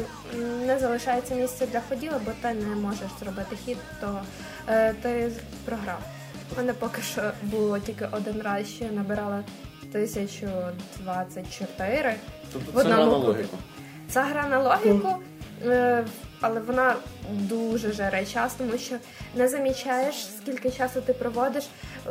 [0.66, 4.22] не залишається місця для ходів, або ти не можеш зробити хід, то
[4.68, 5.32] е, ти
[5.66, 6.00] програв.
[6.54, 9.44] У мене поки що було тільки один раз, що я набирала
[9.92, 12.16] 1024
[12.54, 13.26] Тобто це гра на кубі.
[13.28, 13.58] логіку.
[14.10, 15.16] Це гра на логіку,
[16.42, 16.96] але вона
[17.30, 18.96] дуже жере час, тому що
[19.36, 21.64] не замічаєш, скільки часу ти проводиш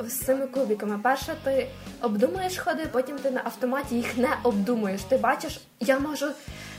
[0.07, 0.99] з цими кубиками.
[1.03, 1.67] Перше, ти
[2.03, 5.03] обдумуєш ходи, потім ти на автоматі їх не обдумуєш.
[5.03, 6.27] Ти бачиш, я можу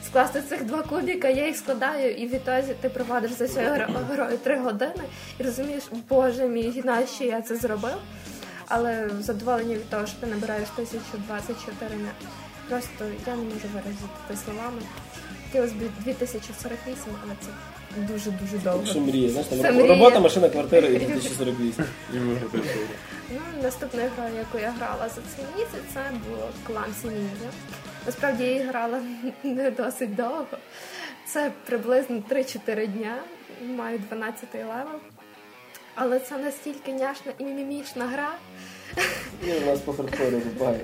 [0.06, 4.60] скласти цих два кубика, я їх складаю, і відтоді ти проводиш за цією грою три
[4.60, 5.04] години
[5.40, 7.98] і розумієш, боже мій, нащо я це зробив.
[8.68, 12.10] Але задоволення від того, що ти набираєш 1024 не.
[12.70, 14.82] Просто я не можу виразити словами.
[15.52, 17.48] Хотілося б 2048, але це
[18.14, 18.80] дуже-дуже довго.
[18.84, 19.88] Якщо мріє, знаєш, там Це мрія.
[19.88, 21.86] робота, машина, квартира і 2048.
[22.14, 22.18] І.
[23.34, 26.00] Ну, наступною грою, яку я грала за цей місяць, це
[26.30, 27.50] було Clancy Ninja.
[28.06, 29.00] Насправді я її грала
[29.44, 30.46] не досить довго.
[31.28, 33.16] Це приблизно 3-4 дня.
[33.66, 35.00] Маю 12 level.
[35.96, 38.30] Але це настільки няшна і мімімішна гра.
[39.44, 40.80] Ну, у нас по хардкору буває.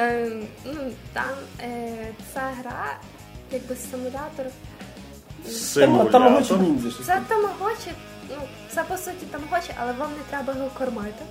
[0.00, 0.30] Е,
[0.64, 1.92] ну, там е,
[2.34, 2.96] ця гра,
[3.52, 4.46] якби симулятор.
[6.62, 6.90] Ніндзя.
[7.06, 7.92] Це тамагочі,
[8.30, 8.36] ну,
[8.74, 11.24] це по суті тамагочі, але вам не треба його кормити.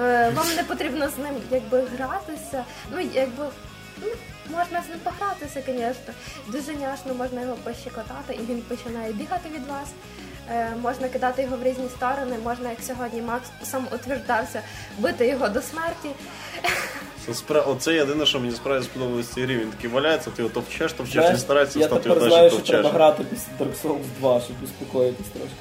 [0.00, 2.64] Е, вам не потрібно з ним якби гратися.
[2.92, 3.44] Ну, якби.
[4.02, 4.08] Ну,
[4.50, 6.14] можна з ним погратися, звісно.
[6.48, 9.88] Дуже няшно можна його пощекотати, і він починає бігати від вас.
[10.50, 14.62] Е, можна кидати його в різні сторони, можна, як сьогодні Макс сам утверждався,
[14.98, 16.08] бити його до смерті.
[17.66, 19.56] Оце єдине, що мені справді сподобалось цій грі.
[19.56, 22.60] Він такий валяється, ти його товчеш, Знаєш, він старається Я встати, тепер його знаю, що
[22.60, 25.56] треба грати після Dark Souls 2, щоб успокоїтись трошки.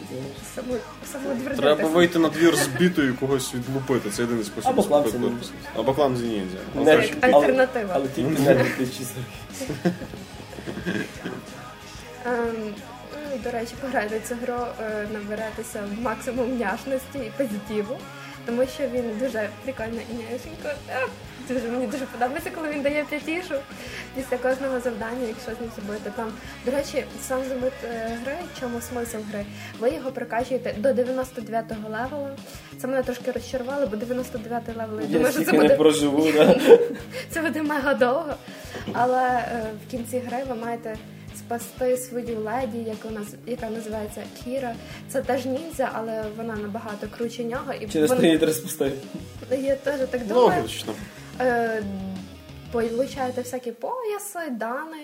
[0.56, 0.82] знаєш.
[1.12, 1.56] Саму.
[1.56, 4.10] Треба вийти на двір збитою і когось відлупити.
[4.10, 5.52] Це єдиний спосіб Або кланці корпус.
[5.76, 6.58] Або кланці ніндзя.
[6.76, 7.94] Не- альтернатива.
[7.96, 9.76] Але тільки не 2048.
[13.32, 17.98] Ну, До речі, пограйте цю гру, е, наберетеся максимум няшності і позитиву,
[18.46, 20.70] тому що він дуже прикольно і няшенько.
[20.90, 21.08] Е,
[21.50, 23.56] Дуже мені дуже подобається, коли він дає п'ятішу
[24.16, 26.12] після кожного завдання, якщо з ним зробити.
[26.16, 26.32] Там,
[26.66, 29.46] до речі, сам замит е, гри, чому смисл гри?
[29.80, 32.30] Ви його прокачуєте до 99-го level у.
[32.82, 36.32] Це мене трошки розчарувало, бо 99-й level, я думаю, що це стільки не буде проживу,
[36.32, 36.60] да.
[37.30, 38.34] це буде мега довго.
[38.94, 39.44] Але
[39.88, 40.96] в кінці гри ви маєте
[41.40, 43.28] спасти свою леді, яку наз...
[43.48, 44.76] яка називається Кіра.
[45.10, 47.74] Це теж ніндзя, але вона набагато круче нього.
[47.82, 48.92] І Через вон- літри спустив.
[49.52, 50.62] Я теж так думаю.
[50.62, 50.94] Логічно.
[51.42, 51.84] Е,
[52.72, 54.98] Получаєте всякі пояси, дани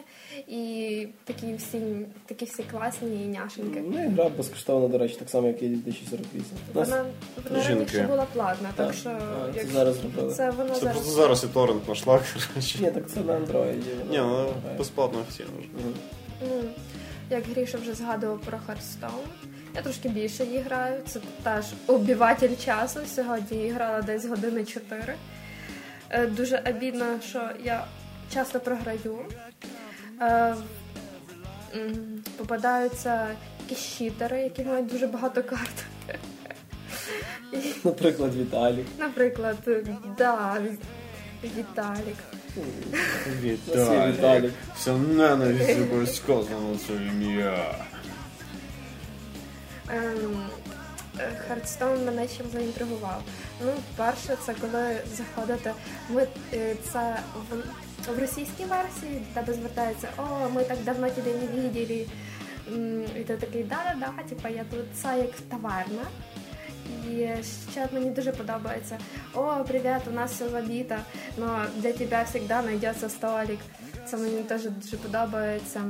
[0.48, 1.82] і такі всі,
[2.26, 3.84] такі всі класні і няшеньки.
[3.92, 6.44] Ну і гра безкоштовна, до речі, так само, як і 2048.
[6.74, 7.06] У Вона,
[7.50, 8.96] вона раніше була платна, так, Так.
[8.96, 10.34] що А, це як- зараз зробили.
[10.34, 11.04] це вона Це зараз.
[11.06, 12.22] зараз і торрент коротше.
[12.80, 13.90] Ні, так це на андроїді.
[14.10, 14.48] Ні, ну
[14.78, 15.68] безплатно офіційно вже.
[16.42, 16.64] Ну,
[17.30, 19.26] як Гріша вже згадував про Hearthstone,
[19.76, 21.02] я трошки більше її граю.
[21.08, 23.00] Це теж обіватель часу.
[23.16, 25.16] Сьогодні я грала десь години 4.
[26.10, 27.86] Е, Дуже обідно, що я
[28.34, 29.18] часто програю.
[30.22, 30.56] Е,
[32.38, 33.28] Попадаються
[33.70, 35.86] якісь щитери, які мають дуже багато карт.
[37.84, 38.86] Наприклад, Віталік.
[39.00, 39.58] Наприклад,
[40.18, 40.58] да,
[41.44, 42.18] Віталік.
[43.42, 44.54] Віталік.
[44.78, 47.76] Вся ненависть якось сказано це ім'я.
[49.90, 50.50] Ем,
[51.20, 53.22] е, Hearthstone мене чим заінтригував.
[53.66, 55.74] Ну, перше, це коли заходите.
[56.10, 57.16] Ми е, це
[57.50, 57.56] в,
[58.16, 62.06] в російській версії до тебе звертається, о, ми так давно тебе не видели.
[62.74, 66.04] М, І ти такий, да-да-да, типа я тут це як таверна.
[67.12, 67.30] І
[67.72, 68.98] ще мені дуже подобається.
[69.34, 70.96] О, привіт, у нас все забито,
[71.38, 73.60] але для тебе завжди знайдеться столик.
[74.06, 75.82] Це мені теж дуже подобається.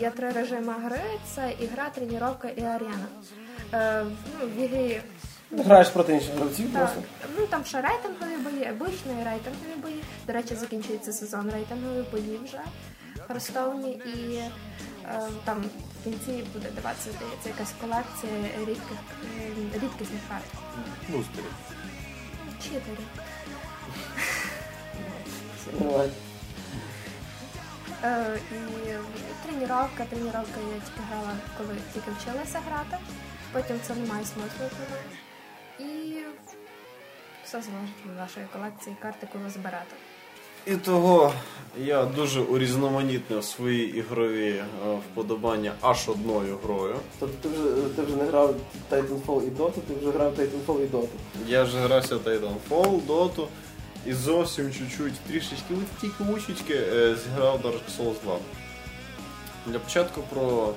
[0.00, 1.00] Є три режими гри:
[1.34, 3.06] це ігра, тренування і арена.
[3.72, 4.04] Е,
[4.40, 5.00] ну, в ігрі
[5.58, 7.02] Граєш проти інших гравців так, просто.
[7.38, 10.02] ну там ще рейтингові бої, обичні рейтингові бої.
[10.26, 12.60] До речі, закінчується сезон рейтингові бої вже
[13.26, 14.50] Херстоуні і е,
[15.44, 15.64] там
[16.04, 18.98] в кінці буде даватися, здається, якась колекція рідких
[19.38, 20.44] е, рідкісних карт.
[21.08, 21.48] Бустери.
[22.62, 23.04] Чотири.
[25.78, 26.10] Давай.
[28.04, 30.44] Е, і тренування, тренування
[30.74, 33.04] я тільки грала, коли тільки вчилася грати.
[33.52, 34.50] Потім це не має смислу.
[34.58, 35.00] коли.
[35.90, 36.16] І
[37.44, 39.96] все залежить від вашої колекції карт, яку ви зберете.
[40.66, 41.32] І того
[41.78, 44.64] я дуже урізноманітнив свої ігрові е,
[45.10, 46.96] вподобання аж одною грою.
[47.20, 48.54] Тобто ти вже, ти вже не грав
[48.90, 51.06] Titanfall і Dota, ти вже грав Titanfall і Dota.
[51.48, 53.46] Я вже грався Titanfall, Dota
[54.06, 58.36] і зовсім чуть-чуть, трішечки, от тільки мучечки е, зіграв Dark Souls 2.
[59.66, 60.72] Для початку про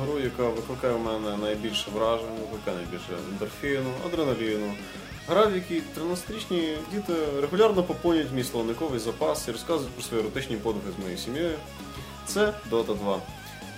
[0.00, 4.74] гру, яка викликає в мене найбільше вражень, викликає найбільше ендорфіну, адреналіну.
[5.28, 10.56] Гра, в якій 13-річні діти регулярно поповнюють мій словниковий запас і розказують про свої еротичні
[10.56, 11.58] подвиги з моєю сім'єю.
[12.26, 13.20] Це Dota 2.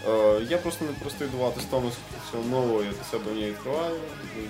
[0.09, 3.95] Е, я просто не перестаю дивуватись тому, скільки всього я себе в ній відкриваю.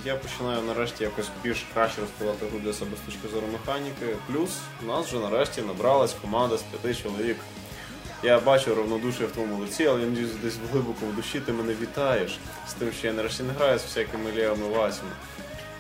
[0.05, 4.17] Я починаю нарешті якось більш краще розповідати гру для себе з точки зору механіки.
[4.27, 4.51] Плюс
[4.83, 7.37] у нас вже нарешті набралась команда з п'яти чоловік.
[8.23, 11.75] Я бачу равнодушие в твоєму лиці, але я надіюсь, десь глибоко в душі ти мене
[11.83, 12.39] вітаєш
[12.69, 15.11] з тим, що я нарешті не граю з всякими Леоми Васями.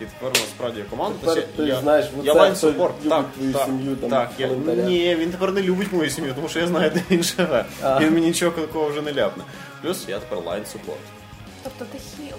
[0.00, 1.18] І тепер насправді команда.
[1.20, 3.08] Тепер Тобто ти я, знаєш, я хто супорт.
[3.08, 6.48] Так, твою так, сім'ю, там, так, я, ні, він тепер не любить мою сім'ю, тому
[6.48, 7.64] що я знаю, де він живе.
[7.82, 8.00] А.
[8.00, 9.44] Він мені нічого такого вже не ляпне.
[9.82, 10.98] Плюс я тепер лайн support.
[11.62, 12.36] Тобто ти хіл.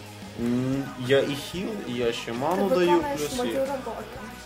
[1.07, 3.91] Я і хіл, і я ще Ти ману даю, плюс мою і роботу.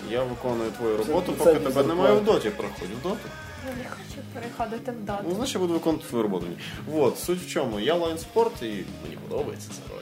[0.10, 2.50] я виконую твою роботу, це поки тебе немає в доті.
[2.50, 3.30] Проходь в доту.
[3.68, 6.46] Я не хочу переходити в Ну, значить, я буду виконувати твою роботу.
[6.88, 7.80] Вот, суть в чому.
[7.80, 8.66] Я лайн support і
[9.04, 9.99] мені подобається роль.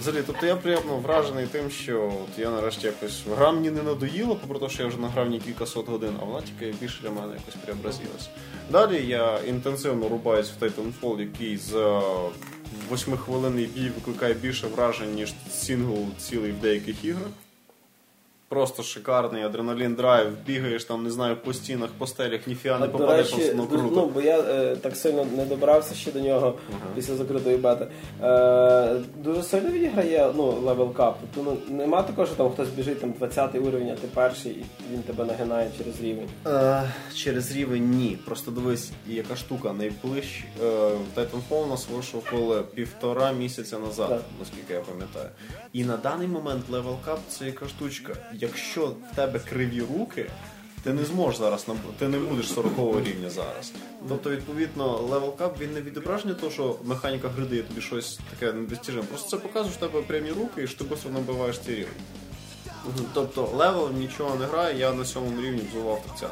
[0.00, 4.34] Взагалі, тобто я приємно вражений тим, що от я нарешті якось гра мені не надоїла,
[4.34, 7.34] попри те, що я вже награв ній кількасот годин, а вона тільки більше для мене
[7.34, 8.30] якось преобразилась.
[8.70, 12.02] Далі я інтенсивно рубаюсь в Titanfall, який за
[12.90, 17.30] восьмихвилинний бій викликає більше вражень, ніж сингл цілий в деяких іграх.
[18.50, 23.32] Просто шикарний адреналін драйв, бігаєш там, не знаю, по стінах, по стелях, ніфіга не попадеш,
[23.32, 23.90] речі, воно круто.
[23.96, 26.80] ну, бо я е, так сильно не добрався ще до нього Ага.
[26.94, 27.86] після закритої бети.
[28.22, 31.18] Е, дуже сильно відіграє ну, level cap.
[31.34, 34.64] Тобто ну, нема такого, що там хтось біжить там 20 уровень, а ти перший, і
[34.92, 36.28] він тебе нагинає через рівень.
[36.46, 36.82] Е,
[37.14, 38.18] через рівень ні.
[38.24, 39.72] Просто дивись, яка штука.
[39.72, 44.20] Найближче е, Titanfall у нас вийшов коли півтора місяця назад, Так.
[44.38, 45.28] наскільки я пам'ятаю.
[45.72, 48.12] І на даний момент Level Cup це яка штучка.
[48.40, 50.26] Якщо в тебе криві руки.
[50.82, 51.66] Ти не зможеш зараз
[51.98, 52.72] ти не будеш 40
[53.06, 53.72] рівня зараз.
[54.08, 58.52] Тобто, відповідно, Level Cup він не відображення того, що механіка гри дає тобі щось таке
[58.52, 59.02] недостіжне.
[59.02, 61.92] Просто це показує, що в тебе прямі руки і що ти швидко набиваєш цей рівень.
[63.14, 66.30] Тобто level нічого не грає, я на сьомому рівні виносив 30.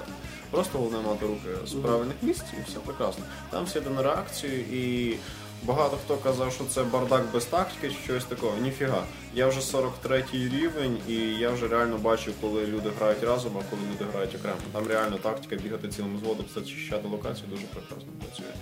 [0.50, 3.24] Просто головне мати руки з правильних місць і все прекрасно.
[3.50, 5.14] Там всі йде на реакцію і
[5.62, 8.56] багато хто казав, що це бардак без тактики чи щось такого.
[8.62, 9.02] Ніфіга.
[9.34, 13.82] Я вже 43 рівень і я вже реально бачу, коли люди грають разом, а коли
[13.92, 14.56] люди грають окремо.
[14.72, 18.52] Там реально тактика бігати цілим зводом, зачищати локацію дуже прекрасно працює.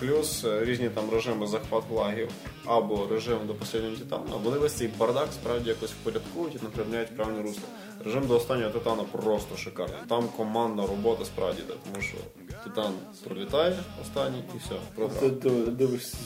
[0.00, 2.28] Плюс е, різні там режими захват флагів
[2.64, 7.42] або режим до останнього титану, вони весь цей бардак справді якось впорядковують і направляють правильне
[7.42, 7.62] русло.
[8.04, 9.98] Режим до останнього титана просто шикарний.
[10.08, 12.16] Там командна робота справді йде, тому що
[12.64, 12.92] титан
[13.24, 16.16] пролітає останній і все, Ти дивишся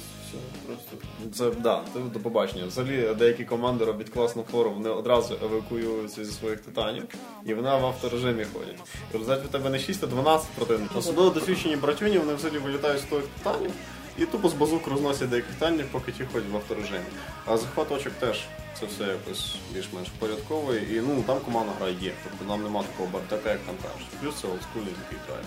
[0.66, 0.96] просто.
[1.34, 2.66] Це да, це до побачення.
[2.66, 7.04] Взагалі деякі команди роблять класну фору, вони одразу евакуюються зі своїх титанів,
[7.44, 8.78] і вони в авторежимі ходять.
[9.14, 10.98] І в тебе не 6, а 12 противників.
[10.98, 13.70] Особливо досвідчені братюні, вони взагалі вилітають з тих титанів
[14.18, 17.04] і тупо з базук розносять деяких титанів, поки ті ходять в авторежимі.
[17.46, 18.40] А захват очок теж
[18.80, 20.96] це все якось більш-менш впорядковує.
[20.96, 22.12] І ну там команда грає є.
[22.24, 24.08] Тобто нам нема такого бардака, як там кажуть.
[24.20, 25.44] Плюс це олдскулі, який грає.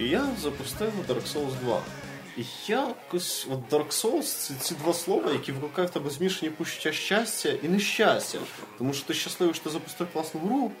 [0.00, 1.82] І я запустив Dark Souls 2.
[2.36, 6.92] І якось от Dark Souls це ці два слова, які в руках тебе змішані почуття
[6.92, 8.38] щастя і нещастя.
[8.78, 10.72] Тому що ти щасливий, що ти запустив класну гру.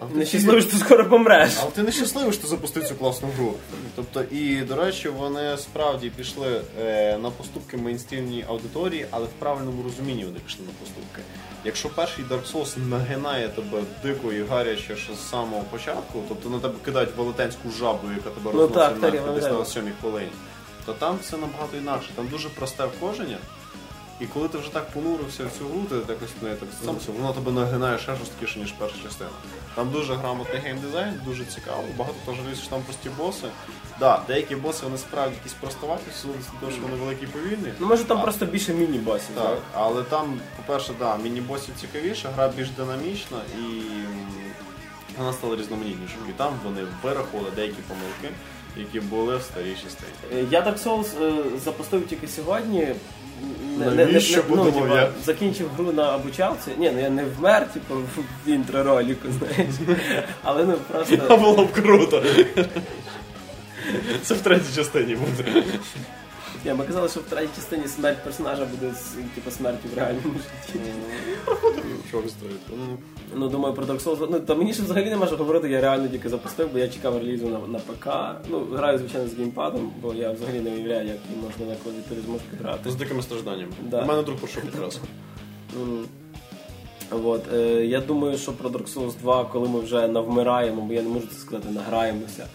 [0.00, 1.52] А в Не душі- щасливий, що ти скоро помреш.
[1.62, 3.54] але ти не щасливий, що ти запустив цю класну гру.
[3.96, 9.82] Тобто, і до речі, вони справді пішли е, на поступки мейнстрімній аудиторії, але в правильному
[9.82, 11.22] розумінні вони пішли на поступки.
[11.64, 16.58] Якщо перший Dark Souls нагинає тебе дико і гаряче ще з самого початку, тобто на
[16.58, 19.58] тебе кидають велетенську жабу, яка тебе Ну, розносить пам'ятаю.
[19.58, 20.30] на сьомій хвилині,
[20.86, 22.08] то там все набагато інакше.
[22.16, 23.38] Там дуже просте входження.
[24.20, 27.32] І коли ти вже так понурився в цю гру, ти якось не так сам воно
[27.32, 29.30] тебе нагинає ще жорсткіше, ніж перша частина.
[29.74, 33.46] Там дуже грамотний геймдизайн, дуже цікаво, багато жаліється, що там прості боси.
[34.00, 37.72] Да, деякі боси вони справді якісь простоваті, силу того, що вони великі і повільні.
[37.78, 39.34] Ну може там А, просто більше міні-босів.
[39.34, 39.58] так, так?
[39.74, 43.82] але там, по-перше, да, міні-босів цікавіше, гра більш динамічна і
[45.18, 46.20] вона стала різноманітнішою.
[46.28, 48.36] І там вони вирахували деякі помилки,
[48.76, 50.12] які були в старій частині.
[50.42, 52.94] Е, Я Dark Souls е, запустив тільки сьогодні.
[53.78, 55.10] Навіщо, ну, типа, я?
[55.24, 56.70] закінчив гру на обучалці.
[56.78, 59.74] Ні, ну я не вмер, типу, в інтро-роліку, знаєш.
[60.42, 61.36] Але ну просто.
[61.40, 62.22] було б круто.
[64.22, 65.62] Це в третій частині буде.
[66.64, 70.34] Ні, ми казали, що в третій частині смерть персонажа буде з типу, смертю в реальному
[70.34, 70.80] житті.
[72.28, 72.54] Стоїть?
[72.70, 72.98] Ну,
[73.34, 74.28] Ну, думаю, про Dark Souls.
[74.30, 77.18] Ну, та мені ще взагалі нема що говорити, я реально тільки запустив, бо я чекав
[77.18, 78.08] релізу на, на ПК.
[78.50, 82.18] Ну, граю, звичайно, з геймпадом, бо я взагалі не уявляю, як їм можна на клавіатурі
[82.26, 82.90] зможу грати.
[82.90, 83.72] З дикими стражданнями.
[83.82, 84.02] Да.
[84.02, 85.00] У мене друг пройшов якраз.
[87.10, 91.02] От, е, я думаю, що про Dark Souls 2, коли ми вже навмираємо, бо я
[91.02, 92.46] не можу це сказати, награємося,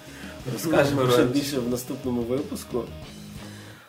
[0.53, 2.83] розкажемо ще більше в наступному випуску.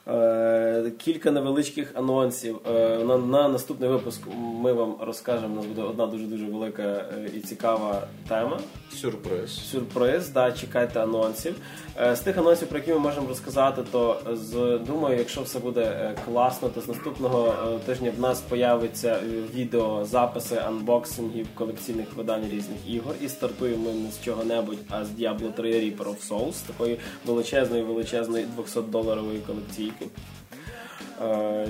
[0.09, 2.59] Е, кілька невеличких анонсів.
[2.68, 5.52] Е, на, на наступний випуск ми вам розкажемо.
[5.52, 8.60] У нас буде одна дуже дуже велика е, і цікава тема.
[8.93, 9.51] Сюрприз.
[9.70, 11.55] Сюрприз, да, чекайте анонсів.
[12.01, 15.81] Е, З тих анонсів, про які ми можемо розказати, то з думаю, якщо все буде
[15.83, 19.19] е, класно, то з наступного е, тижня в нас появиться
[19.55, 23.15] відео, записи анбоксингів колекційних видань різних ігор.
[23.21, 27.83] І стартуємо ми не з чого-небудь, а з Diablo 3 Reaper of Souls, такої величезної,
[27.83, 30.07] величезної 200-доларової колекційки.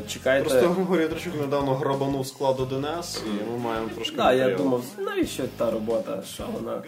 [0.08, 0.48] Чекайте.
[0.48, 4.16] Просто Григорій Трачук недавно грабанув склад 1С, і ми маємо трошки.
[4.16, 6.82] Так, я думав, навіщо та робота, що вона.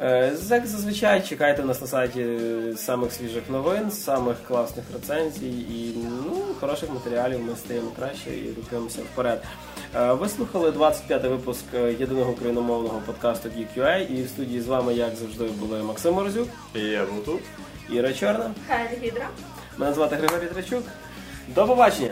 [0.00, 2.26] Е, Як зазвичай чекайте нас на сайті
[2.76, 5.94] самих свіжих новин, самих класних рецензій і
[6.26, 7.40] ну, хороших матеріалів.
[7.40, 9.42] Ми стаємо краще і рухаємося вперед.
[9.96, 14.94] Е, Ви слухали 25-й випуск е, єдиного україномовного подкасту GQA і в студії з вами,
[14.94, 17.40] як завжди, були Максим Морозюк, І я був тут.
[17.90, 18.50] Іра Чорна.
[18.68, 19.28] Хай Гідра.
[19.76, 20.82] Мене звати Григорій Трачук.
[21.54, 22.10] До побачення!